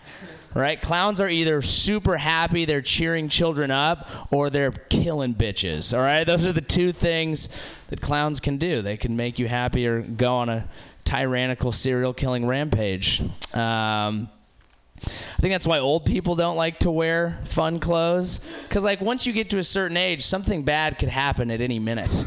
[0.54, 0.80] right?
[0.80, 6.24] Clowns are either super happy, they're cheering children up, or they're killing bitches, all right?
[6.24, 7.48] Those are the two things
[7.88, 8.80] that clowns can do.
[8.80, 10.68] They can make you happy or go on a
[11.04, 13.20] tyrannical serial killing rampage.
[13.54, 14.30] Um,
[15.04, 18.48] I think that's why old people don't like to wear fun clothes.
[18.62, 21.78] Because, like, once you get to a certain age, something bad could happen at any
[21.78, 22.24] minute.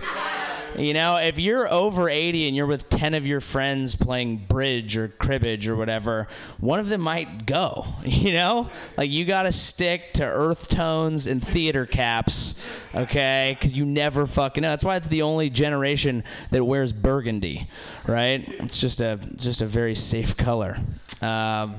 [0.78, 4.98] You know, if you're over 80 and you're with 10 of your friends playing bridge
[4.98, 6.28] or cribbage or whatever,
[6.60, 7.86] one of them might go.
[8.16, 8.70] You know?
[8.98, 12.66] Like, you got to stick to earth tones and theater caps,
[12.96, 13.56] okay?
[13.60, 14.70] Because you never fucking know.
[14.70, 17.70] That's why it's the only generation that wears burgundy,
[18.08, 18.44] right?
[18.48, 20.78] It's just a, just a very safe color.
[21.22, 21.76] Um,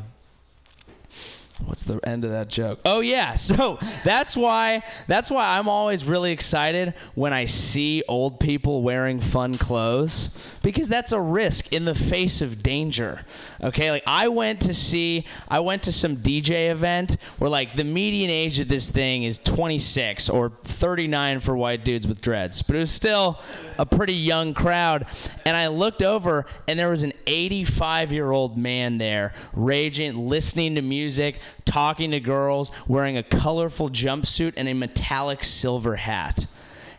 [1.64, 2.80] What's the end of that joke?
[2.84, 8.38] Oh yeah, so that's why that's why I'm always really excited when I see old
[8.40, 13.24] people wearing fun clothes because that's a risk in the face of danger.
[13.62, 13.90] Okay?
[13.90, 18.30] Like I went to see I went to some DJ event where like the median
[18.30, 22.80] age of this thing is 26 or 39 for white dudes with dreads, but it
[22.80, 23.38] was still
[23.78, 25.06] a pretty young crowd
[25.44, 31.38] and I looked over and there was an 85-year-old man there raging listening to music
[31.64, 36.46] talking to girls, wearing a colorful jumpsuit and a metallic silver hat.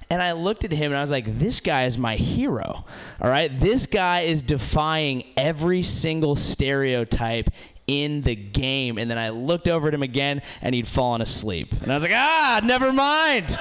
[0.10, 2.86] And I looked at him and I was like, this guy is my hero.
[3.22, 3.58] All right?
[3.60, 7.50] This guy is defying every single stereotype
[7.88, 8.98] in the game.
[8.98, 11.74] And then I looked over at him again and he'd fallen asleep.
[11.82, 13.58] And I was like, ah, never mind.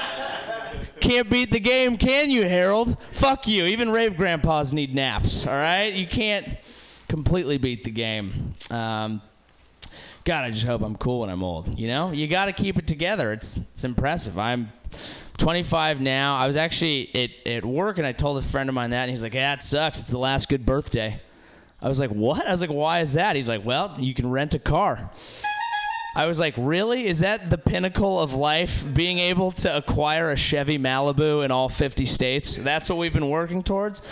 [1.01, 2.97] Can't beat the game, can you, Harold?
[3.11, 3.65] Fuck you.
[3.67, 5.93] Even rave grandpas need naps, all right?
[5.93, 6.49] You can't
[7.09, 8.55] completely beat the game.
[8.71, 9.21] Um,
[10.27, 11.79] God, I just hope I'm cool when I'm old.
[11.79, 13.33] You know, you got to keep it together.
[13.33, 14.41] It's it's impressive.
[14.41, 14.73] I'm
[15.39, 16.37] 25 now.
[16.37, 19.11] I was actually at, at work and I told a friend of mine that, and
[19.11, 20.01] he's like, "Yeah, it sucks.
[20.01, 21.21] It's the last good birthday."
[21.81, 24.29] I was like, "What?" I was like, "Why is that?" He's like, "Well, you can
[24.29, 25.11] rent a car."
[26.17, 27.07] I was like, "Really?
[27.07, 28.85] Is that the pinnacle of life?
[28.93, 32.57] Being able to acquire a Chevy Malibu in all 50 states?
[32.57, 34.03] That's what we've been working towards."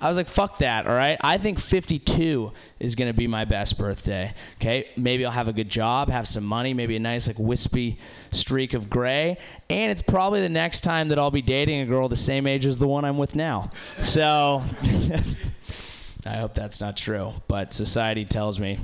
[0.00, 1.18] I was like, fuck that, all right?
[1.22, 4.88] I think 52 is going to be my best birthday, okay?
[4.96, 7.98] Maybe I'll have a good job, have some money, maybe a nice, like, wispy
[8.30, 9.38] streak of gray.
[9.70, 12.66] And it's probably the next time that I'll be dating a girl the same age
[12.66, 13.70] as the one I'm with now.
[14.02, 14.62] So
[16.26, 18.78] I hope that's not true, but society tells me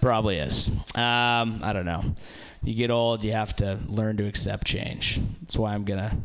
[0.00, 0.70] probably is.
[0.94, 2.14] Um, I don't know.
[2.62, 5.20] You get old, you have to learn to accept change.
[5.40, 6.16] That's why I'm going to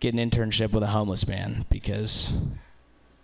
[0.00, 2.32] get an internship with a homeless man because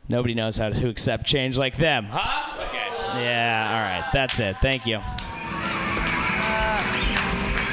[0.09, 2.07] Nobody knows how to accept change like them.
[2.09, 2.65] Huh?
[2.69, 3.23] Okay.
[3.25, 4.09] Yeah, all right.
[4.13, 4.57] That's it.
[4.63, 5.01] Thank you.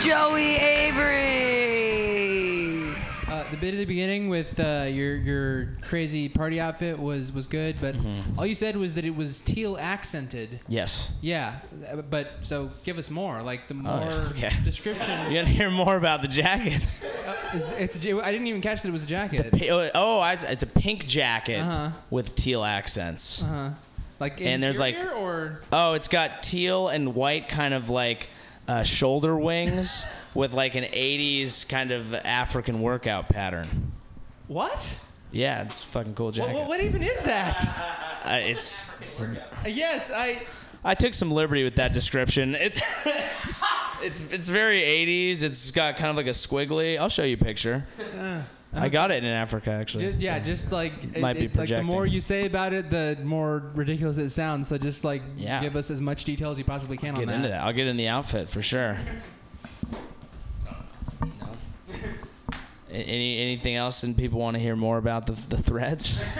[0.03, 1.22] Joey Avery.
[3.63, 7.95] Bit at the beginning with uh, your your crazy party outfit was was good, but
[8.37, 10.59] all you said was that it was teal accented.
[10.67, 11.13] Yes.
[11.21, 11.55] Yeah,
[12.09, 13.41] but so give us more.
[13.41, 14.55] Like the more Oh, yeah, okay.
[14.65, 15.31] description.
[15.31, 16.85] You to hear more about the jacket?
[17.25, 19.49] Uh, it's, it's a I didn't even catch that it was a jacket.
[19.53, 21.91] Pi- oh, oh, I- it's a pink jacket Uh-huh.
[22.09, 23.43] with teal accents.
[23.43, 23.69] Uh-huh.
[24.19, 28.27] Like and there's like or oh, it's got teal and white kind of like
[28.67, 33.91] uh, shoulder wings with like an '80s kind of African workout pattern.
[34.47, 34.99] what?
[35.31, 36.53] Yeah, it's fucking cool jacket.
[36.53, 37.99] what, what even is that?
[38.23, 39.35] Uh, it's, it's Uh,
[39.67, 40.43] yes, I.
[40.85, 42.55] I took some liberty with that description.
[42.55, 42.81] It's
[44.01, 45.43] it's it's very 80s.
[45.43, 46.97] It's got kind of like a squiggly.
[46.97, 47.85] I'll show you a picture.
[48.17, 48.43] Uh,
[48.75, 50.05] I got it in Africa actually.
[50.05, 51.85] Just, yeah, just like it- be it- like the projecting.
[51.85, 54.67] more you say about it, the more ridiculous it sounds.
[54.67, 55.61] So just like Yeah.
[55.61, 57.35] give us as much detail as you possibly can on get that.
[57.35, 57.61] into that.
[57.61, 58.97] I'll get in the outfit for sure.
[62.91, 66.19] A- Any anything else, and people want to hear more about the the threads?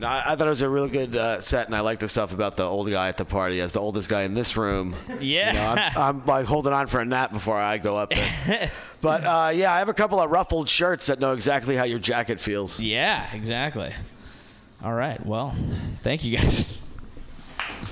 [0.00, 2.08] No, I, I thought it was a really good uh, set, and I like the
[2.08, 4.96] stuff about the old guy at the party as the oldest guy in this room.
[5.20, 5.50] Yeah.
[5.50, 8.70] You know, I'm, I'm like holding on for a nap before I go up there.
[9.00, 11.98] but uh, yeah, I have a couple of ruffled shirts that know exactly how your
[11.98, 12.78] jacket feels.
[12.78, 13.92] Yeah, exactly.
[14.82, 15.24] All right.
[15.24, 15.54] Well,
[16.02, 16.80] thank you guys.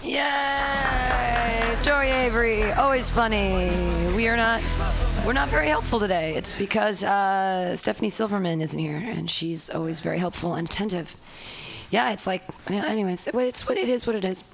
[0.03, 1.77] Yay!
[1.83, 3.71] Joey Avery, always funny.
[4.15, 4.63] We are not,
[5.27, 6.35] we're not very helpful today.
[6.37, 11.17] It's because uh, Stephanie Silverman isn't here, and she's always very helpful and attentive.
[11.91, 14.07] Yeah, it's like, anyways, it's what it is.
[14.07, 14.45] What it is.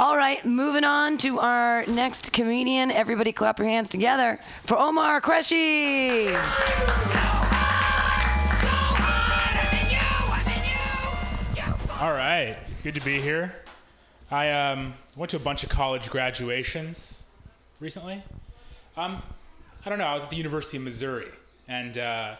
[0.00, 2.90] All right, moving on to our next comedian.
[2.90, 6.34] Everybody, clap your hands together for Omar Qureshi.
[12.00, 13.54] All right, good to be here.
[14.28, 17.30] I um, went to a bunch of college graduations
[17.78, 18.20] recently.
[18.96, 19.22] Um,
[19.86, 20.06] I don't know.
[20.06, 21.28] I was at the University of Missouri,
[21.68, 22.34] and uh,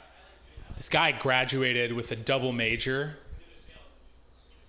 [0.76, 3.18] this guy graduated with a double major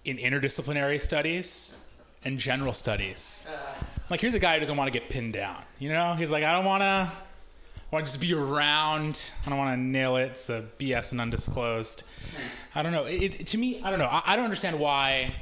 [0.05, 1.79] in interdisciplinary studies
[2.25, 3.47] and general studies.
[4.09, 5.61] Like, here's a guy who doesn't want to get pinned down.
[5.79, 7.11] You know, he's like, I don't want to.
[7.91, 9.31] I want to just be around.
[9.45, 10.31] I don't want to nail it.
[10.31, 12.09] It's a BS and undisclosed.
[12.73, 13.05] I don't know.
[13.05, 14.07] It, it- to me, I don't know.
[14.07, 15.35] I, I don't understand why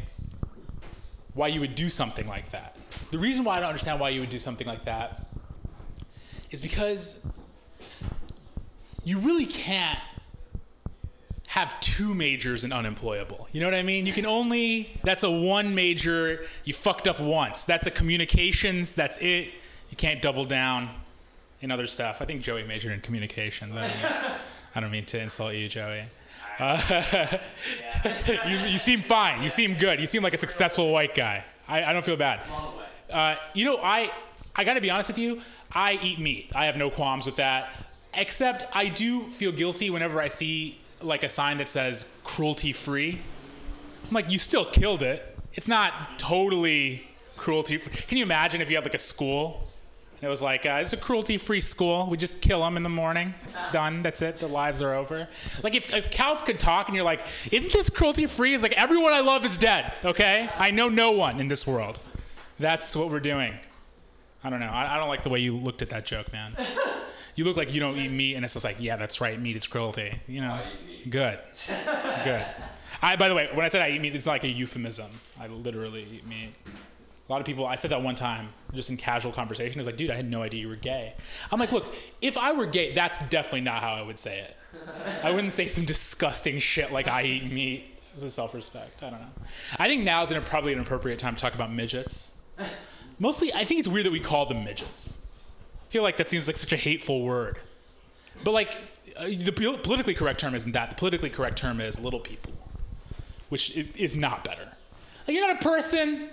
[1.33, 2.75] why you would do something like that.
[3.11, 5.27] The reason why I don't understand why you would do something like that
[6.49, 7.25] is because
[9.05, 9.97] you really can't
[11.51, 13.45] have two majors and unemployable.
[13.51, 14.05] You know what I mean?
[14.05, 17.65] You can only that's a one major you fucked up once.
[17.65, 19.49] That's a communications, that's it.
[19.89, 20.89] You can't double down
[21.59, 22.21] in other stuff.
[22.21, 23.75] I think Joey majored in communications.
[23.75, 24.31] I don't mean,
[24.75, 26.05] I don't mean to insult you, Joey.
[26.57, 27.37] Uh,
[28.47, 29.43] you, you seem fine.
[29.43, 29.99] You seem good.
[29.99, 31.43] You seem like a successful white guy.
[31.67, 32.47] I, I don't feel bad.
[33.11, 34.09] Uh, you know, I
[34.55, 35.41] I got to be honest with you.
[35.73, 36.49] I eat meat.
[36.55, 37.73] I have no qualms with that.
[38.13, 43.19] Except I do feel guilty whenever I see like a sign that says cruelty free.
[44.07, 45.37] I'm like, you still killed it.
[45.53, 47.93] It's not totally cruelty free.
[48.07, 49.67] Can you imagine if you had like a school
[50.21, 52.07] and it was like, uh, it's a cruelty free school.
[52.07, 53.33] We just kill them in the morning.
[53.43, 54.03] It's done.
[54.03, 54.37] That's it.
[54.37, 55.27] The lives are over.
[55.63, 58.53] Like, if, if cows could talk and you're like, isn't this cruelty free?
[58.53, 60.47] It's like, everyone I love is dead, okay?
[60.55, 61.99] I know no one in this world.
[62.59, 63.55] That's what we're doing.
[64.43, 64.67] I don't know.
[64.67, 66.55] I, I don't like the way you looked at that joke, man.
[67.41, 69.41] You look like you don't eat meat, and it's just like, yeah, that's right.
[69.41, 70.13] Meat is cruelty.
[70.27, 70.61] You know,
[71.09, 71.39] good,
[72.23, 72.45] good.
[73.01, 75.09] I, by the way, when I said I eat meat, it's not like a euphemism.
[75.39, 76.53] I literally eat meat.
[76.67, 79.79] A lot of people, I said that one time, just in casual conversation.
[79.79, 81.15] I was like, dude, I had no idea you were gay.
[81.51, 84.55] I'm like, look, if I were gay, that's definitely not how I would say it.
[85.23, 87.85] I wouldn't say some disgusting shit like I eat meat.
[88.13, 89.01] It's a self-respect.
[89.01, 89.29] I don't know.
[89.79, 92.43] I think now is an, probably an appropriate time to talk about midgets.
[93.17, 95.21] Mostly, I think it's weird that we call them midgets.
[95.91, 97.59] Feel like that seems like such a hateful word.
[98.45, 98.75] But like,
[99.17, 100.89] uh, the politically correct term isn't that.
[100.89, 102.53] The politically correct term is little people,
[103.49, 104.69] which is not better.
[105.27, 106.29] Like you're not a person,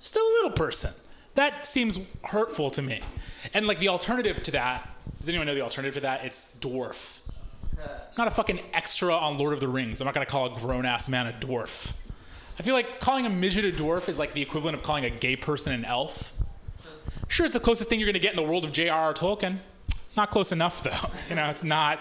[0.00, 0.92] still a little person.
[1.34, 3.00] That seems hurtful to me.
[3.52, 4.88] And like the alternative to that,
[5.18, 6.24] does anyone know the alternative to that?
[6.24, 7.28] It's dwarf.
[8.16, 10.00] Not a fucking extra on Lord of the Rings.
[10.00, 11.96] I'm not gonna call a grown ass man a dwarf.
[12.60, 15.10] I feel like calling a midget a dwarf is like the equivalent of calling a
[15.10, 16.39] gay person an elf.
[17.30, 19.14] Sure, it's the closest thing you're gonna get in the world of J.R.R.
[19.14, 19.58] Tolkien.
[20.16, 21.10] Not close enough though.
[21.30, 22.00] You know, it's not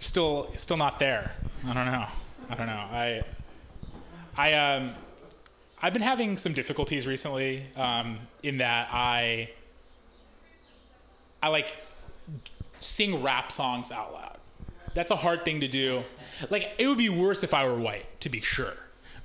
[0.00, 1.34] still still not there.
[1.68, 2.06] I don't know.
[2.48, 2.72] I don't know.
[2.72, 3.22] I
[4.38, 4.94] I um
[5.82, 9.50] I've been having some difficulties recently um, in that I
[11.42, 11.76] I like
[12.80, 14.38] sing rap songs out loud.
[14.94, 16.02] That's a hard thing to do.
[16.48, 18.72] Like it would be worse if I were white, to be sure.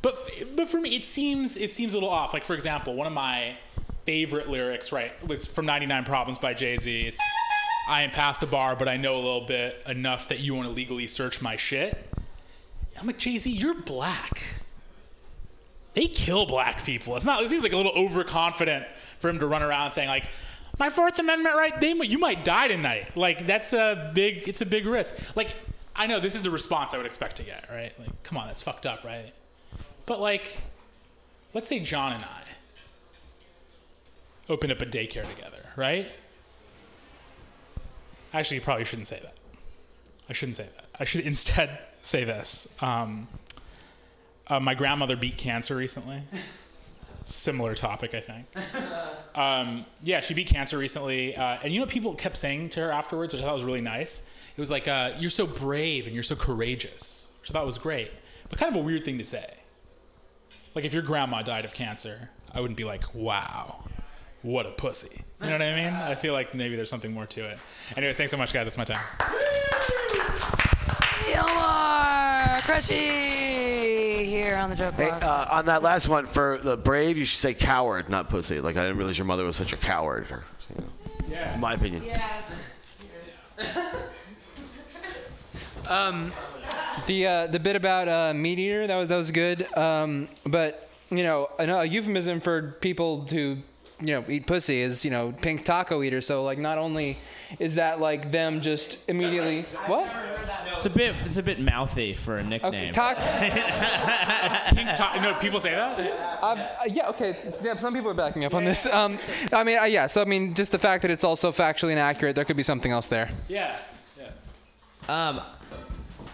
[0.02, 0.18] But
[0.58, 2.34] but for me, it seems it seems a little off.
[2.34, 3.56] Like for example, one of my
[4.06, 7.08] favorite lyrics, right, It's from 99 Problems by Jay Z.
[7.08, 7.20] It's
[7.88, 10.68] I ain't past the bar, but I know a little bit enough that you want
[10.68, 12.12] to legally search my shit.
[13.00, 14.42] I'm like Jay Z, you're black.
[15.94, 17.16] They kill black people.
[17.16, 17.44] It's not.
[17.44, 18.86] It seems like a little overconfident
[19.20, 20.28] for him to run around saying like,
[20.78, 23.16] "My Fourth Amendment right." They, you might die tonight.
[23.16, 24.48] Like that's a big.
[24.48, 25.36] It's a big risk.
[25.36, 25.56] Like
[25.96, 27.66] I know this is the response I would expect to get.
[27.70, 27.98] Right?
[28.00, 29.34] Like, come on, that's fucked up, right?
[30.06, 30.62] But like,
[31.54, 32.45] let's say John and I
[34.50, 36.12] opened up a daycare together, right?
[38.34, 39.36] Actually, you probably shouldn't say that.
[40.30, 40.86] I shouldn't say that.
[41.00, 42.78] I should instead say this.
[42.82, 43.28] Um,
[44.48, 46.22] uh, my grandmother beat cancer recently.
[47.24, 48.46] Similar topic, I think.
[49.36, 51.36] Um, yeah, she beat cancer recently.
[51.36, 53.66] Uh, and you know what people kept saying to her afterwards, which I thought was
[53.66, 54.34] really nice?
[54.56, 57.78] It was like, uh, you're so brave and you're so courageous, which I thought was
[57.78, 58.12] great.
[58.48, 59.56] But kind of a weird thing to say.
[60.74, 63.84] Like, if your grandma died of cancer, I wouldn't be like, wow,
[64.46, 65.22] what a pussy.
[65.42, 65.94] You know what I mean?
[65.94, 67.58] I feel like maybe there's something more to it.
[67.98, 68.66] Anyways, thanks so much, guys.
[68.66, 69.04] That's my time.
[71.38, 75.24] Omar Qureshi here on the joke Hey, block.
[75.24, 78.60] uh, on that last one, for the brave, you should say coward, not pussy.
[78.62, 80.28] Like I didn't realize your mother was such a coward.
[80.32, 80.44] Or,
[80.76, 80.88] you know,
[81.30, 81.54] Yeah.
[81.56, 82.04] In my opinion.
[85.88, 86.32] Um,
[87.06, 89.72] the uh, the bit about uh, meat eater that was that was good.
[89.78, 93.58] Um, but you know, an- a euphemism for people who
[94.02, 96.22] you know eat pussy is you know pink taco eater.
[96.22, 97.18] So like, not only
[97.60, 100.08] is that like them just immediately what?
[100.74, 102.92] It's a bit it's a bit mouthy for a nickname.
[102.94, 103.18] Talk.
[104.76, 105.98] Pink ta- no, people say that.
[106.44, 107.38] Uh, yeah, okay.
[107.64, 108.86] Yeah, some people are backing me up on this.
[108.86, 109.18] Um,
[109.54, 110.08] I mean, uh, yeah.
[110.08, 112.92] So I mean, just the fact that it's also factually inaccurate, there could be something
[112.92, 113.30] else there.
[113.48, 113.80] yeah
[114.20, 114.30] Yeah.
[115.08, 115.42] Um,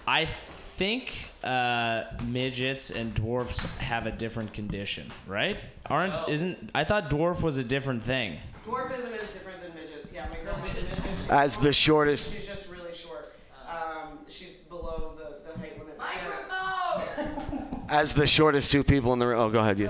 [0.08, 5.58] I think uh, midgets and dwarfs have a different condition, right?
[5.88, 8.38] Aren't isn't I thought dwarf was a different thing.
[8.66, 10.14] Dwarfism is different than midgets.
[10.14, 11.30] Yeah, my girlfriend's a midget.
[11.32, 13.34] As the shortest- She's just really short.
[13.68, 15.98] Um, she's below the, the height limit.
[15.98, 17.86] Microphone!
[17.90, 19.40] As the shortest two people in the room.
[19.40, 19.80] Oh, go ahead.
[19.80, 19.90] You.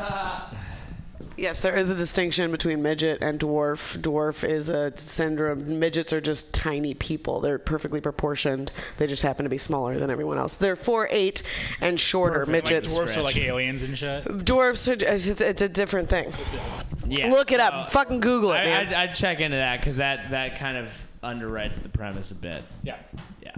[1.41, 3.99] Yes, there is a distinction between midget and dwarf.
[3.99, 5.79] Dwarf is a syndrome.
[5.79, 7.39] Midgets are just tiny people.
[7.39, 8.71] They're perfectly proportioned.
[8.97, 10.53] They just happen to be smaller than everyone else.
[10.57, 11.41] They're four eight
[11.81, 12.41] and shorter.
[12.41, 12.93] Like Midgets.
[12.93, 14.45] dwarfs are like aliens and shit.
[14.45, 16.31] Dwarfs are it's, it's, it's a different thing.
[17.07, 17.31] Yeah.
[17.31, 17.91] Look it up.
[17.91, 18.87] Fucking Google it, I, man.
[18.87, 22.63] I'd, I'd check into that because that that kind of underwrites the premise a bit.
[22.83, 22.97] Yeah.
[23.41, 23.55] Yeah.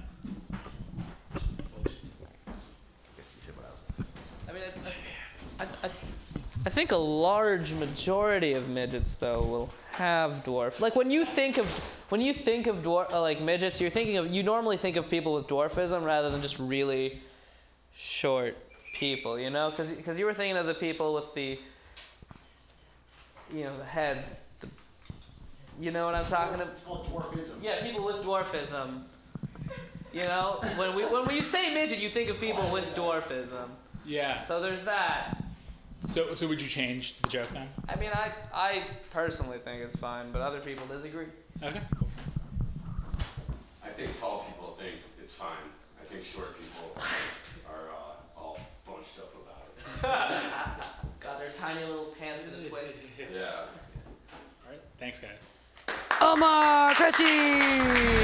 [4.47, 4.63] I mean,
[5.59, 5.89] I, I, I,
[6.65, 10.79] I think a large majority of midgets though will have dwarf.
[10.79, 11.65] Like when you think of
[12.09, 15.09] when you think of dwarf uh, like midgets, you're thinking of you normally think of
[15.09, 17.21] people with dwarfism rather than just really
[17.93, 18.55] short
[18.95, 19.37] people.
[19.37, 21.59] You know, because cuz you were thinking of the people with the
[23.53, 24.25] you know the heads.
[24.61, 24.67] The,
[25.81, 26.67] you know what I'm talking about?
[26.67, 27.61] It's called dwarfism.
[27.61, 29.03] Yeah, people with dwarfism.
[30.13, 33.67] You know, when we when you say midget, you think of people with dwarfism.
[34.05, 34.41] Yeah.
[34.41, 35.43] So there's that.
[36.07, 37.67] So, so would you change the joke then?
[37.89, 41.25] I mean, I I personally think it's fine, but other people disagree.
[41.61, 41.81] Okay.
[43.83, 45.49] I think tall people think it's fine.
[46.01, 46.97] I think short people
[47.67, 50.83] are uh, all bunched up about it.
[51.19, 53.09] Got their tiny little pants in a twist.
[53.17, 53.39] Yeah.
[53.45, 54.79] All right.
[54.99, 55.57] Thanks, guys.
[56.21, 58.23] Omar Qureshi.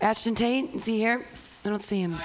[0.00, 1.24] Ashton Tate, is he here?
[1.64, 2.20] I don't see him.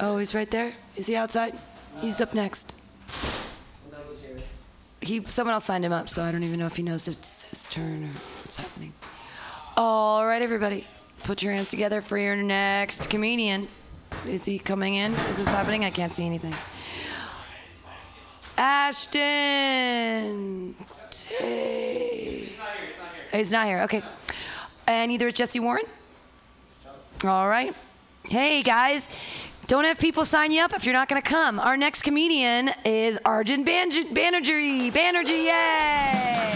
[0.00, 0.74] Oh, he's right there.
[0.96, 1.54] Is he outside?
[2.00, 2.82] He's up next.
[5.00, 7.50] He someone else signed him up, so I don't even know if he knows it's
[7.50, 8.10] his turn or
[8.42, 8.92] what's happening.
[9.76, 10.86] All right, everybody,
[11.24, 13.68] put your hands together for your next comedian.
[14.26, 15.14] Is he coming in?
[15.14, 15.84] Is this happening?
[15.84, 16.54] I can't see anything.
[18.56, 20.74] Ashton
[21.10, 22.58] Tate.
[23.32, 23.82] He's not here.
[23.82, 24.02] Okay.
[24.86, 25.84] And either it's Jesse Warren.
[27.24, 27.74] All right.
[28.24, 29.08] Hey guys,
[29.68, 31.60] don't have people sign you up if you're not going to come.
[31.60, 34.90] Our next comedian is Arjun Banj- Banerjee.
[34.90, 36.52] Banerjee, yay!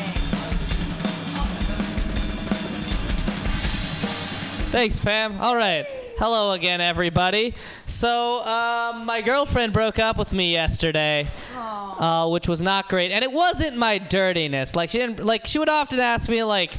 [4.71, 5.39] Thanks, Pam.
[5.43, 5.85] All right.
[6.17, 7.55] Hello again, everybody.
[7.85, 13.23] So, um, my girlfriend broke up with me yesterday, uh, which was not great, and
[13.23, 14.75] it wasn't my dirtiness.
[14.75, 15.23] Like she didn't.
[15.23, 16.79] Like she would often ask me, like,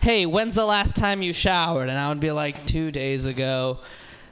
[0.00, 3.78] "Hey, when's the last time you showered?" And I would be like, two days ago."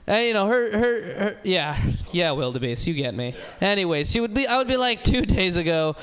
[0.07, 1.81] And you know, her, her, her, yeah,
[2.13, 3.35] yeah, wildebeest, you get me.
[3.61, 5.97] Anyways, she would be, I would be like two days ago,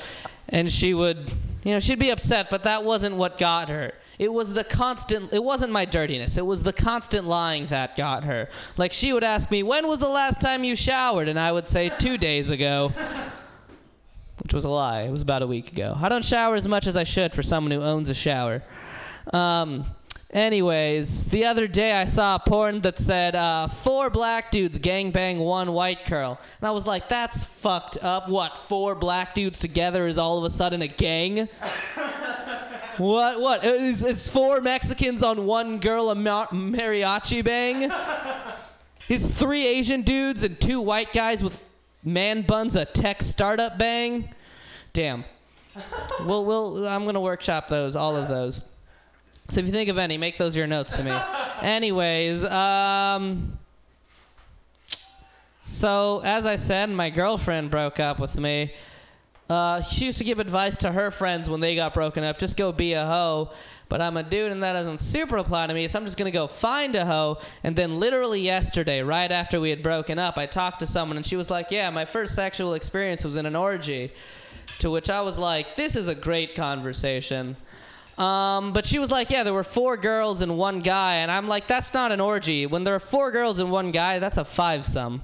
[0.48, 1.18] and she would,
[1.64, 3.92] you know, she'd be upset, but that wasn't what got her.
[4.18, 5.32] It was the constant.
[5.32, 6.36] It wasn't my dirtiness.
[6.36, 8.48] It was the constant lying that got her.
[8.76, 11.66] Like she would ask me, "When was the last time you showered?" and I would
[11.66, 12.92] say, two days ago,"
[14.40, 15.02] which was a lie.
[15.02, 15.96] It was about a week ago.
[16.00, 18.62] I don't shower as much as I should for someone who owns a shower.
[19.32, 19.86] Um.
[20.34, 25.38] Anyways, the other day I saw a porn that said uh, four black dudes gangbang
[25.38, 28.58] one white girl, and I was like, "That's fucked up." What?
[28.58, 31.48] Four black dudes together is all of a sudden a gang?
[32.96, 33.40] What?
[33.40, 33.64] What?
[33.64, 37.90] Is, is four Mexicans on one girl a ma- mariachi bang?
[39.08, 41.68] Is three Asian dudes and two white guys with
[42.04, 44.32] man buns a tech startup bang?
[44.92, 45.24] Damn.
[46.20, 48.73] We'll, we'll, I'm gonna workshop those, all of those.
[49.48, 51.10] So if you think of any, make those your notes to me.
[51.62, 53.58] Anyways, um.
[55.60, 58.72] So as I said, my girlfriend broke up with me.
[59.48, 62.38] Uh, she used to give advice to her friends when they got broken up.
[62.38, 63.50] Just go be a hoe.
[63.88, 65.86] But I'm a dude, and that doesn't super apply to me.
[65.88, 67.38] So I'm just gonna go find a hoe.
[67.62, 71.26] And then literally yesterday, right after we had broken up, I talked to someone, and
[71.26, 74.10] she was like, "Yeah, my first sexual experience was in an orgy."
[74.80, 77.56] To which I was like, "This is a great conversation."
[78.18, 81.48] Um, but she was like, "Yeah, there were four girls and one guy," and I'm
[81.48, 82.66] like, "That's not an orgy.
[82.66, 85.22] When there are four girls and one guy, that's a five sum."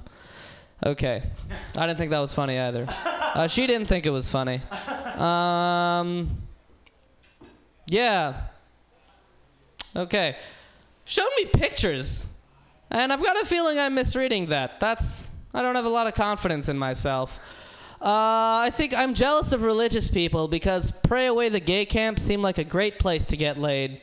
[0.85, 1.23] Okay,
[1.77, 2.87] I didn't think that was funny either.
[2.89, 4.59] Uh, she didn't think it was funny.
[5.15, 6.41] Um,
[7.87, 8.41] yeah.
[9.95, 10.37] Okay.
[11.05, 12.25] Show me pictures,
[12.89, 14.79] and I've got a feeling I'm misreading that.
[14.79, 17.39] That's I don't have a lot of confidence in myself.
[18.01, 22.41] Uh, I think I'm jealous of religious people because pray away the gay camp seemed
[22.41, 24.01] like a great place to get laid.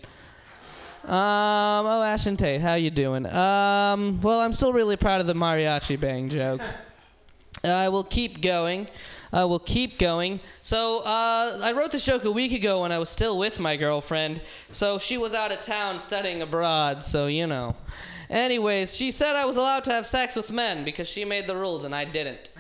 [1.04, 3.26] Um, oh, Ashton Tate, how you doing?
[3.26, 6.60] Um, well, I'm still really proud of the mariachi bang joke.
[7.64, 8.88] I will keep going.
[9.32, 10.38] I will keep going.
[10.62, 13.74] So, uh, I wrote this joke a week ago when I was still with my
[13.74, 14.42] girlfriend.
[14.70, 17.74] So, she was out of town studying abroad, so you know.
[18.30, 21.56] Anyways, she said I was allowed to have sex with men because she made the
[21.56, 22.50] rules and I didn't.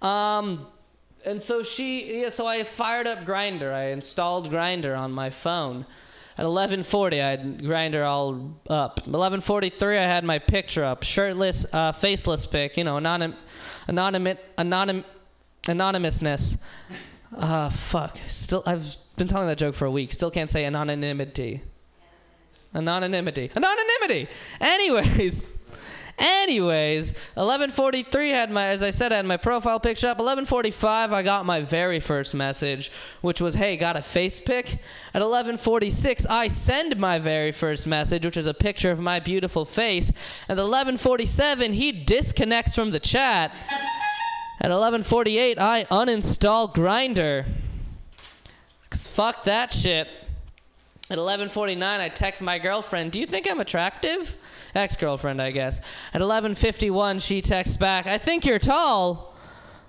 [0.00, 0.66] Um,
[1.24, 3.72] and so she, yeah, so I fired up Grindr.
[3.72, 5.86] I installed Grindr on my phone.
[6.36, 9.00] At 11:40, I had Grindr all up.
[9.06, 12.76] 11:43, I had my picture up, shirtless, uh, faceless pic.
[12.76, 13.34] You know, anonym,
[13.88, 15.04] anonym, anonym,
[15.66, 16.58] anonymousness.
[17.36, 18.16] Uh, fuck.
[18.28, 20.12] Still, I've been telling that joke for a week.
[20.12, 21.62] Still can't say anonymity.
[22.74, 23.50] Anonymity.
[23.56, 24.28] Anonymity.
[24.60, 25.57] Anyways.
[26.18, 30.18] Anyways, 11:43 had my, as I said, I had my profile picture up.
[30.18, 32.90] 11:45, I got my very first message,
[33.20, 34.78] which was, "Hey, got a face pic."
[35.14, 39.64] At 11:46, I send my very first message, which is a picture of my beautiful
[39.64, 40.12] face.
[40.48, 43.52] At 11:47, he disconnects from the chat.
[44.60, 47.44] At 11:48, I uninstall Grindr.
[48.90, 50.08] Cause fuck that shit.
[51.10, 54.36] At 11:49, I text my girlfriend, "Do you think I'm attractive?"
[54.74, 55.80] Ex-girlfriend, I guess.
[56.12, 59.34] At 11:51, she texts back, "I think you're tall."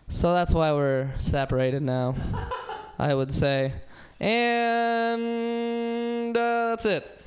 [0.09, 2.15] So that's why we're separated now.
[2.99, 3.73] I would say.
[4.19, 5.15] And
[6.35, 7.21] uh, that's it.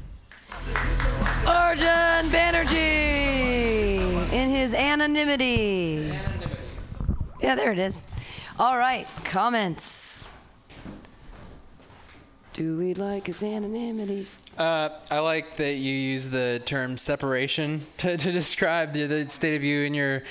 [1.46, 3.22] Arjun Banerjee
[4.32, 6.12] in his anonymity.
[7.40, 8.12] Yeah, there it is.
[8.58, 10.36] All right, comments.
[12.52, 14.26] Do we like his anonymity?
[14.58, 19.56] Uh, I like that you use the term separation to, to describe the, the state
[19.56, 20.22] of you and your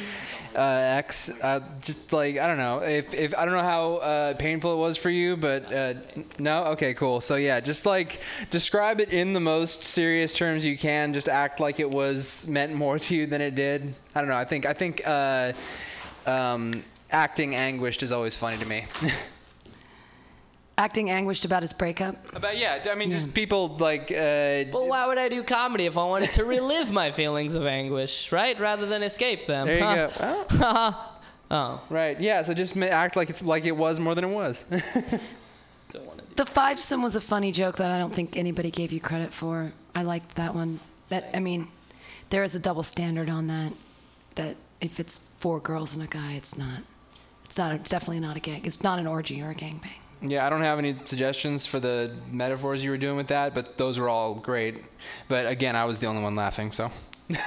[0.56, 1.42] uh, ex.
[1.42, 4.78] Uh, just like I don't know if, if I don't know how uh, painful it
[4.78, 5.94] was for you, but uh,
[6.38, 6.66] no.
[6.66, 7.20] Okay, cool.
[7.20, 11.14] So yeah, just like describe it in the most serious terms you can.
[11.14, 13.94] Just act like it was meant more to you than it did.
[14.14, 14.36] I don't know.
[14.36, 15.54] I think I think uh,
[16.28, 18.86] um, acting anguished is always funny to me.
[20.78, 22.16] Acting anguished about his breakup.
[22.42, 24.10] But yeah, I mean, just people like.
[24.12, 27.66] Uh, Well, why would I do comedy if I wanted to relive my feelings of
[27.68, 28.60] anguish, right?
[28.60, 29.68] Rather than escape them.
[29.68, 30.46] There you Huh.
[30.50, 30.96] go.
[31.52, 31.82] oh.
[31.90, 32.20] Right.
[32.20, 32.42] Yeah.
[32.44, 34.72] So just act like it's like it was more than it was.
[36.38, 39.34] The five some was a funny joke that I don't think anybody gave you credit
[39.34, 39.74] for.
[39.94, 40.80] I liked that one.
[41.10, 41.68] That I mean,
[42.30, 43.74] there is a double standard on that.
[44.36, 46.80] That if it's four girls and a guy, it's not.
[47.46, 47.74] It's not.
[47.76, 48.62] It's definitely not a gang.
[48.64, 50.00] It's not an orgy or a gangbang.
[50.22, 53.78] Yeah, I don't have any suggestions for the metaphors you were doing with that, but
[53.78, 54.84] those were all great.
[55.28, 56.92] But again, I was the only one laughing, so.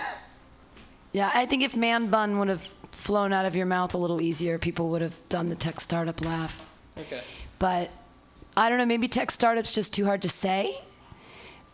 [1.15, 4.21] Yeah, I think if man bun would have flown out of your mouth a little
[4.21, 6.69] easier, people would have done the tech startup laugh.
[6.99, 7.21] Okay.
[7.61, 7.91] But
[8.57, 8.85] I don't know.
[8.85, 10.77] Maybe tech startup's just too hard to say.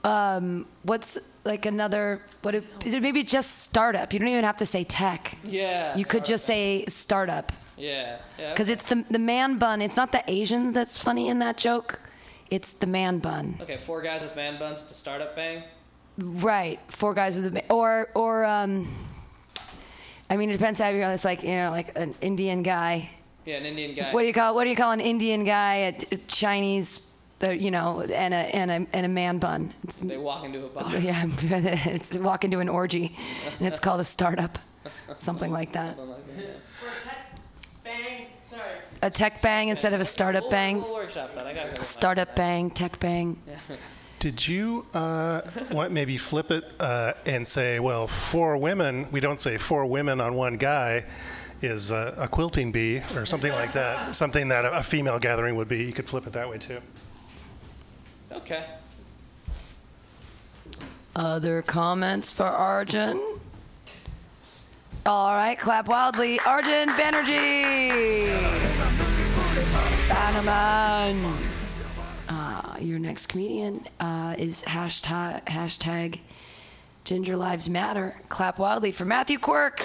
[0.04, 2.20] Um, what's like another?
[2.42, 2.54] What?
[2.54, 4.12] It, maybe just startup.
[4.12, 5.38] You don't even have to say tech.
[5.42, 5.96] Yeah.
[5.96, 7.50] You could just say startup.
[7.80, 8.18] Yeah.
[8.38, 8.50] yeah.
[8.50, 9.82] Because it's the the man bun.
[9.82, 12.00] It's not the Asian that's funny in that joke.
[12.50, 13.58] It's the man bun.
[13.60, 15.62] Okay, four guys with man buns to startup bang.
[16.18, 18.88] Right, four guys with a man, or or um.
[20.28, 21.10] I mean, it depends how you're.
[21.10, 23.10] It's like you know, like an Indian guy.
[23.46, 24.12] Yeah, an Indian guy.
[24.12, 25.74] What do you call What do you call an Indian guy?
[25.74, 27.08] A, a Chinese,
[27.42, 29.72] uh, you know, and a and a and a man bun.
[29.84, 30.94] It's, They walk into a bar.
[30.98, 31.26] yeah,
[31.86, 33.16] it's walk into an orgy,
[33.58, 34.58] and it's called a startup,
[35.16, 35.96] something like that.
[35.96, 36.06] Bang.
[38.50, 38.62] Sorry.
[39.02, 40.82] A tech bang instead of a startup We'll- bang.
[40.82, 41.46] We'll workshop that.
[41.46, 41.84] I got it.
[41.84, 43.40] Startup bang, tech bang.
[44.18, 49.38] Did you uh, want maybe flip it uh, and say, well, four women, we don't
[49.38, 51.04] say four women on one guy
[51.62, 54.14] is uh, a quilting bee or something like that.
[54.14, 55.84] Something that a, a female gathering would be.
[55.84, 56.80] You could flip it that way too.
[58.32, 58.64] Okay.
[61.14, 63.38] Other comments for Arjun?
[65.06, 66.38] All right, clap wildly.
[66.40, 68.28] Arjun Banerjee.
[70.08, 71.36] Bannerman.
[72.28, 76.20] Uh, your next comedian uh, is hashtag, hashtag
[77.04, 78.20] Ginger Lives Matter.
[78.28, 79.82] Clap wildly for Matthew Quirk.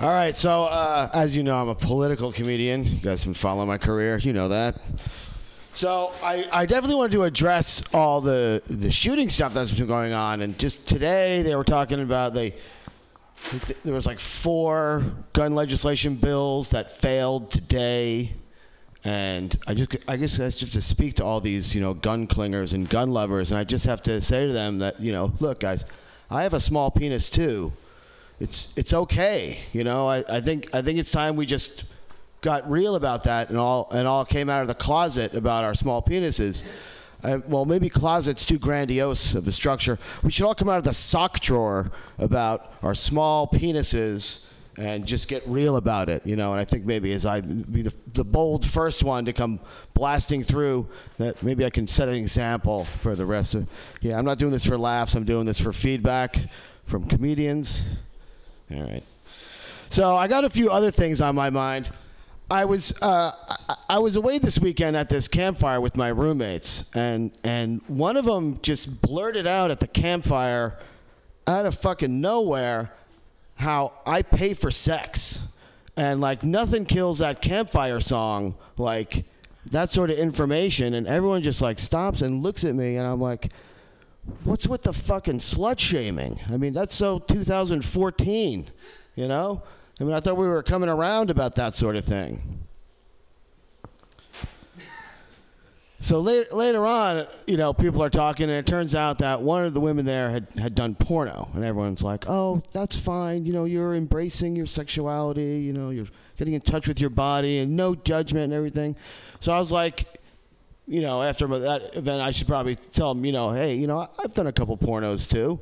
[0.00, 2.84] All right, so uh, as you know, I'm a political comedian.
[2.84, 4.76] You guys been following my career, you know that.
[5.72, 10.12] So I, I definitely wanted to address all the the shooting stuff that's been going
[10.12, 12.54] on, and just today they were talking about they
[13.84, 18.32] there was like four gun legislation bills that failed today,
[19.04, 22.26] and I just I guess that's just to speak to all these you know gun
[22.26, 25.32] clingers and gun lovers, and I just have to say to them that you know
[25.40, 25.84] look guys,
[26.30, 27.72] I have a small penis too.
[28.40, 29.60] It's it's okay.
[29.72, 31.84] You know, I, I think I think it's time we just
[32.40, 35.74] got real about that and all and all came out of the closet about our
[35.74, 36.66] small penises.
[37.22, 39.98] Uh, well, maybe closet's too grandiose of a structure.
[40.22, 44.46] We should all come out of the sock drawer about our small penises
[44.78, 46.52] and just get real about it, you know.
[46.52, 49.60] And I think maybe as I be the, the bold first one to come
[49.92, 50.88] blasting through,
[51.18, 53.68] that maybe I can set an example for the rest of.
[54.00, 55.14] Yeah, I'm not doing this for laughs.
[55.14, 56.38] I'm doing this for feedback
[56.84, 57.98] from comedians.
[58.74, 59.02] All right.
[59.90, 61.90] So I got a few other things on my mind.
[62.50, 63.32] I was uh,
[63.88, 68.24] I, was away this weekend at this campfire with my roommates, and and one of
[68.24, 70.78] them just blurted out at the campfire,
[71.46, 72.92] out of fucking nowhere,
[73.54, 75.46] how I pay for sex,
[75.96, 79.24] and like nothing kills that campfire song like
[79.66, 83.20] that sort of information, and everyone just like stops and looks at me, and I'm
[83.20, 83.50] like
[84.44, 86.38] what's with the fucking slut shaming?
[86.50, 88.66] I mean, that's so 2014,
[89.16, 89.62] you know?
[90.00, 92.60] I mean, I thought we were coming around about that sort of thing.
[96.02, 99.66] So later, later on, you know, people are talking, and it turns out that one
[99.66, 103.44] of the women there had, had done porno, and everyone's like, "Oh, that's fine.
[103.44, 105.60] You know, you're embracing your sexuality.
[105.60, 106.06] You know, you're
[106.38, 108.96] getting in touch with your body, and no judgment and everything."
[109.40, 110.06] So I was like,
[110.88, 114.08] you know, after that event, I should probably tell them, you know, hey, you know,
[114.18, 115.60] I've done a couple pornos too,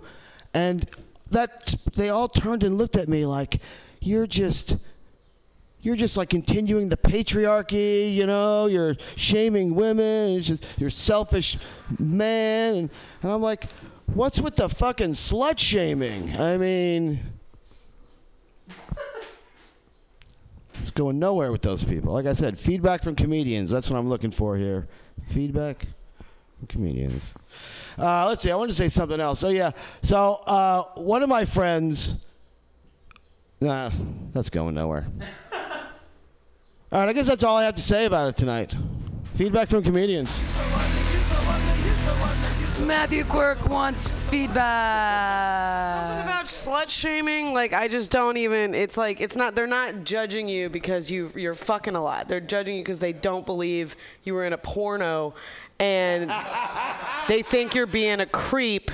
[0.54, 0.88] and
[1.30, 3.60] that they all turned and looked at me like,
[4.00, 4.76] you're just,
[5.80, 11.58] you're just like continuing the patriarchy, you know, you're shaming women, it's just, you're selfish
[11.98, 12.90] man, and,
[13.22, 13.64] and I'm like,
[14.06, 16.36] what's with the fucking slut shaming?
[16.36, 17.20] I mean.
[20.80, 22.12] It's going nowhere with those people.
[22.12, 23.70] Like I said, feedback from comedians.
[23.70, 24.88] That's what I'm looking for here.
[25.24, 25.86] Feedback
[26.58, 27.34] from comedians.
[27.98, 28.50] Uh, let's see.
[28.50, 29.40] I wanted to say something else.
[29.40, 29.72] So yeah.
[30.02, 32.24] So uh, one of my friends.
[33.60, 33.90] Nah,
[34.32, 35.06] that's going nowhere.
[36.92, 37.08] All right.
[37.08, 38.74] I guess that's all I have to say about it tonight.
[39.34, 40.40] Feedback from comedians.
[42.86, 46.06] Matthew Quirk wants feedback.
[46.08, 48.74] Something about slut shaming, like I just don't even.
[48.74, 49.54] It's like it's not.
[49.54, 52.28] They're not judging you because you you're fucking a lot.
[52.28, 55.34] They're judging you because they don't believe you were in a porno,
[55.78, 56.30] and
[57.28, 58.90] they think you're being a creep.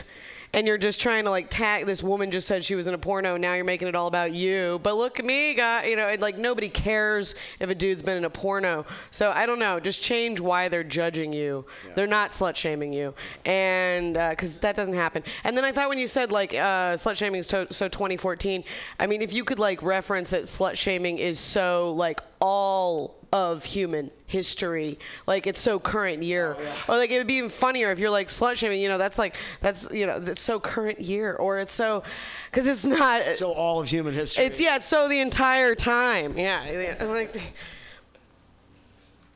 [0.55, 2.99] And you're just trying to like tag this woman just said she was in a
[2.99, 3.37] porno.
[3.37, 4.79] Now you're making it all about you.
[4.85, 5.87] But look at me, guy.
[5.87, 8.87] You know, and like nobody cares if a dude's been in a porno.
[9.11, 9.81] So I don't know.
[9.81, 11.67] Just change why they're judging you.
[11.97, 13.15] They're not slut shaming you,
[13.45, 15.25] and because that doesn't happen.
[15.43, 18.63] And then I thought when you said like uh, slut shaming is to- so 2014.
[19.01, 23.65] I mean, if you could like reference that slut shaming is so like all of
[23.65, 24.97] human history.
[25.27, 26.57] Like it's so current year.
[26.87, 28.81] Or like it would be even funnier if you're like slut shaming.
[28.81, 31.35] You know, that's like that's you know that's so current year.
[31.35, 32.05] Or it's so
[32.51, 34.45] because it's not so all of human history.
[34.45, 36.39] It's yeah, it's so the entire time.
[36.39, 37.33] Yeah, yeah, like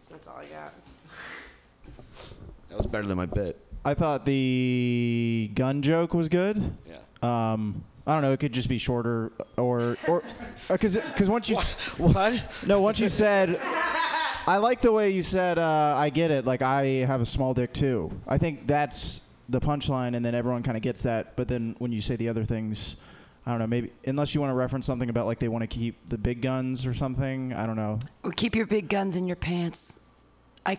[0.08, 0.72] that's all I got.
[2.68, 3.58] That was better than my bit.
[3.84, 6.76] I thought the gun joke was good.
[6.86, 7.52] Yeah.
[7.52, 8.32] Um, I don't know.
[8.32, 10.22] It could just be shorter, or or
[10.66, 11.56] because because once you
[12.02, 12.42] what?
[12.66, 13.60] No, once you said.
[14.46, 15.58] I like the way you said.
[15.58, 16.46] Uh, I get it.
[16.46, 18.10] Like I have a small dick too.
[18.26, 21.36] I think that's the punchline, and then everyone kind of gets that.
[21.36, 22.96] But then when you say the other things,
[23.44, 23.66] I don't know.
[23.66, 26.40] Maybe unless you want to reference something about like they want to keep the big
[26.40, 27.52] guns or something.
[27.52, 27.98] I don't know.
[28.22, 30.06] Or keep your big guns in your pants.
[30.64, 30.78] I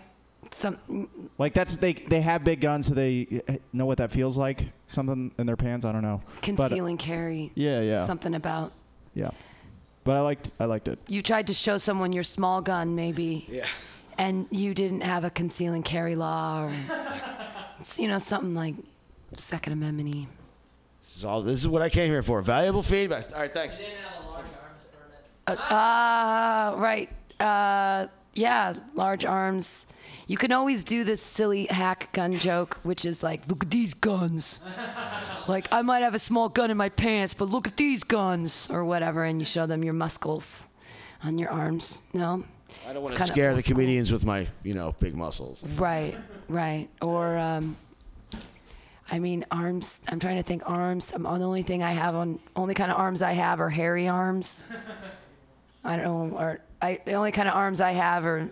[0.50, 4.36] some Like that's they they have big guns, so they uh, know what that feels
[4.36, 4.66] like.
[4.90, 5.86] Something in their pants.
[5.86, 6.22] I don't know.
[6.36, 7.52] But, conceal and carry.
[7.56, 8.00] Yeah, yeah.
[8.00, 8.74] Something about
[9.14, 9.30] yeah.
[10.04, 10.98] But I liked I liked it.
[11.08, 13.46] you tried to show someone your small gun, maybe.
[13.50, 13.66] Yeah.
[14.18, 16.74] And you didn't have a conceal and carry law, or
[17.96, 18.76] you know something like
[19.38, 20.28] Second Amendment.
[21.04, 21.42] This is all.
[21.42, 22.42] This is what I came here for.
[22.42, 23.32] Valuable feedback.
[23.34, 23.78] All right, thanks.
[23.78, 24.46] Didn't have a large
[25.48, 27.10] arms Uh, uh, right.
[27.40, 29.92] Uh, yeah, large arms.
[30.28, 33.94] You can always do this silly hack gun joke, which is like, look at these
[33.94, 34.66] guns.
[35.48, 38.70] like, I might have a small gun in my pants, but look at these guns,
[38.70, 40.68] or whatever, and you show them your muscles
[41.24, 42.08] on your arms.
[42.14, 42.44] No?
[42.88, 45.64] I don't want to scare the comedians with my, you know, big muscles.
[45.76, 46.16] Right,
[46.48, 46.88] right.
[47.02, 47.76] Or, um,
[49.12, 50.04] I mean, arms.
[50.08, 51.14] I'm trying to think arms.
[51.14, 54.08] Um, the only thing I have on, only kind of arms I have are hairy
[54.08, 54.72] arms.
[55.84, 58.50] I don't know, or I, the only kind of arms I have are,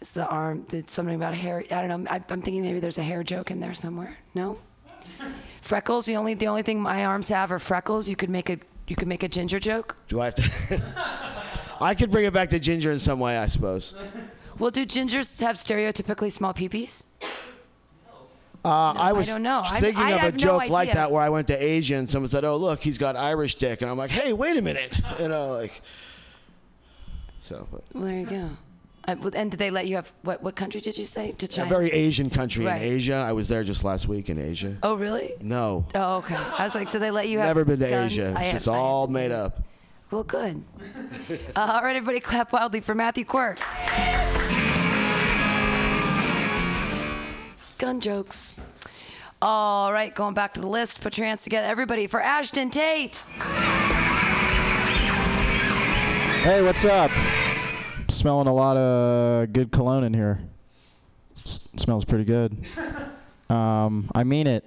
[0.00, 1.64] is the arm, did something about a hair.
[1.70, 2.10] I don't know.
[2.10, 4.16] I, I'm thinking maybe there's a hair joke in there somewhere.
[4.34, 4.58] No?
[5.62, 6.06] Freckles.
[6.06, 8.08] The only, the only thing my arms have are freckles.
[8.08, 9.96] You could make a, you could make a ginger joke.
[10.08, 10.82] Do I have to?
[11.80, 13.94] I could bring it back to ginger in some way, I suppose.
[14.58, 17.04] Well, do gingers have stereotypically small peepees?
[18.64, 18.68] Uh,
[18.98, 19.60] I I was don't know.
[19.64, 21.94] I'm- thinking I of a have no joke like that where I went to Asia
[21.96, 24.62] and someone said, "Oh, look, he's got Irish dick," and I'm like, "Hey, wait a
[24.62, 25.82] minute," you know, like.
[27.46, 28.48] So, but Well, there you go.
[29.06, 30.42] Uh, and did they let you have what?
[30.42, 31.30] What country did you say?
[31.30, 32.82] To a very Asian country Right.
[32.82, 33.14] in Asia.
[33.14, 34.76] I was there just last week in Asia.
[34.82, 35.30] Oh, really?
[35.40, 36.34] No, Oh, okay.
[36.34, 37.46] I was like, did they let you have?
[37.46, 38.14] never been to guns?
[38.14, 38.34] Asia.
[38.36, 39.62] It's just all made up.
[40.10, 40.60] Well, good.
[41.30, 43.60] uh, all right, everybody, clap wildly for Matthew Quirk.
[47.78, 48.58] Gun jokes.
[49.40, 51.00] All right, going back to the list.
[51.00, 53.16] Put your hands together, everybody, for Ashton Tate.
[56.42, 57.10] Hey, what's up?
[58.08, 60.40] Smelling a lot of good cologne in here.
[61.38, 62.56] S- smells pretty good.
[63.48, 64.64] Um, I mean it.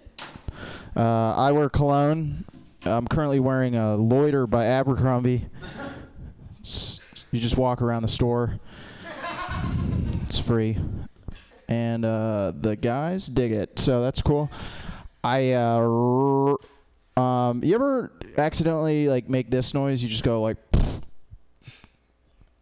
[0.96, 2.46] Uh, I wear cologne.
[2.86, 5.48] I'm currently wearing a Loiter by Abercrombie.
[6.62, 8.58] It's, you just walk around the store.
[10.24, 10.78] It's free,
[11.68, 13.78] and uh, the guys dig it.
[13.80, 14.50] So that's cool.
[15.26, 16.56] I uh,
[17.18, 20.02] r- um, you ever accidentally like make this noise?
[20.02, 20.56] You just go like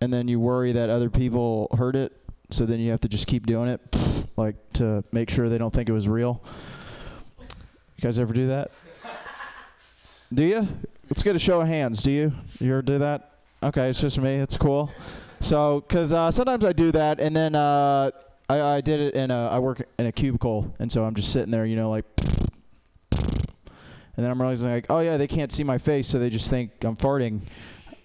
[0.02, 2.14] and then you worry that other people heard it,
[2.49, 3.82] so then you have to just keep doing it,
[4.38, 6.41] like to make sure they don't think it was real.
[7.40, 8.72] You guys ever do that?
[10.34, 10.68] Do you?
[11.10, 12.03] Let's get a show of hands.
[12.03, 12.34] Do you?
[12.60, 13.32] You ever do that?
[13.64, 14.36] Okay, it's just me.
[14.36, 14.91] It's cool.
[15.40, 18.11] So, because uh, sometimes I do that, and then uh,
[18.49, 19.48] I, I did it in a.
[19.48, 22.06] I work in a cubicle, and so I'm just sitting there, you know, like.
[24.15, 26.49] And then I'm realizing, like, oh yeah, they can't see my face, so they just
[26.49, 27.41] think I'm farting.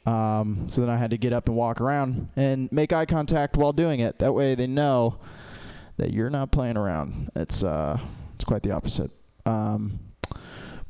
[0.04, 3.56] Um, so then I had to get up and walk around and make eye contact
[3.56, 4.18] while doing it.
[4.18, 5.18] That way they know
[5.96, 7.30] that you're not playing around.
[7.36, 7.98] It's uh,
[8.34, 9.10] it's quite the opposite.
[9.46, 10.00] Um,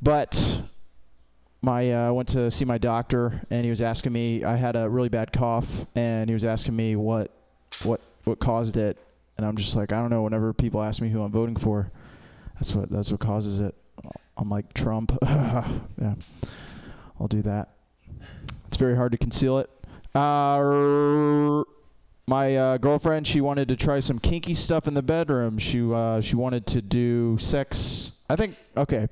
[0.01, 0.63] but
[1.61, 4.45] my uh, I went to see my doctor and he was asking me.
[4.45, 7.31] I had a really bad cough and he was asking me what
[7.85, 8.99] what what caused it.
[9.37, 10.23] And I'm just like I don't know.
[10.23, 11.91] Whenever people ask me who I'm voting for,
[12.55, 13.75] that's what that's what causes it.
[14.37, 15.17] I'm like Trump.
[15.23, 16.15] yeah,
[17.21, 17.69] I'll do that.
[18.73, 19.69] It's very hard to conceal it.
[20.15, 21.63] Uh,
[22.27, 25.59] my uh, girlfriend, she wanted to try some kinky stuff in the bedroom.
[25.59, 28.13] She uh, she wanted to do sex.
[28.31, 29.11] I think okay.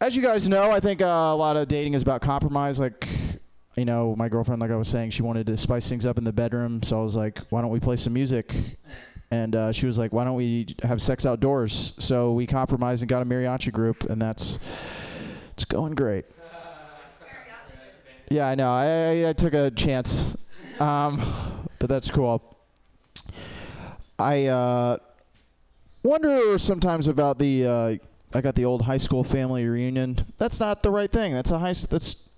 [0.00, 2.80] As you guys know, I think uh, a lot of dating is about compromise.
[2.80, 3.06] Like,
[3.76, 6.24] you know, my girlfriend, like I was saying, she wanted to spice things up in
[6.24, 6.82] the bedroom.
[6.82, 8.78] So I was like, why don't we play some music?
[9.30, 11.92] And uh, she was like, why don't we have sex outdoors?
[11.98, 14.58] So we compromised and got a mariachi group, and that's
[15.52, 16.24] it's going great.
[18.30, 18.70] Yeah, I know.
[18.70, 20.36] I, I, took a chance,
[20.80, 22.56] um, but that's cool.
[24.18, 24.96] I uh,
[26.02, 27.66] wonder sometimes about the.
[27.66, 27.96] Uh,
[28.36, 30.24] I got the old high school family reunion.
[30.38, 31.34] That's not the right thing.
[31.34, 31.72] That's a high.
[31.72, 32.28] That's.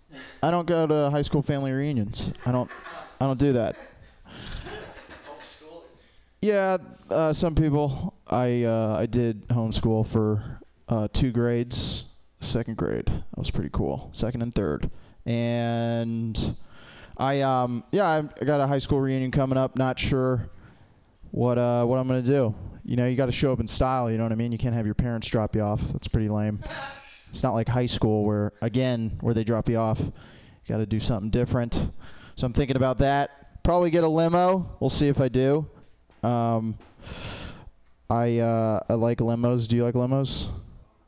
[0.43, 2.33] I don't go to high school family reunions.
[2.45, 2.71] I don't.
[3.21, 3.77] I don't do that.
[6.41, 6.79] Yeah,
[7.11, 8.15] uh, some people.
[8.27, 12.05] I uh, I did homeschool for uh, two grades.
[12.41, 14.11] Second grade, that was pretty cool.
[14.13, 14.91] Second and third,
[15.27, 16.57] and
[17.19, 19.77] I um yeah I got a high school reunion coming up.
[19.77, 20.49] Not sure
[21.33, 22.55] what uh what I'm gonna do.
[22.87, 24.09] You know, you got to show up in style.
[24.09, 24.53] You know what I mean?
[24.53, 25.81] You can't have your parents drop you off.
[25.89, 26.63] That's pretty lame.
[27.29, 30.01] It's not like high school where again where they drop you off.
[30.01, 30.13] You
[30.69, 31.91] got to do something different.
[32.37, 33.63] So I'm thinking about that.
[33.65, 34.77] Probably get a limo.
[34.79, 35.67] We'll see if I do.
[36.23, 36.79] Um,
[38.09, 39.67] I uh, I like limos.
[39.67, 40.49] Do you like limos?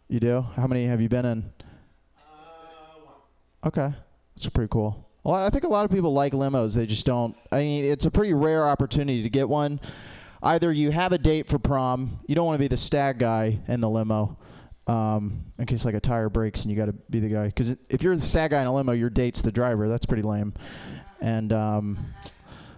[0.09, 0.45] You do.
[0.57, 1.53] How many have you been in?
[3.65, 3.93] Okay,
[4.45, 5.09] that's pretty cool.
[5.25, 6.75] Well, I think a lot of people like limos.
[6.75, 7.37] They just don't.
[7.51, 9.81] I mean, it's a pretty rare opportunity to get one.
[10.43, 12.21] Either you have a date for prom.
[12.27, 14.39] You don't want to be the stag guy in the limo,
[14.87, 17.47] um, in case like a tire breaks and you got to be the guy.
[17.47, 19.89] Because if you're the stag guy in a limo, your date's the driver.
[19.89, 20.55] That's pretty lame.
[21.21, 21.99] And um,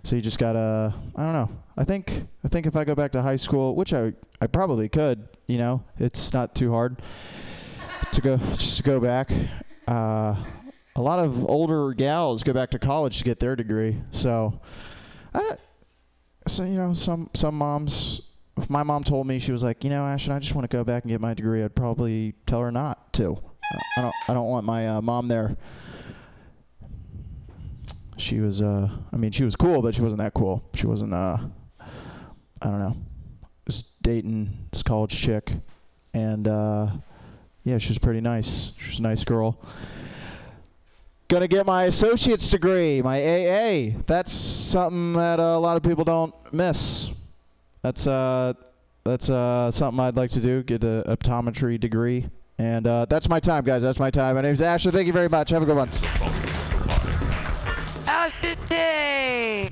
[0.03, 0.95] so you just gotta.
[1.15, 1.51] I don't know.
[1.77, 4.89] I think I think if I go back to high school, which I I probably
[4.89, 5.29] could.
[5.47, 7.03] You know, it's not too hard
[8.13, 9.31] to go just to go back.
[9.87, 10.37] Uh,
[10.97, 14.03] a lot of older gals go back to college to get their degree.
[14.11, 14.61] So,
[15.35, 15.61] I don't,
[16.47, 18.23] so you know, some some moms.
[18.57, 20.77] If my mom told me she was like, you know, Ashton, I just want to
[20.77, 23.41] go back and get my degree, I'd probably tell her not to.
[23.97, 25.57] I don't I don't want my uh, mom there.
[28.17, 30.63] She was uh, I mean, she was cool, but she wasn't that cool.
[30.75, 31.39] She wasn't uh,
[31.81, 32.97] I don't know,
[33.67, 35.53] just dating this college chick,
[36.13, 36.89] and uh,
[37.65, 38.73] yeah, she was pretty nice.
[38.79, 39.59] She was a nice girl.
[41.31, 43.93] Gonna get my associate's degree, my AA.
[44.05, 47.09] That's something that uh, a lot of people don't miss.
[47.83, 48.55] That's uh,
[49.05, 50.65] that's uh, something I'd like to do.
[50.65, 52.29] Get an optometry degree,
[52.59, 53.81] and uh, that's my time, guys.
[53.81, 54.35] That's my time.
[54.35, 54.91] My name's Ashley.
[54.91, 55.51] Thank you very much.
[55.51, 55.89] Have a good one.
[58.09, 58.57] Ashton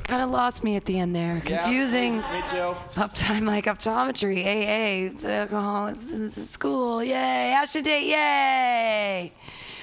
[0.04, 1.42] kind of lost me at the end there.
[1.44, 2.18] Yeah, Confusing.
[2.18, 2.76] me too.
[2.94, 7.52] Uptime like optometry, AA, it's alcohol, it's, it's school, yay!
[7.52, 9.32] Ashton Tate, yay!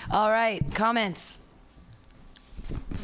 [0.10, 1.41] All right, comments.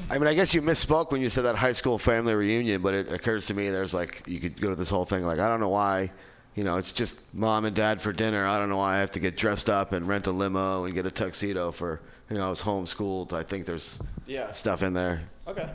[0.09, 2.93] I mean, I guess you misspoke when you said that high school family reunion, but
[2.93, 5.47] it occurs to me there's like you could go to this whole thing like I
[5.47, 6.11] don't know why,
[6.55, 8.45] you know, it's just mom and dad for dinner.
[8.45, 10.93] I don't know why I have to get dressed up and rent a limo and
[10.93, 13.33] get a tuxedo for you know I was homeschooled.
[13.33, 14.51] I think there's Yeah.
[14.51, 15.23] stuff in there.
[15.47, 15.69] Okay.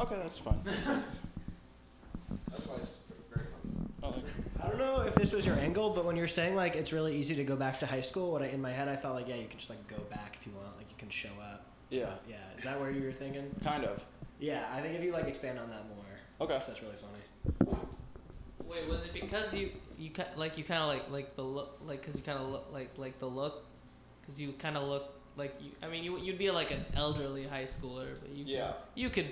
[0.00, 0.60] Okay, that's fine.
[4.02, 7.16] I don't know if this was your angle, but when you're saying like it's really
[7.16, 9.28] easy to go back to high school, what I in my head I thought like
[9.28, 11.66] yeah you can just like go back if you want, like you can show up.
[11.90, 12.10] Yeah.
[12.28, 12.36] Yeah.
[12.56, 13.54] Is that where you were thinking?
[13.64, 14.02] Kind of.
[14.38, 16.04] Yeah, I think if you like expand on that more.
[16.40, 16.62] Okay.
[16.66, 17.76] That's really funny.
[18.66, 21.78] Wait, was it because you you ki- like you kind of like like the look
[21.86, 23.64] like because you kind of look like like the look
[24.20, 27.44] because you kind of look like you I mean you you'd be like an elderly
[27.46, 28.68] high schooler but you Yeah.
[28.68, 29.26] could, you could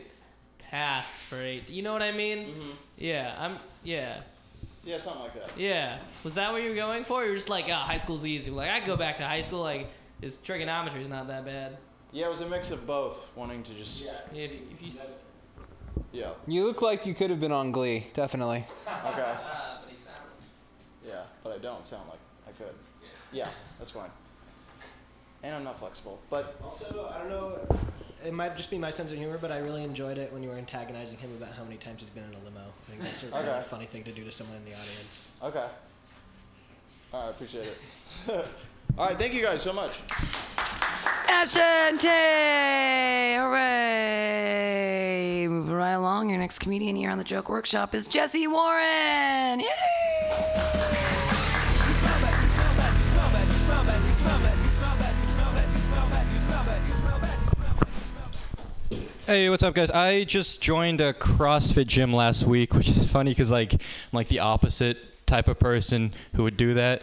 [0.59, 2.71] pass for eight you know what I mean mm-hmm.
[2.99, 4.23] yeah I'm yeah
[4.85, 5.51] Yeah, something like that.
[5.59, 8.25] yeah was that what you were going for you were just like oh high school's
[8.25, 9.89] easy like I go back to high school like
[10.23, 11.77] is trigonometry is not that bad
[12.13, 14.07] Yeah, it was a mix of both, wanting to just.
[14.07, 14.91] yeah if, if you
[16.13, 16.31] Yeah.
[16.47, 18.65] You look like you could have been on Glee, definitely.
[19.13, 19.35] Okay.
[21.07, 22.75] Yeah, but I don't sound like I could.
[23.33, 23.49] Yeah,
[23.79, 24.11] that's fine.
[25.49, 27.59] And I'm not flexible, but Also, I don't know.
[28.23, 30.51] It might just be my sense of humor, but I really enjoyed it when you
[30.51, 32.61] were antagonizing him about how many times he's been in a limo.
[32.61, 33.61] I think that's a really Okay.
[33.63, 35.39] funny thing to do to someone in the audience.
[35.43, 35.65] okay.
[37.15, 37.79] All right, I appreciate it.
[38.99, 39.93] All right, thank you guys so much.
[41.31, 43.39] Ashton Tate!
[43.39, 45.47] Hooray!
[45.49, 49.61] Moving right along, your next comedian here on the Joke Workshop is Jesse Warren!
[49.61, 51.18] Yay!
[59.29, 59.91] Hey, what's up, guys?
[59.91, 63.81] I just joined a CrossFit gym last week, which is funny because like I'm
[64.11, 67.03] like the opposite type of person who would do that.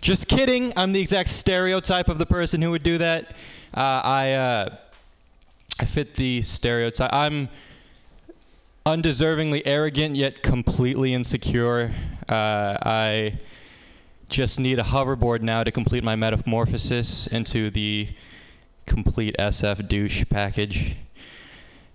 [0.00, 0.72] Just kidding.
[0.76, 3.32] I'm the exact stereotype of the person who would do that.
[3.74, 4.76] Uh, I uh,
[5.78, 7.12] I fit the stereotype.
[7.12, 7.50] I'm
[8.86, 11.92] undeservingly arrogant yet completely insecure.
[12.30, 13.38] Uh, I
[14.30, 18.08] just need a hoverboard now to complete my metamorphosis into the
[18.88, 20.96] complete SF douche package.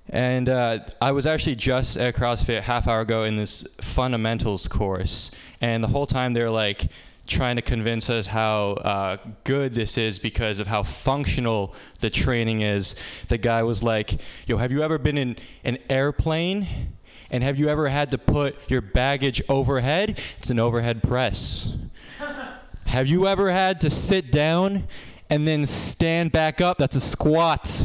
[0.09, 5.31] And uh, I was actually just at CrossFit half hour ago in this fundamentals course,
[5.59, 6.87] and the whole time they're like
[7.25, 12.61] trying to convince us how uh, good this is because of how functional the training
[12.61, 12.95] is.
[13.29, 16.93] The guy was like, "Yo, have you ever been in an airplane?"
[17.31, 20.19] And have you ever had to put your baggage overhead?
[20.37, 21.73] It's an overhead press.
[22.85, 24.87] Have you ever had to sit down
[25.33, 26.77] and then stand back up?
[26.77, 27.83] That's a squat.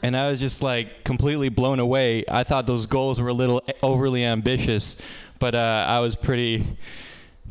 [0.00, 2.24] And I was just like completely blown away.
[2.30, 5.02] I thought those goals were a little overly ambitious,
[5.40, 6.64] but uh, I was pretty,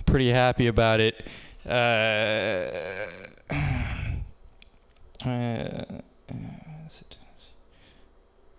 [0.06, 1.28] pretty happy about it.
[1.66, 1.70] Uh,
[5.26, 5.84] uh,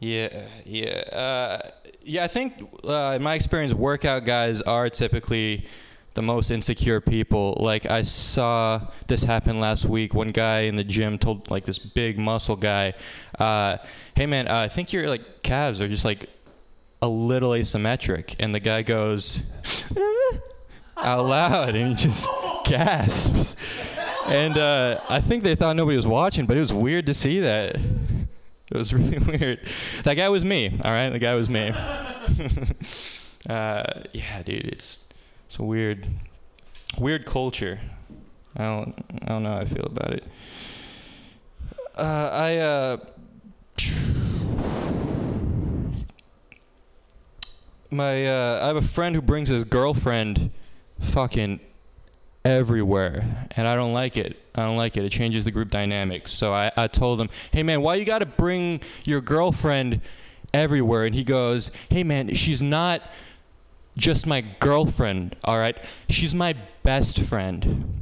[0.00, 0.28] yeah,
[0.66, 0.90] yeah.
[1.10, 1.70] Uh,
[2.02, 2.52] Yeah, I think
[2.86, 5.66] uh, in my experience, workout guys are typically
[6.14, 7.56] the most insecure people.
[7.60, 10.14] Like I saw this happen last week.
[10.14, 12.94] One guy in the gym told like this big muscle guy,
[13.38, 13.78] uh,
[14.14, 16.28] "Hey man, uh, I think your like calves are just like
[17.02, 19.42] a little asymmetric." And the guy goes
[20.96, 22.30] out loud, and he just
[22.64, 23.56] gasps.
[24.26, 27.40] And uh, I think they thought nobody was watching, but it was weird to see
[27.40, 27.76] that.
[27.76, 29.60] It was really weird.
[30.04, 30.68] That guy was me.
[30.82, 31.68] All right, the guy was me.
[33.48, 33.82] uh,
[34.12, 35.03] yeah, dude, it's
[35.54, 36.08] it's a weird,
[36.98, 37.78] weird culture.
[38.56, 40.24] I don't, I don't know how I feel about it.
[41.96, 42.96] Uh, I uh,
[47.92, 50.50] my uh, I have a friend who brings his girlfriend,
[50.98, 51.60] fucking
[52.44, 54.36] everywhere, and I don't like it.
[54.56, 55.04] I don't like it.
[55.04, 56.26] It changes the group dynamic.
[56.26, 60.00] So I, I told him, hey man, why you got to bring your girlfriend
[60.52, 61.04] everywhere?
[61.04, 63.02] And he goes, hey man, she's not
[63.96, 65.76] just my girlfriend, all right?
[66.08, 67.92] She's my best friend.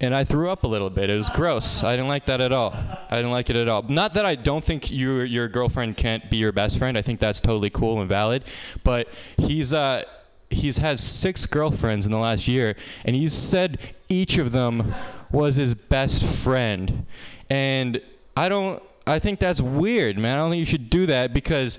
[0.00, 1.10] And I threw up a little bit.
[1.10, 1.82] It was gross.
[1.82, 2.72] I didn't like that at all.
[2.72, 3.82] I didn't like it at all.
[3.82, 6.96] Not that I don't think your your girlfriend can't be your best friend.
[6.96, 8.44] I think that's totally cool and valid.
[8.84, 9.08] But
[9.38, 10.04] he's uh
[10.50, 14.94] he's had six girlfriends in the last year, and he said each of them
[15.32, 17.04] was his best friend.
[17.50, 18.00] And
[18.36, 18.80] I don't.
[19.04, 20.36] I think that's weird, man.
[20.36, 21.78] I don't think you should do that because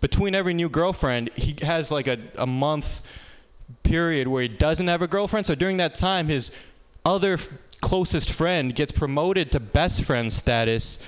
[0.00, 3.06] between every new girlfriend, he has like a, a month
[3.82, 5.46] period where he doesn't have a girlfriend.
[5.46, 6.56] So during that time, his
[7.04, 7.48] other f-
[7.80, 11.06] closest friend gets promoted to best friend status.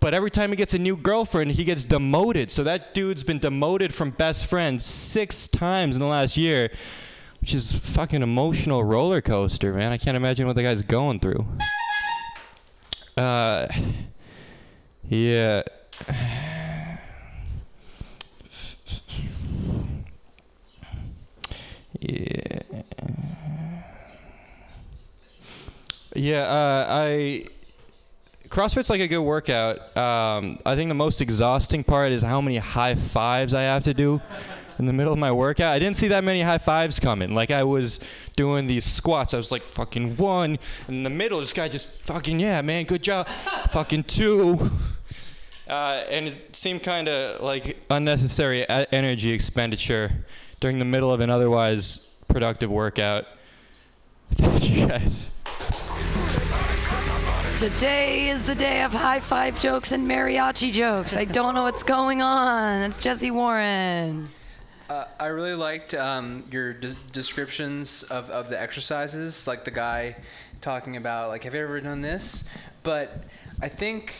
[0.00, 2.50] But every time he gets a new girlfriend, he gets demoted.
[2.50, 6.72] So that dude's been demoted from best friend six times in the last year,
[7.40, 9.92] which is fucking emotional roller coaster, man.
[9.92, 11.46] I can't imagine what the guy's going through.
[13.16, 13.68] Uh,
[15.08, 15.62] yeah.
[22.02, 22.62] Yeah.
[26.14, 27.46] Yeah, uh, I
[28.48, 29.96] CrossFit's like a good workout.
[29.96, 33.94] Um, I think the most exhausting part is how many high fives I have to
[33.94, 34.20] do
[34.78, 35.72] in the middle of my workout.
[35.72, 37.34] I didn't see that many high fives coming.
[37.34, 38.00] Like I was
[38.36, 41.88] doing these squats, I was like fucking one, and in the middle, this guy just
[42.02, 43.26] fucking yeah, man, good job,
[43.70, 44.70] fucking two.
[45.68, 50.12] Uh, and it seemed kind of like unnecessary energy expenditure
[50.62, 53.26] during the middle of an otherwise productive workout.
[54.30, 55.32] Thank you guys.
[57.58, 61.16] Today is the day of high five jokes and mariachi jokes.
[61.16, 62.80] I don't know what's going on.
[62.82, 64.28] It's Jesse Warren.
[64.88, 70.14] Uh, I really liked um, your de- descriptions of, of the exercises, like the guy
[70.60, 72.48] talking about, like, have you ever done this?
[72.84, 73.24] But
[73.60, 74.14] I think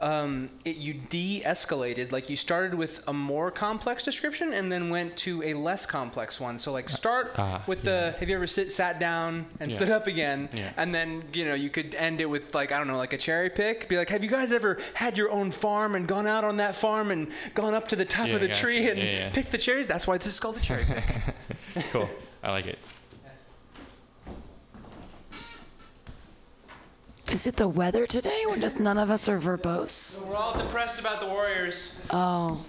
[0.00, 2.12] um, it, you de-escalated.
[2.12, 6.40] Like, you started with a more complex description and then went to a less complex
[6.40, 6.58] one.
[6.58, 9.76] So, like, start Ah, with the, have you ever sit, sat down and Yeah.
[9.76, 10.48] stood up again?
[10.52, 10.72] Yeah.
[10.76, 13.18] And then, you know, you could end it with, like, I don't know, like a
[13.18, 13.88] cherry pick.
[13.88, 16.74] Be like, have you guys ever had your own farm and gone out on that
[16.76, 19.30] farm and gone up to the top Yeah, of the tree and Yeah, yeah.
[19.30, 19.86] picked the cherries?
[19.86, 21.04] That's why this is called a cherry pick.
[21.92, 22.08] cool.
[22.42, 22.78] I like it.
[27.40, 30.22] Is it the weather today or just none of us are verbose?
[30.26, 31.94] We're all depressed about the Warriors.
[32.10, 32.62] Oh.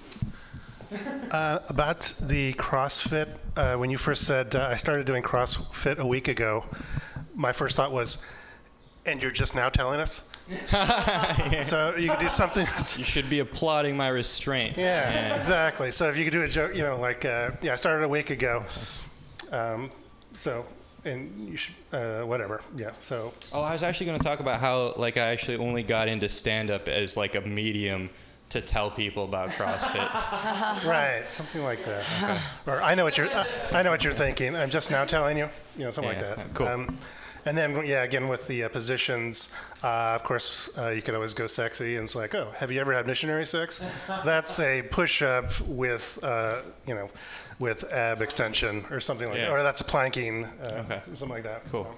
[1.29, 3.27] Uh, about the CrossFit,
[3.57, 6.63] uh, when you first said uh, I started doing CrossFit a week ago,
[7.35, 8.23] my first thought was,
[9.05, 10.29] and you're just now telling us?
[11.63, 12.65] So you could do something.
[12.97, 14.77] You should be applauding my restraint.
[14.77, 15.91] Yeah, exactly.
[15.91, 18.07] So if you could do a joke, you know, like, uh, yeah, I started a
[18.07, 18.63] week ago.
[19.51, 19.91] Um,
[20.31, 20.65] so,
[21.05, 22.61] and you should, uh, whatever.
[22.75, 23.33] Yeah, so.
[23.53, 26.29] Oh, I was actually going to talk about how like I actually only got into
[26.29, 28.09] stand up as like a medium
[28.49, 30.09] to tell people about CrossFit.
[30.85, 32.41] right, something like that.
[32.67, 33.27] Or I know what you're.
[33.27, 34.55] Uh, I know what you're thinking.
[34.55, 35.47] I'm just now telling you.
[35.77, 36.53] You know, something Yeah, like that.
[36.53, 36.67] cool.
[36.67, 36.97] Um,
[37.45, 39.51] and then yeah, again with the uh, positions,
[39.83, 42.79] uh, of course, uh, you could always go sexy, and it's like, oh, have you
[42.79, 43.83] ever had missionary sex?
[44.25, 47.09] That's a push-up with, uh, you know,
[47.59, 49.45] with ab extension or something like Yeah.
[49.47, 51.01] that, or that's a planking, uh, Okay.
[51.15, 51.65] something like that.
[51.65, 51.93] Cool.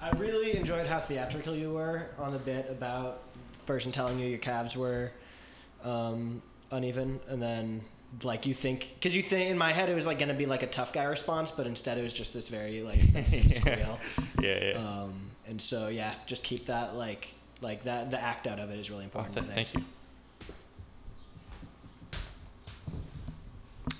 [0.00, 3.22] I really enjoyed how theatrical you were on the bit about
[3.52, 5.12] the person telling you your calves were
[5.82, 7.82] um, uneven, and then
[8.22, 10.62] like you think because you think in my head it was like gonna be like
[10.62, 13.98] a tough guy response, but instead it was just this very like sensitive squeal.
[14.42, 14.78] Yeah, yeah.
[15.02, 15.12] Um,
[15.48, 18.90] and so yeah, just keep that like like that the act out of it is
[18.90, 19.34] really important.
[19.34, 19.82] Th- I thank you.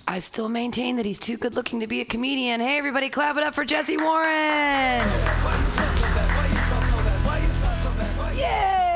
[0.09, 2.61] I still maintain that he's too good looking to be a comedian.
[2.61, 5.03] Hey, everybody, clap it up for Jesse Warren!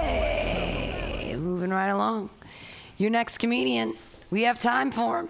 [0.02, 1.36] Yay!
[1.38, 2.30] Moving right along.
[2.98, 3.94] your next comedian.
[4.32, 5.30] We have time for him.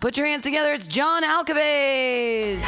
[0.00, 0.72] Put your hands together.
[0.72, 2.62] It's John Alcabez.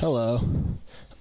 [0.00, 0.38] Hello.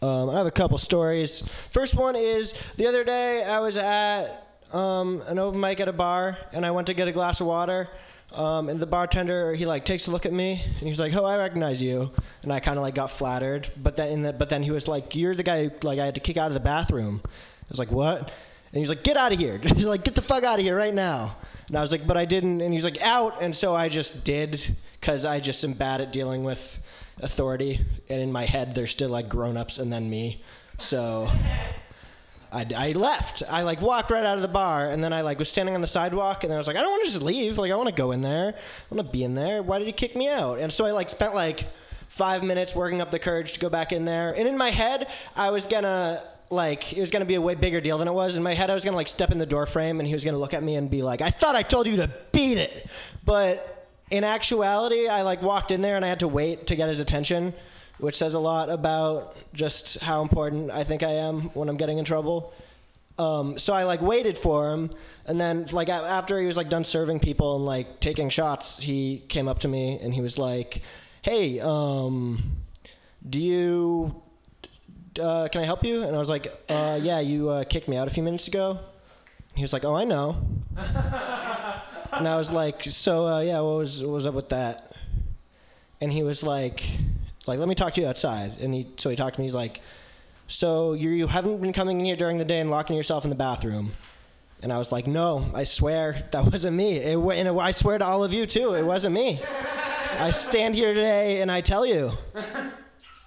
[0.01, 1.47] Um, I have a couple stories.
[1.69, 5.93] First one is the other day I was at um, an open mic at a
[5.93, 7.88] bar and I went to get a glass of water.
[8.31, 11.23] Um, and the bartender, he like takes a look at me and he's like, "Oh,
[11.23, 12.11] I recognize you."
[12.41, 15.15] And I kind of like got flattered, but then the, but then he was like,
[15.15, 17.22] "You're the guy like I had to kick out of the bathroom."
[17.64, 20.22] I was like, "What?" And he's like, "Get out of here!" He's like, "Get the
[20.22, 21.38] fuck out of here right now!"
[21.68, 24.23] And I was like, "But I didn't." And he's like, "Out!" And so I just
[24.23, 26.80] did because I just am bad at dealing with
[27.22, 30.44] authority, and in my head, there's still like grown-ups and then me.
[30.80, 31.30] So
[32.52, 33.41] I, I left.
[33.49, 35.81] I like walked right out of the bar, and then I like was standing on
[35.81, 37.57] the sidewalk, and then I was like, I don't want to just leave.
[37.57, 38.53] Like I want to go in there.
[38.53, 39.64] I want to be in there.
[39.64, 40.60] Why did he kick me out?
[40.60, 41.72] And so I like spent like
[42.07, 44.34] five minutes working up the courage to go back in there.
[44.34, 46.23] And in my head, I was gonna
[46.53, 48.35] like it was gonna be a way bigger deal than it was.
[48.35, 50.23] In my head, I was gonna like step in the door frame, and he was
[50.23, 52.89] gonna look at me and be like, I thought I told you to beat it,
[53.25, 56.88] but in actuality, I like walked in there and I had to wait to get
[56.88, 57.53] his attention,
[57.97, 61.97] which says a lot about just how important I think I am when I'm getting
[61.97, 62.53] in trouble.
[63.17, 64.89] Um, so I like waited for him,
[65.27, 69.23] and then like after he was like done serving people and like taking shots, he
[69.30, 70.81] came up to me and he was like,
[71.21, 72.53] "Hey, um,
[73.27, 74.22] do you
[75.19, 77.98] uh, can I help you?" And I was like, uh, "Yeah, you uh, kicked me
[77.98, 80.38] out a few minutes ago." And he was like, "Oh, I know."
[82.14, 84.95] and I was like, "So uh, yeah, what was what was up with that?"
[86.02, 86.84] And he was like,
[87.45, 89.45] "Like, let me talk to you outside." And he so he talked to me.
[89.45, 89.81] He's like,
[90.48, 93.30] "So you you haven't been coming in here during the day and locking yourself in
[93.30, 93.94] the bathroom?"
[94.61, 96.98] And I was like, "No, I swear that wasn't me.
[96.98, 99.40] It, and I swear to all of you too, it wasn't me.
[100.19, 102.14] I stand here today and I tell you,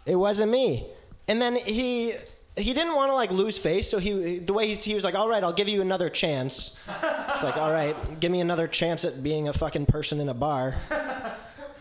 [0.05, 0.89] it wasn't me."
[1.29, 2.15] And then he
[2.57, 5.15] he didn't want to like lose face, so he the way he's, he was like,
[5.15, 9.05] "All right, I'll give you another chance." It's like, "All right, give me another chance
[9.05, 10.77] at being a fucking person in a bar."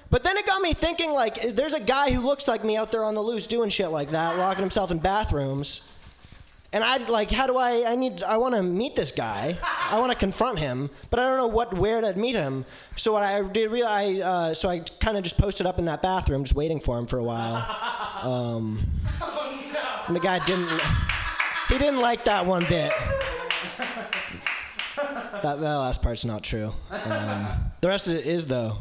[0.09, 2.91] But then it got me thinking like there's a guy who looks like me out
[2.91, 5.87] there on the loose doing shit like that, locking himself in bathrooms.
[6.71, 9.57] And I like how do I I need I want to meet this guy.
[9.91, 12.65] I want to confront him, but I don't know what where to meet him.
[12.95, 15.85] So what I did real I uh, so I kind of just posted up in
[15.85, 17.65] that bathroom just waiting for him for a while.
[18.15, 18.79] Um,
[20.07, 20.69] and the guy didn't
[21.67, 22.91] he didn't like that one bit.
[24.95, 26.73] That, that last part's not true.
[26.89, 27.47] Um,
[27.81, 28.77] the rest of it is though.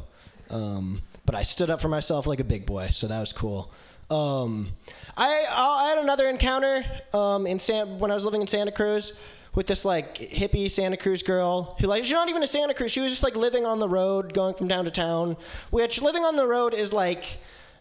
[0.49, 3.73] Um, but I stood up for myself like a big boy, so that was cool.
[4.11, 4.69] Um,
[5.17, 9.19] I I had another encounter um, in San, when I was living in Santa Cruz
[9.55, 12.91] with this like hippie Santa Cruz girl who like she's not even a Santa Cruz.
[12.91, 15.37] She was just like living on the road, going from town to town.
[15.71, 17.25] Which living on the road is like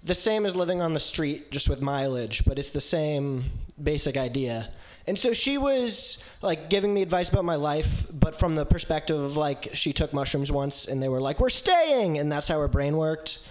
[0.03, 3.45] the same as living on the street, just with mileage, but it's the same
[3.81, 4.69] basic idea.
[5.07, 9.19] And so she was like giving me advice about my life, but from the perspective
[9.19, 12.59] of like she took mushrooms once and they were like, "We're staying," and that's how
[12.59, 13.45] her brain worked.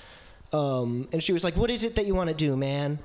[0.52, 2.98] Um, and she was like, "What is it that you want to do, man?"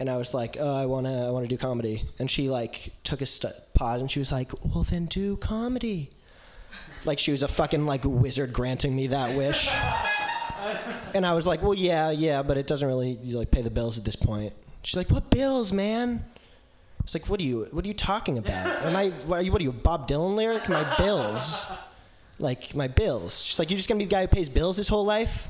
[0.00, 3.20] And I was like, "Oh, I wanna, I wanna do comedy." And she like took
[3.20, 6.10] a st- pause and she was like, "Well, then do comedy."
[7.04, 9.70] Like she was a fucking like wizard granting me that wish.
[11.14, 13.98] And I was like, "Well, yeah, yeah, but it doesn't really like pay the bills
[13.98, 16.24] at this point." She's like, "What bills, man?"
[17.04, 18.82] It's like, "What are you, what are you talking about?
[18.84, 20.68] Am I, what are you, what are you, Bob Dylan lyric?
[20.68, 21.66] My bills,
[22.38, 24.88] like my bills." She's like, you're just gonna be the guy who pays bills his
[24.88, 25.48] whole life?"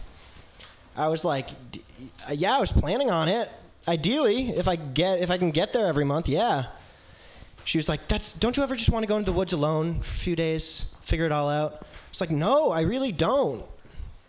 [0.96, 1.84] I was like, "D-
[2.32, 3.48] "Yeah, I was planning on it.
[3.88, 6.66] Ideally, if I get, if I can get there every month, yeah."
[7.64, 10.00] She was like, "That's don't you ever just want to go into the woods alone
[10.00, 13.64] for a few days, figure it all out?" It's like, "No, I really don't.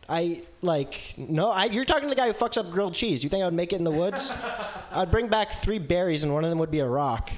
[0.08, 1.50] I like no.
[1.50, 3.24] I, you're talking to the guy who fucks up grilled cheese.
[3.24, 4.34] You think I would make it in the woods?
[4.92, 7.32] I'd bring back three berries, and one of them would be a rock."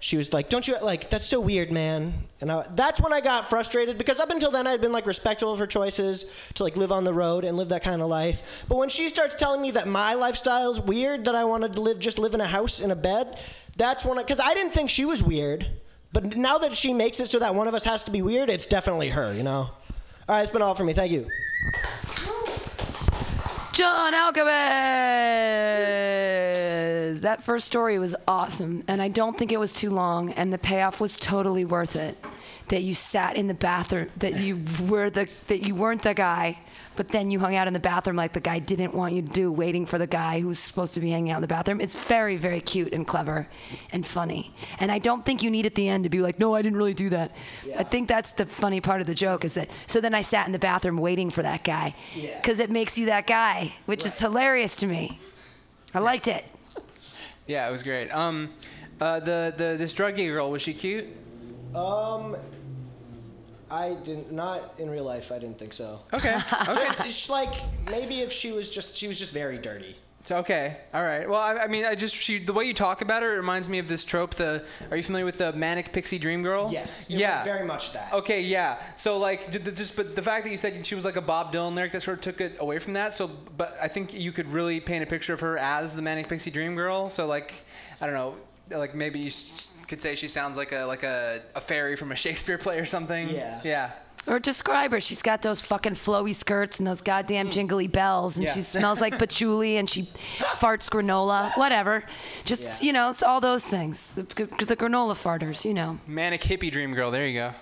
[0.00, 3.20] She was like, "Don't you like that's so weird, man?" And I, that's when I
[3.20, 6.62] got frustrated because up until then I had been like respectful of her choices to
[6.62, 8.64] like live on the road and live that kind of life.
[8.68, 11.80] But when she starts telling me that my lifestyle is weird, that I wanted to
[11.80, 13.40] live just live in a house in a bed,
[13.76, 15.66] that's when because I didn't think she was weird.
[16.12, 18.50] But now that she makes it so that one of us has to be weird,
[18.50, 19.70] it's definitely her, you know.
[20.28, 20.92] All right, it's been all for me.
[20.92, 21.28] Thank you.
[23.78, 24.50] John Alcabez.
[27.20, 30.58] That first story was awesome, and I don't think it was too long, and the
[30.58, 32.18] payoff was totally worth it.
[32.70, 36.58] That you sat in the bathroom, that you were the, that you weren't the guy,
[36.98, 39.28] but then you hung out in the bathroom like the guy didn't want you to
[39.28, 41.80] do, waiting for the guy who's supposed to be hanging out in the bathroom.
[41.80, 43.46] It's very, very cute and clever
[43.92, 44.52] and funny.
[44.80, 46.76] And I don't think you need at the end to be like, no, I didn't
[46.76, 47.30] really do that.
[47.78, 49.70] I think that's the funny part of the joke is that.
[49.86, 53.06] So then I sat in the bathroom waiting for that guy, because it makes you
[53.06, 55.20] that guy, which is hilarious to me.
[55.94, 56.44] I liked it.
[57.46, 58.10] Yeah, it was great.
[58.14, 58.50] Um,
[59.00, 61.06] Uh, the the this druggy girl was she cute?
[61.72, 62.34] Um,
[63.70, 64.32] I didn't.
[64.32, 65.32] Not in real life.
[65.32, 66.00] I didn't think so.
[66.12, 66.38] Okay.
[66.68, 67.04] Okay.
[67.04, 67.54] Just, like
[67.90, 69.96] maybe if she was just she was just very dirty.
[70.30, 71.28] Okay, all right.
[71.28, 73.68] Well, I, I mean, I just she, the way you talk about her it reminds
[73.68, 74.34] me of this trope.
[74.34, 76.70] The are you familiar with the manic pixie dream girl?
[76.70, 77.08] Yes.
[77.08, 77.44] Yeah.
[77.44, 78.12] Very much that.
[78.12, 78.82] Okay, yeah.
[78.96, 81.22] So like, d- d- just but the fact that you said she was like a
[81.22, 83.14] Bob Dylan lyric that sort of took it away from that.
[83.14, 86.28] So, but I think you could really paint a picture of her as the manic
[86.28, 87.08] pixie dream girl.
[87.08, 87.54] So like,
[88.00, 88.34] I don't know,
[88.76, 89.30] like maybe you
[89.88, 92.84] could say she sounds like a like a, a fairy from a Shakespeare play or
[92.86, 93.28] something.
[93.30, 93.60] Yeah.
[93.64, 93.90] Yeah.
[94.26, 95.00] Or describe her.
[95.00, 98.52] She's got those fucking flowy skirts and those goddamn jingly bells, and Yeah.
[98.52, 100.02] she smells like patchouli, and she
[100.62, 101.56] farts granola.
[101.56, 102.04] Whatever.
[102.44, 102.76] Just Yeah.
[102.86, 104.14] you know, it's all those things.
[104.14, 105.98] The, the granola farters, you know.
[106.06, 107.10] Manic hippie dream girl.
[107.10, 107.54] There you go.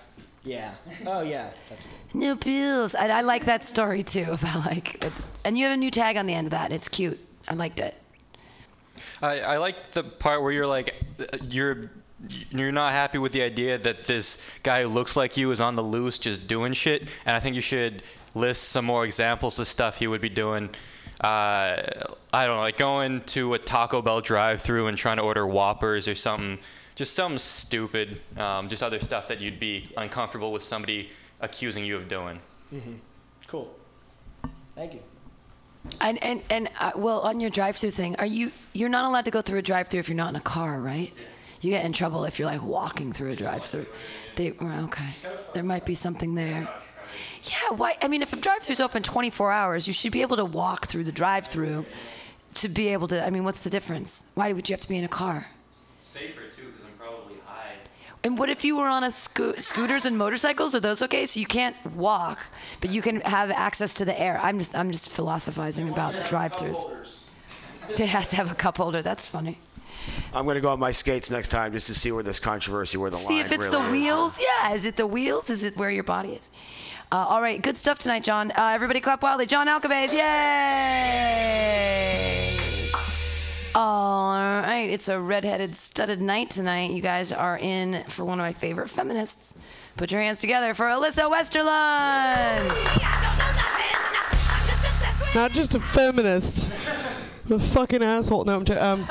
[0.43, 0.71] Yeah.
[1.05, 1.51] Oh yeah.
[1.69, 2.19] That's good.
[2.21, 2.95] No pills.
[2.95, 5.05] I, I like that story too about like,
[5.45, 6.73] and you have a new tag on the end of that.
[6.73, 7.19] It's cute.
[7.47, 7.95] I liked it.
[9.21, 11.91] I, I like the part where you're like, uh, you're
[12.49, 15.75] you're not happy with the idea that this guy who looks like you is on
[15.75, 18.03] the loose just doing shit, and I think you should
[18.33, 20.69] list some more examples of stuff he would be doing.
[21.21, 21.81] Uh,
[22.33, 26.07] I don't know, like going to a Taco Bell drive-through and trying to order Whoppers
[26.07, 26.59] or something,
[26.95, 31.09] just something stupid, um, just other stuff that you'd be uncomfortable with somebody
[31.41, 32.39] accusing you of doing.
[32.73, 32.93] Mm-hmm.
[33.47, 33.73] Cool.
[34.75, 34.99] Thank you.
[36.01, 39.31] And and and uh, well, on your drive-through thing, are you you're not allowed to
[39.31, 41.13] go through a drive-through if you're not in a car, right?
[41.61, 43.87] You get in trouble if you're like walking through a drive-through.
[44.35, 45.09] They well, okay.
[45.53, 46.69] There might be something there.
[47.43, 47.97] Yeah, why?
[48.01, 51.05] I mean, if a drive-through's open 24 hours, you should be able to walk through
[51.05, 51.85] the drive-through
[52.55, 53.25] to be able to.
[53.25, 54.31] I mean, what's the difference?
[54.35, 55.47] Why would you have to be in a car?
[55.97, 57.73] Safer too, because I'm probably high.
[58.23, 60.75] And what if you were on a sco- scooters and motorcycles?
[60.75, 61.25] Are those okay?
[61.25, 62.39] So you can't walk,
[62.81, 64.39] but you can have access to the air.
[64.41, 67.25] I'm just I'm just philosophizing about drive-throughs.
[67.95, 69.01] They have to have a cup holder.
[69.01, 69.59] That's funny.
[70.33, 73.09] I'm gonna go on my skates next time just to see where this controversy, where
[73.09, 73.91] the See line See if it's really the is.
[73.91, 74.39] wheels.
[74.41, 75.49] Yeah, is it the wheels?
[75.49, 76.49] Is it where your body is?
[77.11, 78.51] Uh, all right, good stuff tonight, John.
[78.51, 79.45] Uh, everybody clap wildly.
[79.45, 80.23] John Alcabez, yay!
[83.73, 86.91] All right, it's a redheaded, studded night tonight.
[86.91, 89.61] You guys are in for one of my favorite feminists.
[89.95, 92.67] Put your hands together for Alyssa Westerlund.
[95.35, 96.69] Not just a feminist.
[97.45, 98.45] I'm a fucking asshole.
[98.45, 98.83] No, I'm joking.
[98.83, 99.05] Um,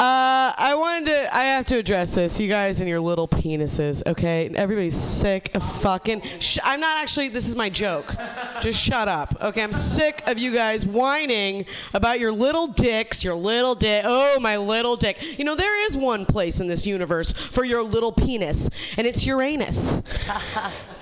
[0.00, 1.36] uh, I wanted to.
[1.36, 2.40] I have to address this.
[2.40, 4.04] You guys and your little penises.
[4.06, 6.22] Okay, everybody's sick of fucking.
[6.40, 7.28] Sh- I'm not actually.
[7.28, 8.14] This is my joke.
[8.60, 9.36] Just shut up.
[9.40, 13.22] Okay, I'm sick of you guys whining about your little dicks.
[13.22, 14.02] Your little dick.
[14.04, 15.38] Oh, my little dick.
[15.38, 19.24] You know there is one place in this universe for your little penis, and it's
[19.24, 20.02] Uranus.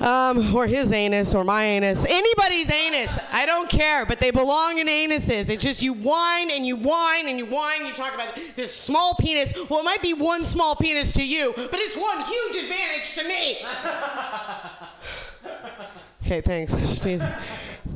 [0.03, 3.19] Um, or his anus, or my anus, anybody's anus.
[3.31, 5.49] I don't care, but they belong in anuses.
[5.49, 7.87] It's just you whine and you whine and you whine.
[7.87, 9.53] You talk about this small penis.
[9.71, 13.29] Well, it might be one small penis to you, but it's one huge advantage to
[13.29, 13.59] me.
[16.25, 16.73] Okay, thanks.
[16.75, 17.21] I just need,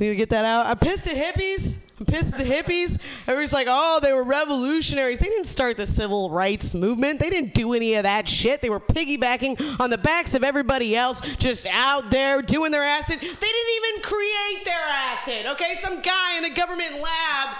[0.01, 0.67] need to get that out.
[0.67, 1.75] I'm pissed at hippies.
[1.99, 3.01] I'm pissed at the hippies.
[3.23, 5.21] Everybody's like, oh, they were revolutionaries.
[5.21, 7.21] They didn't start the civil rights movement.
[7.21, 8.61] They didn't do any of that shit.
[8.61, 13.21] They were piggybacking on the backs of everybody else, just out there doing their acid.
[13.21, 15.75] They didn't even create their acid, okay?
[15.75, 17.57] Some guy in a government lab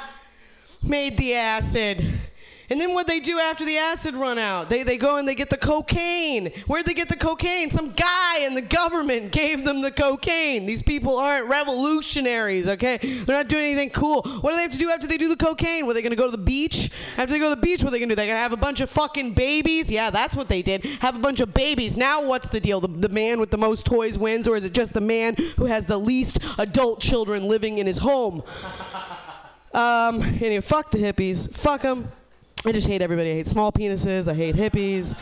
[0.83, 2.05] made the acid.
[2.69, 4.69] And then what they do after the acid run out?
[4.69, 6.51] They, they go and they get the cocaine.
[6.67, 7.71] Where'd they get the cocaine?
[7.71, 10.67] Some guy in the government gave them the cocaine.
[10.67, 12.99] These people aren't revolutionaries, okay?
[12.99, 14.23] They're not doing anything cool.
[14.23, 15.87] What do they have to do after they do the cocaine?
[15.87, 16.91] Were they gonna go to the beach?
[17.17, 18.17] After they go to the beach, what are they gonna do?
[18.17, 19.91] They gonna have a bunch of fucking babies?
[19.91, 20.85] Yeah, that's what they did.
[21.01, 21.97] Have a bunch of babies.
[21.97, 22.81] Now what's the deal?
[22.81, 25.67] The, the man with the most toys wins, or is it just the man who
[25.67, 28.43] has the least adult children living in his home?
[29.77, 31.55] Um, anyway, fuck the hippies.
[31.55, 32.11] Fuck them.
[32.67, 33.31] I just hate everybody.
[33.31, 34.27] I hate small penises.
[34.27, 35.15] I hate hippies.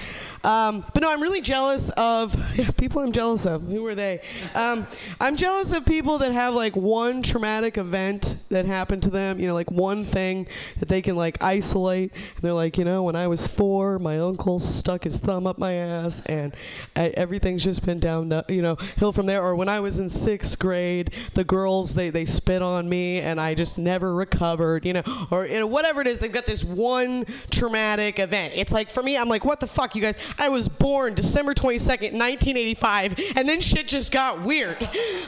[0.44, 3.62] Um, but no, I'm really jealous of yeah, people I'm jealous of.
[3.62, 4.20] Who are they?
[4.54, 4.86] Um,
[5.18, 9.46] I'm jealous of people that have like one traumatic event that happened to them, you
[9.48, 10.46] know, like one thing
[10.78, 12.12] that they can like isolate.
[12.12, 15.58] And they're like, you know, when I was four, my uncle stuck his thumb up
[15.58, 16.54] my ass and
[16.94, 19.42] I, everything's just been down, you know, hill from there.
[19.42, 23.40] Or when I was in sixth grade, the girls, they, they spit on me and
[23.40, 26.62] I just never recovered, you know, or you know, whatever it is, they've got this
[26.62, 28.52] one traumatic event.
[28.56, 30.33] It's like, for me, I'm like, what the fuck, you guys?
[30.38, 34.80] I was born December 22nd, 1985, and then shit just got weird.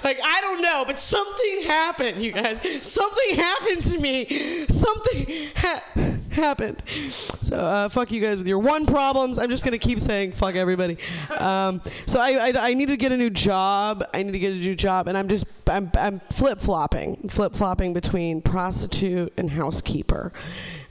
[0.04, 2.60] Like, I don't know, but something happened, you guys.
[2.86, 4.26] Something happened to me.
[4.68, 5.82] Something ha-
[6.30, 6.82] happened.
[7.10, 9.38] So uh, fuck you guys with your one problems.
[9.38, 10.98] I'm just gonna keep saying fuck everybody.
[11.36, 14.04] Um, so I, I I need to get a new job.
[14.14, 17.54] I need to get a new job, and I'm just I'm I'm flip flopping, flip
[17.54, 20.32] flopping between prostitute and housekeeper.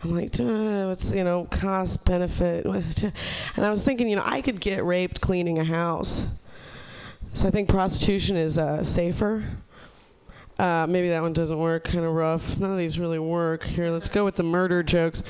[0.06, 2.66] I'm like, "Duh, what's you know cost benefit?
[3.56, 6.28] And I was thinking, you know, I could get raped cleaning a house.
[7.34, 9.44] So I think prostitution is uh, safer.
[10.60, 11.86] Uh, maybe that one doesn't work.
[11.86, 12.58] Kind of rough.
[12.60, 13.64] None of these really work.
[13.64, 15.24] Here, let's go with the murder jokes.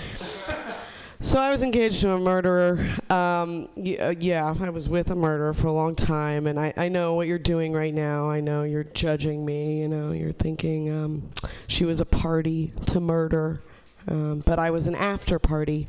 [1.21, 2.77] So I was engaged to a murderer.
[3.09, 6.89] Um, uh, yeah, I was with a murderer for a long time, and I, I
[6.89, 8.29] know what you're doing right now.
[8.29, 9.79] I know you're judging me.
[9.79, 11.31] You know, you're thinking um,
[11.67, 13.61] she was a party to murder,
[14.07, 15.87] um, but I was an after party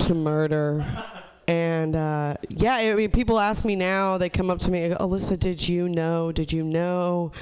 [0.00, 0.84] to murder.
[1.46, 4.18] And uh, yeah, I mean, people ask me now.
[4.18, 6.30] They come up to me, Alyssa, did you know?
[6.30, 7.32] Did you know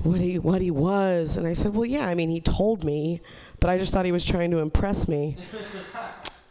[0.00, 1.36] what he what he was?
[1.36, 2.06] And I said, well, yeah.
[2.06, 3.20] I mean, he told me,
[3.58, 5.36] but I just thought he was trying to impress me.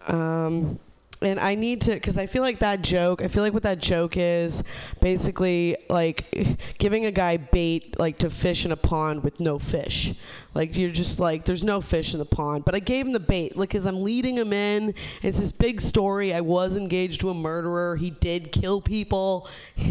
[0.08, 0.80] Um,
[1.22, 3.22] and I need to, because I feel like that joke.
[3.22, 4.64] I feel like what that joke is,
[5.02, 10.14] basically like giving a guy bait, like to fish in a pond with no fish.
[10.54, 12.66] Like you're just like, there's no fish in the pond.
[12.66, 14.94] But I gave him the bait, like, cause I'm leading him in.
[15.22, 16.34] It's this big story.
[16.34, 17.96] I was engaged to a murderer.
[17.96, 19.48] He did kill people.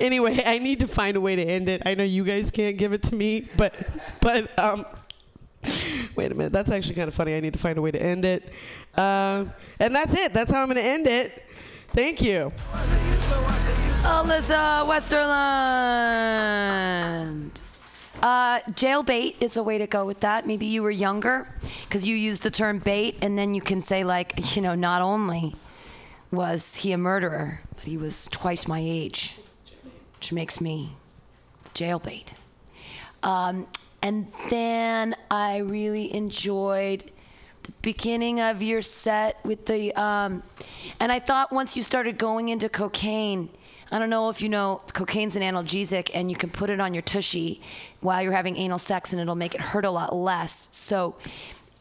[0.00, 1.82] anyway, I need to find a way to end it.
[1.84, 3.74] I know you guys can't give it to me, but
[4.20, 4.86] but um
[6.16, 7.34] wait a minute, that's actually kind of funny.
[7.34, 8.50] I need to find a way to end it.
[8.98, 10.32] Um and that's it.
[10.32, 11.44] That's how I'm going to end it.
[11.88, 12.52] Thank you.
[14.02, 16.48] Alyssa Westerland.
[18.20, 20.44] Uh, jailbait is a way to go with that.
[20.46, 21.48] Maybe you were younger
[21.84, 25.02] because you used the term bait, and then you can say, like, you know, not
[25.02, 25.54] only
[26.32, 29.38] was he a murderer, but he was twice my age,
[30.16, 30.96] which makes me
[31.74, 32.32] jailbait.
[33.22, 33.68] Um,
[34.02, 37.10] and then I really enjoyed
[37.82, 40.42] beginning of your set with the, um,
[41.00, 43.50] and I thought once you started going into cocaine,
[43.90, 46.92] I don't know if you know, cocaine's an analgesic, and you can put it on
[46.92, 47.60] your tushy
[48.00, 50.68] while you're having anal sex, and it'll make it hurt a lot less.
[50.72, 51.16] So,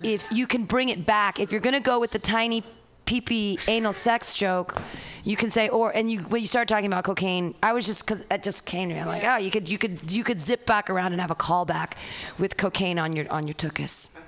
[0.02, 2.64] if you can bring it back, if you're gonna go with the tiny
[3.08, 4.82] pee anal sex joke,
[5.24, 8.06] you can say, or and you when you start talking about cocaine, I was just
[8.06, 9.02] because it just came to me.
[9.02, 11.36] I'm like, oh, you could you could you could zip back around and have a
[11.36, 11.94] callback
[12.38, 14.20] with cocaine on your on your tuchus.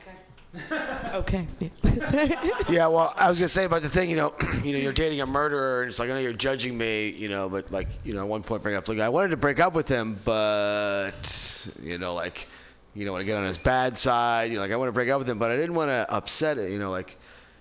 [1.14, 1.48] Okay.
[1.60, 1.70] yeah,
[2.70, 2.88] yeah.
[2.88, 5.26] well, I was gonna say about the thing, you know, you know, you're dating a
[5.26, 8.22] murderer, and it's like I know you're judging me, you know, but like, you know,
[8.22, 11.98] at one point bring up, like, I wanted to break up with him, but you
[12.00, 12.48] know, like,
[12.96, 14.94] you know, want to get on his bad side, you know, like I want to
[14.94, 17.16] break up with him, but I didn't want to upset it, you know, like,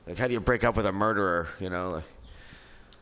[0.07, 1.91] like how do you break up with a murderer, you know?
[1.91, 2.05] Like,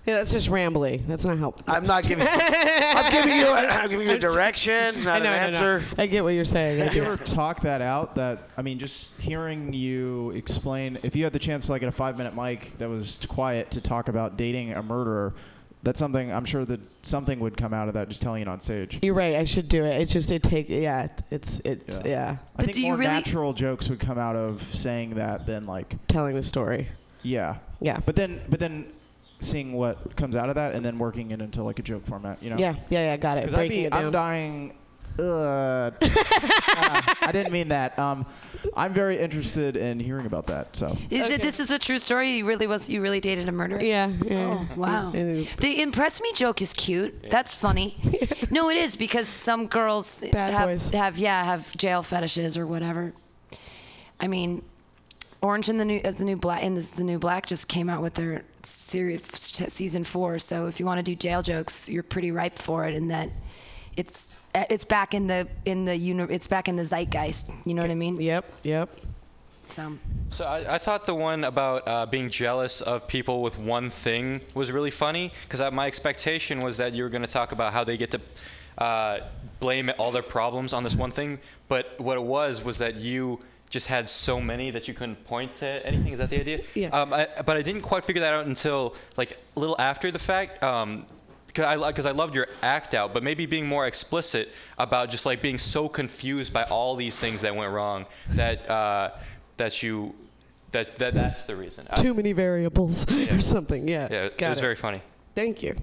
[0.06, 1.04] Yeah, that's just rambly.
[1.06, 1.64] That's not helpful.
[1.66, 2.26] I'm not giving.
[2.30, 3.46] I'm giving you.
[3.48, 5.78] I'm giving you a direction, not I know, an I know, answer.
[5.80, 6.02] no.
[6.02, 6.80] I get what you're saying.
[6.80, 7.10] I Have you do.
[7.10, 8.14] ever talk that out?
[8.14, 10.98] That I mean, just hearing you explain.
[11.02, 13.80] If you had the chance to like at a five-minute mic that was quiet to
[13.80, 15.34] talk about dating a murderer,
[15.82, 18.08] that's something I'm sure that something would come out of that.
[18.08, 19.00] Just telling it on stage.
[19.02, 19.34] You're right.
[19.34, 20.00] I should do it.
[20.00, 20.68] It's just it take.
[20.68, 22.36] Yeah, it's it's yeah.
[22.56, 26.44] I think more natural jokes would come out of saying that than like telling the
[26.44, 26.88] story.
[27.24, 27.56] Yeah.
[27.80, 27.98] Yeah.
[28.06, 28.86] But then, but then,
[29.40, 32.42] seeing what comes out of that, and then working it into like a joke format.
[32.42, 32.58] You know.
[32.58, 33.16] Yeah, yeah, yeah.
[33.16, 33.42] Got it.
[33.42, 34.74] Because i'd be it i'm dying.
[35.18, 37.98] Uh, I didn't mean that.
[37.98, 38.26] Um,
[38.76, 40.76] I'm very interested in hearing about that.
[40.76, 40.96] So.
[41.08, 42.36] Is it, this is a true story.
[42.36, 42.90] You really was.
[42.90, 43.80] You really dated a murderer.
[43.80, 44.12] Yeah.
[44.24, 44.66] yeah.
[44.70, 45.10] Oh, wow.
[45.10, 47.30] The impress me joke is cute.
[47.30, 47.96] That's funny.
[48.50, 53.14] no, it is because some girls have, have yeah have jail fetishes or whatever.
[54.20, 54.62] I mean,
[55.46, 57.88] Orange and the new as the new black and this, the new black just came
[57.88, 59.22] out with their series
[59.72, 60.38] season four.
[60.40, 62.94] So if you want to do jail jokes, you're pretty ripe for it.
[62.94, 63.30] In that
[63.96, 67.50] it's it's back in the in the uni- it's back in the zeitgeist.
[67.64, 68.20] You know what I mean?
[68.20, 68.44] Yep.
[68.64, 68.90] Yep.
[69.68, 69.98] So.
[70.30, 74.40] So I, I thought the one about uh, being jealous of people with one thing
[74.54, 77.84] was really funny because my expectation was that you were going to talk about how
[77.84, 78.20] they get to
[78.78, 79.20] uh,
[79.60, 83.40] blame all their problems on this one thing, but what it was was that you
[83.70, 86.12] just had so many that you couldn't point to anything.
[86.12, 86.60] Is that the idea?
[86.74, 86.88] Yeah.
[86.88, 90.18] Um, I, but I didn't quite figure that out until like a little after the
[90.18, 90.62] fact.
[90.62, 91.06] Um,
[91.46, 95.24] because I, cause I loved your act out, but maybe being more explicit about just
[95.24, 99.12] like being so confused by all these things that went wrong that uh,
[99.56, 100.14] that you
[100.72, 101.86] that, that that's the reason.
[101.88, 103.88] I- Too many variables or something.
[103.88, 104.08] Yeah.
[104.10, 105.00] yeah, it Got was very funny.
[105.34, 105.76] Thank you.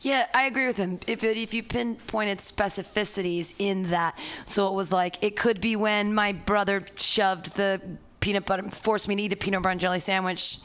[0.00, 1.00] Yeah, I agree with him.
[1.06, 5.76] If it, if you pinpointed specificities in that, so it was like it could be
[5.76, 7.80] when my brother shoved the
[8.20, 10.58] peanut butter, forced me to eat a peanut butter and jelly sandwich,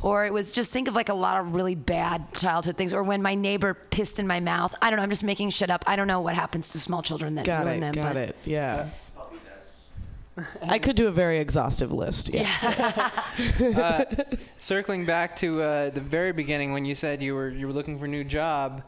[0.00, 3.02] or it was just think of like a lot of really bad childhood things, or
[3.02, 4.74] when my neighbor pissed in my mouth.
[4.80, 5.02] I don't know.
[5.02, 5.84] I'm just making shit up.
[5.86, 7.80] I don't know what happens to small children that Got ruin it.
[7.80, 7.94] them.
[7.94, 8.36] Got but it.
[8.44, 8.88] Yeah.
[10.62, 12.32] I could do a very exhaustive list.
[12.32, 13.10] Yeah.
[13.76, 14.04] uh,
[14.58, 17.98] circling back to uh, the very beginning when you said you were you were looking
[17.98, 18.82] for a new job,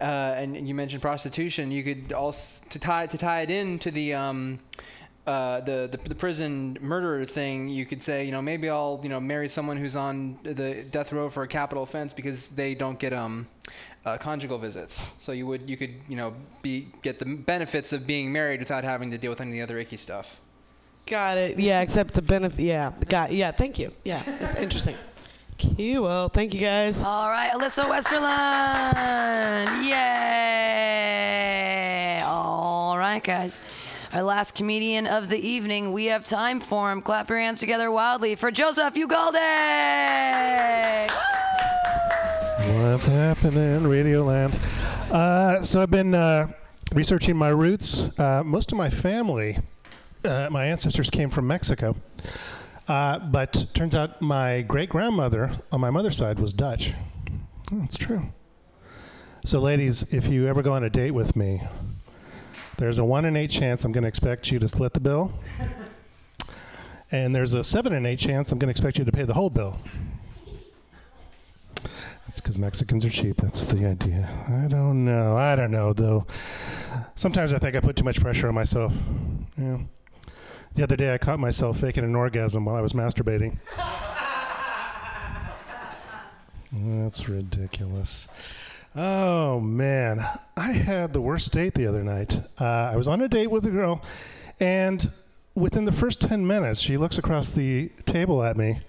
[0.00, 0.04] uh,
[0.36, 4.14] and you mentioned prostitution, you could also to tie to tie it into the.
[4.14, 4.60] Um,
[5.26, 9.08] uh, the, the the prison murderer thing, you could say, you know, maybe I'll you
[9.08, 12.96] know marry someone who's on the death row for a capital offense because they don't
[12.96, 13.48] get um
[14.04, 15.10] uh, conjugal visits.
[15.18, 18.84] So you would you could you know be get the benefits of being married without
[18.84, 20.40] having to deal with any of the other icky stuff.
[21.06, 21.58] Got it.
[21.58, 22.64] Yeah, except the benefit.
[22.64, 23.32] Yeah, got.
[23.32, 23.92] Yeah, thank you.
[24.04, 24.96] Yeah, it's interesting.
[25.56, 26.02] Cute.
[26.02, 27.00] Well, thank you guys.
[27.02, 29.84] All right, Alyssa Westerland.
[29.88, 32.20] Yay!
[32.24, 33.60] All right, guys.
[34.12, 35.92] Our last comedian of the evening.
[35.92, 37.00] We have time for him.
[37.02, 39.36] Clap your hands together wildly for Joseph Ugalde.
[42.90, 44.54] What's happening, Radioland?
[45.10, 46.48] Uh, so I've been uh,
[46.94, 48.18] researching my roots.
[48.18, 49.58] Uh, most of my family,
[50.26, 51.96] uh, my ancestors came from Mexico.
[52.88, 56.92] Uh, but turns out my great grandmother on my mother's side was Dutch.
[57.72, 58.32] Oh, That's true.
[59.44, 61.62] So, ladies, if you ever go on a date with me,
[62.78, 65.32] there's a one in eight chance I'm going to expect you to split the bill.
[67.10, 69.34] and there's a seven in eight chance I'm going to expect you to pay the
[69.34, 69.78] whole bill.
[72.26, 73.36] That's because Mexicans are cheap.
[73.38, 74.28] That's the idea.
[74.48, 75.36] I don't know.
[75.36, 76.26] I don't know, though.
[77.14, 78.94] Sometimes I think I put too much pressure on myself.
[79.56, 79.78] Yeah.
[80.76, 83.56] The other day I caught myself faking an orgasm while I was masturbating.
[86.70, 88.28] That's ridiculous.
[88.94, 90.22] Oh man,
[90.54, 92.38] I had the worst date the other night.
[92.60, 94.02] Uh, I was on a date with a girl,
[94.60, 95.10] and
[95.54, 98.80] within the first 10 minutes, she looks across the table at me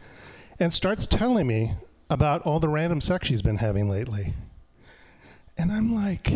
[0.59, 1.75] and starts telling me
[2.09, 4.33] about all the random sex she's been having lately.
[5.57, 6.33] And I'm like,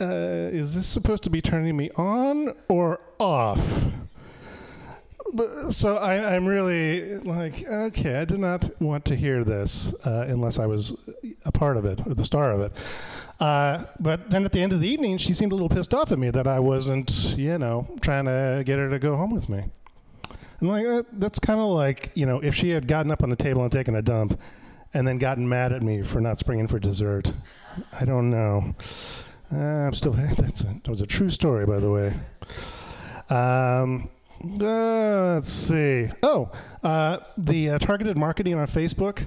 [0.00, 3.92] uh, is this supposed to be turning me on or off?
[5.72, 10.58] So I, I'm really like, okay, I did not want to hear this uh, unless
[10.58, 10.96] I was
[11.44, 12.72] a part of it or the star of it.
[13.40, 16.12] Uh, but then at the end of the evening, she seemed a little pissed off
[16.12, 19.48] at me that I wasn't, you know, trying to get her to go home with
[19.48, 19.64] me.
[20.60, 23.30] I'm like, uh, that's kind of like, you know, if she had gotten up on
[23.30, 24.40] the table and taken a dump
[24.94, 27.32] and then gotten mad at me for not springing for dessert.
[27.92, 28.74] I don't know.
[29.52, 32.14] Uh, I'm still, that's a, that was a true story, by the way.
[33.30, 34.08] Um,
[34.60, 36.10] uh, let's see.
[36.22, 36.50] Oh,
[36.82, 39.26] uh, the uh, targeted marketing on Facebook.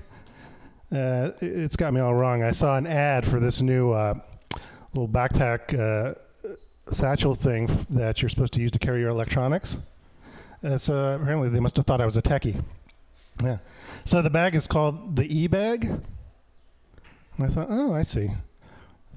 [0.91, 2.44] Uh, it- it's got me all wrong.
[2.44, 4.14] I saw an ad for this new uh,
[4.94, 6.14] little backpack uh,
[6.94, 9.77] satchel thing that you're supposed to use to carry your electronics.
[10.77, 12.61] So apparently they must have thought I was a techie.
[13.44, 13.57] Yeah.
[14.06, 15.85] So the bag is called the e-bag.
[15.85, 16.02] And
[17.39, 18.31] I thought, oh, I see.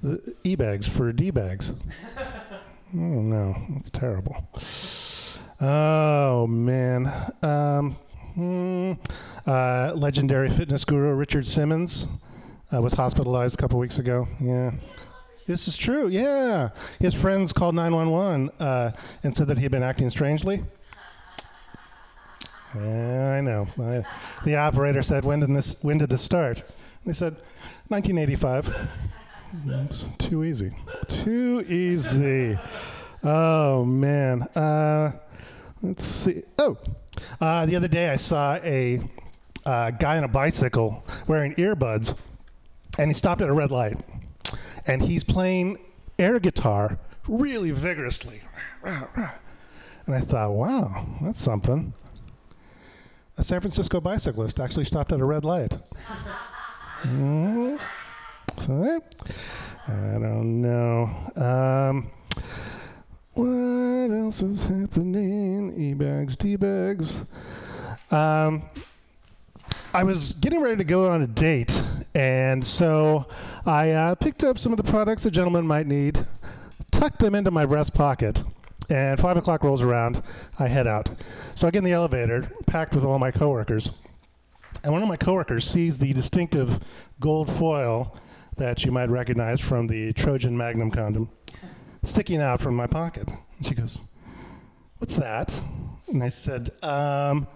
[0.03, 1.73] The e-bags for d-bags.
[2.19, 4.49] oh no, that's terrible.
[5.61, 7.13] Oh man.
[7.43, 7.97] Um,
[8.35, 8.93] hmm,
[9.47, 12.07] uh, legendary fitness guru Richard Simmons
[12.73, 14.27] uh, was hospitalized a couple weeks ago.
[14.41, 14.71] Yeah.
[15.47, 16.09] This is true.
[16.09, 16.71] Yeah.
[16.99, 18.93] His friends called 911 uh,
[19.23, 20.63] and said that he had been acting strangely.
[22.75, 23.67] Yeah, I know.
[23.81, 24.05] I,
[24.45, 25.83] the operator said, "When did this?
[25.83, 26.63] When did this start?"
[27.05, 27.35] They said,
[27.89, 28.89] "1985."
[29.67, 30.71] It's too easy.
[31.09, 32.57] Too easy.
[33.25, 34.43] Oh man.
[34.55, 35.13] Uh,
[35.83, 36.43] let's see.
[36.59, 36.77] Oh,
[37.41, 39.01] uh, the other day I saw a
[39.65, 42.19] uh, guy on a bicycle wearing earbuds,
[42.99, 43.99] and he stopped at a red light,
[44.87, 45.79] and he's playing
[46.19, 46.99] air guitar
[47.29, 48.41] really vigorously.
[48.83, 51.93] And I thought, wow, that's something.
[53.39, 55.79] A San Francisco bicyclist actually stopped at a red light.
[57.03, 57.79] Mm.
[58.59, 59.01] So,
[59.89, 61.11] I don't know.
[61.37, 62.11] Um,
[63.35, 65.73] what else is happening?
[65.77, 67.27] E bags, D bags.
[68.11, 68.63] Um,
[69.95, 71.83] I was getting ready to go on a date,
[72.15, 73.27] and so
[73.67, 76.25] I uh, picked up some of the products a gentleman might need,
[76.91, 78.43] tucked them into my breast pocket,
[78.89, 80.23] and five o'clock rolls around.
[80.59, 81.09] I head out.
[81.55, 83.91] So I get in the elevator, packed with all my coworkers,
[84.83, 86.81] and one of my coworkers sees the distinctive
[87.21, 88.17] gold foil
[88.57, 91.31] that you might recognize from the Trojan Magnum condom
[92.05, 93.29] sticking out from my pocket.
[93.29, 93.99] And she goes,
[94.99, 95.55] What's that?
[96.09, 97.47] And I said, um,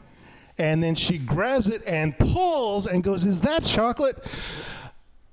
[0.58, 4.24] and then she grabs it and pulls and goes, Is that chocolate?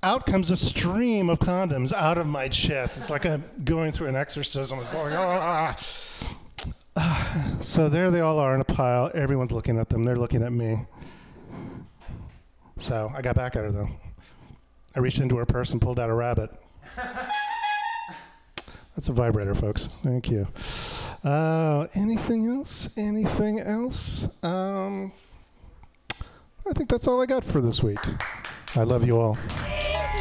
[0.03, 2.97] Out comes a stream of condoms out of my chest.
[2.97, 4.79] It's like I'm going through an exorcism.
[4.79, 5.75] It's going, "Ah."
[7.59, 9.11] So there they all are in a pile.
[9.13, 10.03] Everyone's looking at them.
[10.03, 10.85] They're looking at me.
[12.79, 13.89] So I got back at her though.
[14.95, 16.49] I reached into her purse and pulled out a rabbit.
[18.95, 19.85] That's a vibrator, folks.
[20.03, 20.47] Thank you.
[21.23, 22.89] Uh, anything else?
[22.97, 24.27] Anything else?
[24.43, 25.11] Um,
[26.67, 27.99] I think that's all I got for this week.
[28.75, 29.37] I love you all.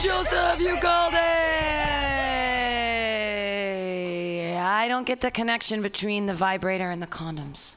[0.03, 1.21] Joseph, you called it.
[4.57, 7.77] I don't get the connection between the vibrator and the condoms.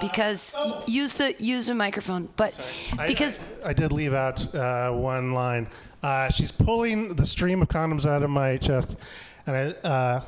[0.00, 2.58] Because y- use the use a microphone, but
[2.98, 5.66] I- because I, I did leave out uh, one line.
[6.02, 8.96] Uh, she's pulling the stream of condoms out of my chest,
[9.46, 10.20] and I uh,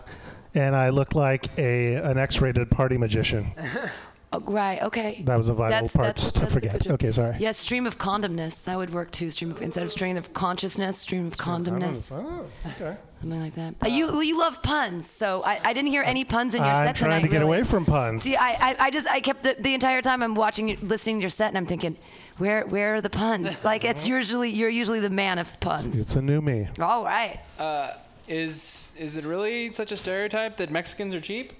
[0.55, 3.53] and I look like a an X-rated party magician.
[4.32, 5.23] oh, right, okay.
[5.24, 6.86] That was a vital That's- part that's- to that's forget.
[6.86, 7.36] Okay, sorry.
[7.39, 9.31] Yeah, stream of condomness that would work too.
[9.31, 12.97] Stream of instead of stream of consciousness, stream of condomness, Oh, okay.
[13.20, 13.74] something like that.
[13.82, 16.86] Uh, you you love puns, so I, I didn't hear any puns in your I'm
[16.86, 17.23] set trying tonight.
[17.23, 17.59] to get really.
[17.59, 18.23] away from puns.
[18.23, 21.19] See, I, I, I just I kept the, the entire time I'm watching you, listening
[21.19, 21.97] to your set, and I'm thinking,
[22.39, 23.65] where where are the puns?
[23.65, 26.01] Like it's usually you're usually the man of puns.
[26.01, 26.69] It's a new me.
[26.81, 27.41] All right.
[27.59, 27.93] Uh,
[28.29, 31.53] is is it really such a stereotype that Mexicans are cheap?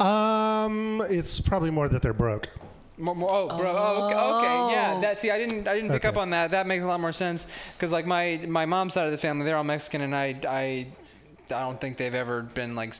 [0.00, 2.48] Um, it's probably more that they're broke.
[2.98, 3.74] More, more, oh, bro.
[3.76, 4.72] Oh, okay, okay.
[4.72, 5.00] Yeah.
[5.00, 5.18] That.
[5.18, 5.66] See, I didn't.
[5.66, 6.50] I didn't pick up on that.
[6.50, 7.46] That makes a lot more sense.
[7.74, 10.86] Because like my my mom's side of the family, they're all Mexican, and I I
[11.46, 12.94] I don't think they've ever been like.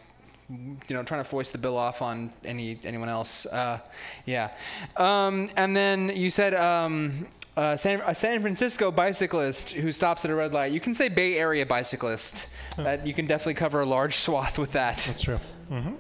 [0.51, 3.47] You know, trying to foist the bill off on any anyone else.
[3.47, 3.79] Uh,
[4.27, 4.51] yeah.
[4.99, 7.27] Um, and then you said um,
[7.57, 10.73] uh, San, a San Francisco bicyclist who stops at a red light.
[10.73, 12.49] You can say Bay Area bicyclist.
[12.77, 14.97] That you can definitely cover a large swath with that.
[15.07, 15.39] That's true.
[15.71, 15.93] Mm-hmm.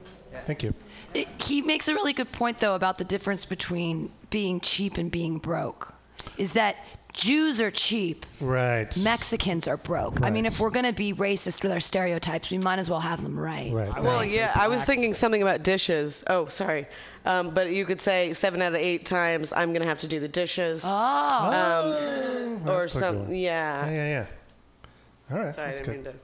[0.46, 0.74] Thank you.
[1.12, 5.10] It, he makes a really good point though about the difference between being cheap and
[5.10, 5.94] being broke.
[6.38, 6.76] Is that
[7.12, 8.88] Jews are cheap, Right.
[8.96, 10.22] Mexicans are broke.
[10.22, 13.22] I mean, if we're gonna be racist with our stereotypes, we might as well have
[13.22, 13.70] them right.
[13.70, 14.02] Right.
[14.02, 16.24] Well, yeah, I was thinking something about dishes.
[16.28, 16.86] Oh, sorry.
[17.26, 20.20] Um, but you could say seven out of eight times I'm gonna have to do
[20.20, 20.84] the dishes.
[20.86, 20.88] Oh.
[20.90, 23.86] Um, or That's a good some, yeah.
[23.86, 24.26] Yeah, yeah, yeah.
[25.36, 25.54] All right.
[25.54, 25.94] Sorry, I didn't good.
[25.96, 26.14] mean to.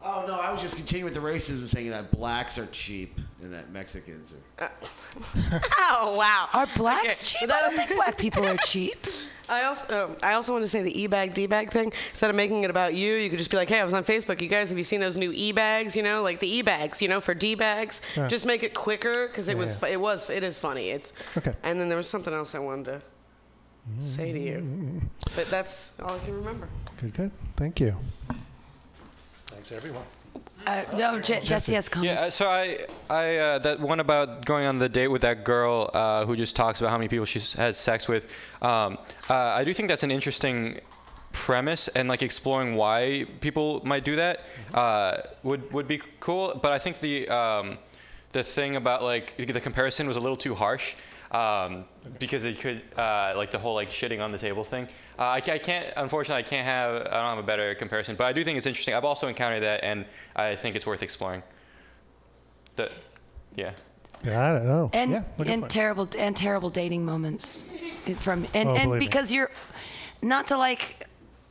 [0.00, 3.52] Oh no, I was just continuing with the racism, saying that blacks are cheap and
[3.52, 4.66] that Mexicans are.
[4.66, 6.48] Uh, oh wow.
[6.54, 7.50] Are blacks cheap?
[7.52, 8.94] I don't think black people are cheap.
[9.50, 11.90] I also, oh, I also want to say the e-bag d-bag thing.
[12.10, 14.04] Instead of making it about you, you could just be like, "Hey, I was on
[14.04, 14.40] Facebook.
[14.42, 15.96] You guys, have you seen those new e-bags?
[15.96, 18.00] You know, like the e-bags, you know, for d-bags.
[18.14, 18.28] Yeah.
[18.28, 19.80] Just make it quicker because it Yeah, was, yeah.
[19.80, 20.90] fu- it was, it is funny.
[20.90, 21.54] It's Okay.
[21.62, 23.02] And then there was something else I wanted to
[24.00, 24.98] say to you, mm-hmm.
[25.34, 26.68] but that's all I can remember.
[27.00, 27.30] Good, good.
[27.56, 27.96] Thank you.
[29.68, 30.06] Thanks, everyone.
[30.66, 32.14] Uh, no, Je- Jesse has comments.
[32.14, 35.44] Yeah, uh, so I, I uh, that one about going on the date with that
[35.44, 38.30] girl uh, who just talks about how many people she had sex with.
[38.62, 38.96] Um,
[39.28, 40.80] uh, I do think that's an interesting
[41.32, 44.40] premise, and like exploring why people might do that
[44.72, 46.58] uh, would would be cool.
[46.62, 47.76] But I think the um,
[48.32, 50.94] the thing about like the comparison was a little too harsh.
[51.30, 51.84] Um,
[52.18, 54.88] because it could uh, like the whole like shitting on the table thing.
[55.18, 58.24] Uh, I, I can't unfortunately I can't have I don't have a better comparison, but
[58.24, 58.94] I do think it's interesting.
[58.94, 61.42] I've also encountered that, and I think it's worth exploring.
[62.76, 62.90] The,
[63.56, 63.72] yeah.
[64.24, 64.66] Got it.
[64.66, 65.24] Oh, and yeah.
[65.36, 65.68] look and mine.
[65.68, 67.70] terrible and terrible dating moments
[68.16, 69.06] from and, Oh, and believe me.
[69.06, 69.50] because you're
[70.22, 71.06] not to like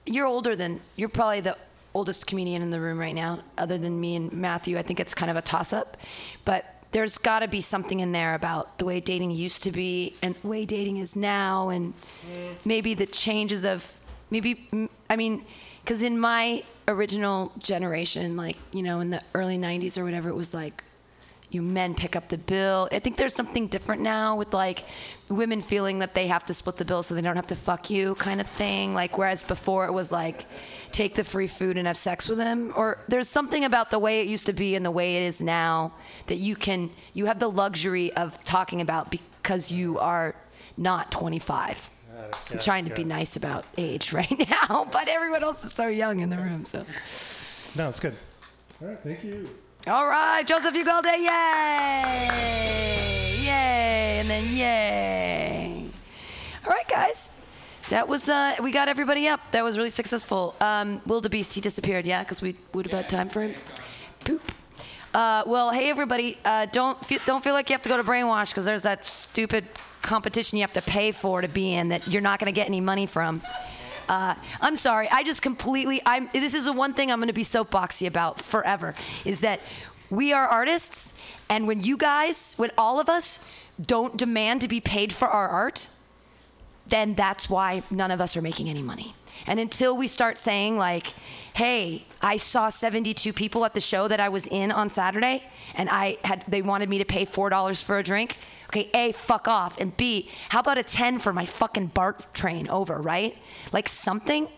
[0.05, 1.55] you're older than you're probably the
[1.93, 5.13] oldest comedian in the room right now other than me and Matthew I think it's
[5.13, 5.97] kind of a toss up
[6.45, 10.15] but there's got to be something in there about the way dating used to be
[10.21, 11.93] and the way dating is now and
[12.65, 13.99] maybe the changes of
[14.29, 14.69] maybe
[15.09, 15.45] I mean
[15.85, 20.35] cuz in my original generation like you know in the early 90s or whatever it
[20.35, 20.83] was like
[21.49, 22.89] you men pick up the bill.
[22.91, 24.83] I think there's something different now with like
[25.29, 27.89] women feeling that they have to split the bill so they don't have to fuck
[27.89, 28.93] you kind of thing.
[28.93, 30.45] Like whereas before it was like
[30.91, 32.73] take the free food and have sex with him.
[32.75, 35.41] Or there's something about the way it used to be and the way it is
[35.41, 35.93] now
[36.27, 40.35] that you can you have the luxury of talking about because you are
[40.75, 41.91] not 25.
[42.51, 46.19] I'm trying to be nice about age right now, but everyone else is so young
[46.19, 46.65] in the room.
[46.65, 46.85] So,
[47.77, 48.15] No, it's good.
[48.81, 48.99] All right.
[48.99, 49.49] Thank you.
[49.89, 52.27] All right, Joseph Ugalde, yay,
[53.43, 55.85] yay, and then yay.
[56.65, 57.31] All right, guys,
[57.89, 59.39] that was uh, we got everybody up.
[59.51, 60.55] That was really successful.
[60.59, 63.55] Um, Wildebeest, he disappeared, yeah, because we would have had time for him.
[64.25, 64.51] Poop.
[65.13, 68.03] Uh, well, hey everybody, uh, don't feel, don't feel like you have to go to
[68.03, 69.65] Brainwash because there's that stupid
[70.01, 72.67] competition you have to pay for to be in that you're not going to get
[72.67, 73.41] any money from.
[74.07, 75.07] Uh, I'm sorry.
[75.11, 76.01] I just completely.
[76.05, 76.29] I'm.
[76.33, 78.93] This is the one thing I'm going to be soapboxy about forever.
[79.25, 79.59] Is that
[80.09, 81.17] we are artists,
[81.49, 83.43] and when you guys, when all of us
[83.79, 85.87] don't demand to be paid for our art,
[86.87, 89.13] then that's why none of us are making any money.
[89.45, 91.07] And until we start saying like,
[91.53, 95.89] "Hey, I saw 72 people at the show that I was in on Saturday, and
[95.89, 98.37] I had they wanted me to pay four dollars for a drink."
[98.69, 102.67] Okay, A, fuck off, and B, how about a 10 for my fucking BART train
[102.67, 103.37] over, right?
[103.71, 104.49] Like something.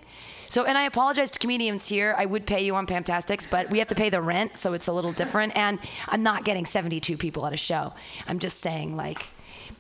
[0.49, 2.15] So, and I apologize to comedians here.
[2.17, 4.87] I would pay you on Pamtastics, but we have to pay the rent, so it's
[4.87, 5.55] a little different.
[5.55, 5.77] And
[6.07, 7.93] I'm not getting 72 people at a show.
[8.27, 9.27] I'm just saying, like,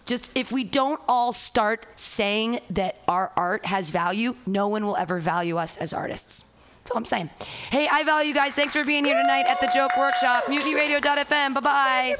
[0.05, 4.95] just if we don't all start saying that our art has value, no one will
[4.95, 6.48] ever value us as artists.
[6.79, 7.29] That's all I'm saying.
[7.69, 8.53] Hey, I value you guys.
[8.53, 10.45] Thanks for being here tonight at the Joke Workshop.
[10.45, 11.53] MutinyRadio.fm.
[11.53, 12.15] Bye bye.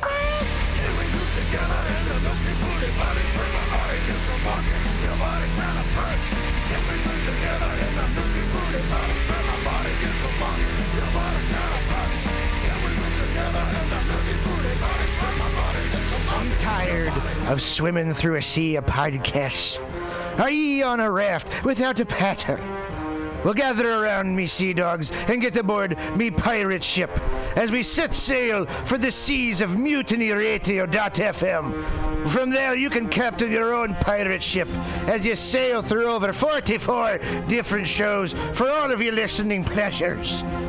[16.32, 17.12] I'm tired
[17.48, 19.80] of swimming through a sea of podcasts.
[20.40, 22.58] Are ye on a raft without a paddle?
[23.44, 27.10] Well, gather around me, sea dogs, and get aboard me pirate ship
[27.56, 32.30] as we set sail for the seas of mutinyradio.fm.
[32.30, 34.68] From there, you can captain your own pirate ship
[35.08, 40.44] as you sail through over 44 different shows for all of your listening pleasures.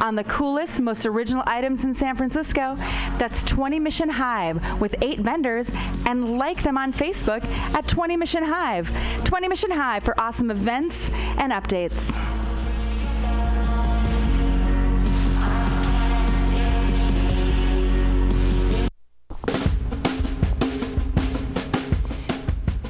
[0.00, 2.76] on the coolest, most original items in San Francisco.
[3.18, 5.70] That's 20 Mission Hive with eight vendors
[6.06, 7.44] and like them on Facebook
[7.74, 8.90] at 20 Mission Hive.
[9.24, 12.16] 20 Mission Hive for awesome events and updates.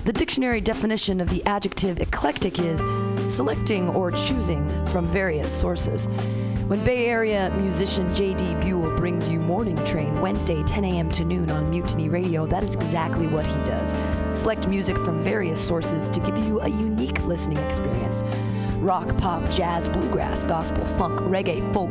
[0.04, 2.80] The dictionary definition of the adjective eclectic is
[3.32, 6.08] selecting or choosing from various sources.
[6.72, 8.54] When Bay Area musician J.D.
[8.62, 11.10] Buell brings you Morning Train Wednesday 10 a.m.
[11.10, 13.90] to noon on Mutiny Radio, that is exactly what he does.
[14.40, 18.22] Select music from various sources to give you a unique listening experience.
[18.78, 21.90] Rock, pop, jazz, bluegrass, gospel, funk, reggae, folk,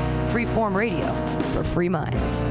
[0.31, 1.11] Freeform radio
[1.51, 2.45] for free minds.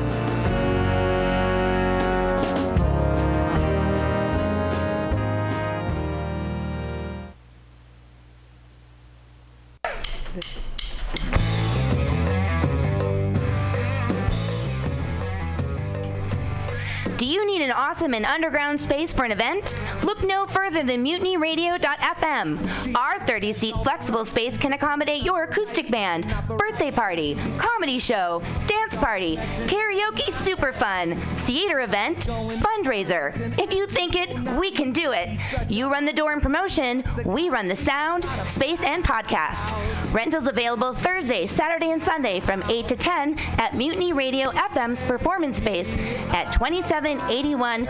[18.01, 19.75] Awesome and underground space for an event?
[20.05, 22.97] Look no further than mutinyradio.fm.
[22.97, 28.97] Our 30 seat flexible space can accommodate your acoustic band, birthday party, comedy show, dance
[28.97, 29.37] party,
[29.67, 31.15] karaoke super fun,
[31.45, 32.21] theater event,
[32.65, 33.35] fundraiser.
[33.59, 35.39] If you think it, we can do it.
[35.69, 39.71] You run the door and promotion, we run the sound, space, and podcast.
[40.15, 45.59] Rentals available Thursday, Saturday, and Sunday from 8 to 10 at Mutiny Radio FM's performance
[45.59, 45.95] space
[46.33, 47.90] at 2781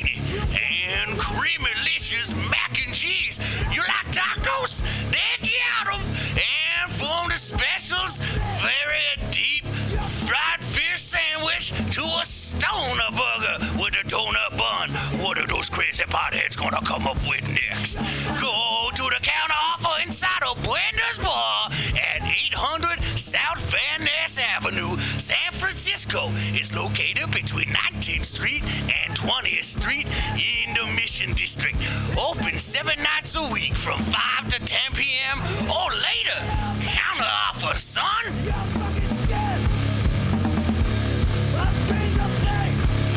[8.61, 9.65] very deep
[10.01, 14.89] fried fish sandwich to a stoner burger with a donut bun.
[15.23, 17.95] What are those crazy potheads gonna come up with next?
[18.39, 24.97] Go to the counter offer inside of Bender's Bar at 800 South Van Ness Avenue,
[25.17, 26.29] San Francisco.
[26.53, 27.70] It's located between
[28.01, 31.75] 19th Street and 20th Street in the Mission District.
[32.17, 35.39] Open seven nights a week from 5 to 10 p.m.
[35.69, 36.39] or later.
[36.81, 38.25] Counter offer, son.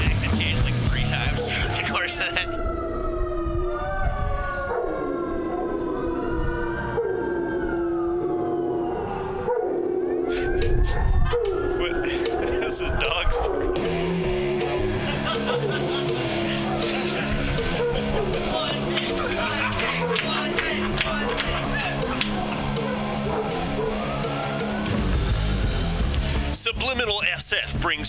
[0.04, 1.46] Accent changed like three times
[1.80, 2.73] the course of that.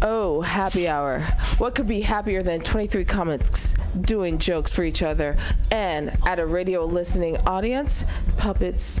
[0.00, 1.20] Oh, happy hour.
[1.58, 5.36] What could be happier than 23 comics doing jokes for each other
[5.72, 8.04] and at a radio listening audience?
[8.36, 9.00] Puppets,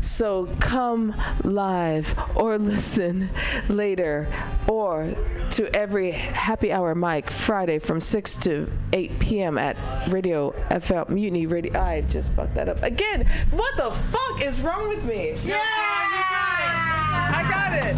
[0.00, 3.30] So come live or listen
[3.68, 4.26] later
[4.68, 5.14] or
[5.50, 9.58] to every happy hour mic Friday from 6 to 8 p.m.
[9.58, 9.76] at
[10.08, 11.80] Radio FL Mutiny Radio.
[11.80, 13.28] I just fucked that up again.
[13.50, 15.36] What the fuck is wrong with me?
[15.44, 15.58] Yeah!
[17.34, 17.96] I got it.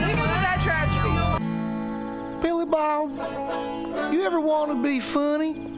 [0.00, 2.42] It with that tragedy.
[2.42, 3.10] Billy Bob,
[4.12, 5.77] you ever want to be funny?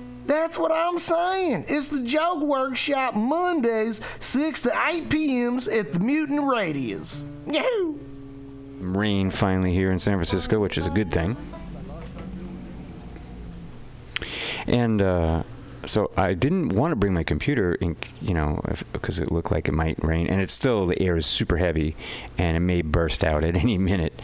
[0.25, 1.65] That's what I'm saying.
[1.67, 7.23] It's the Joke Workshop Mondays, 6 to 8 p.m.s at the Mutant Radius.
[7.47, 7.99] Yahoo!
[8.79, 11.37] Rain finally here in San Francisco, which is a good thing.
[14.67, 15.43] And uh,
[15.85, 18.61] so I didn't want to bring my computer, in, you know,
[18.93, 21.95] because it looked like it might rain, and it's still the air is super heavy,
[22.37, 24.19] and it may burst out at any minute.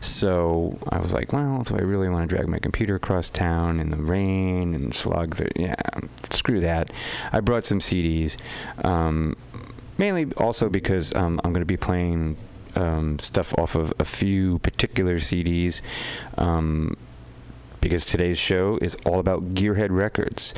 [0.00, 3.80] So I was like, well, do I really want to drag my computer across town
[3.80, 5.40] in the rain and slugs?
[5.56, 5.74] Yeah,
[6.30, 6.90] screw that.
[7.32, 8.36] I brought some CDs,
[8.84, 9.36] um,
[9.98, 12.36] mainly also because um, I'm going to be playing
[12.74, 15.82] um, stuff off of a few particular CDs.
[16.38, 16.96] Um,
[17.82, 20.54] because today's show is all about Gearhead Records.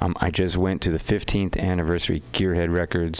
[0.00, 3.12] Um, I just went to the 15th anniversary Gearhead Records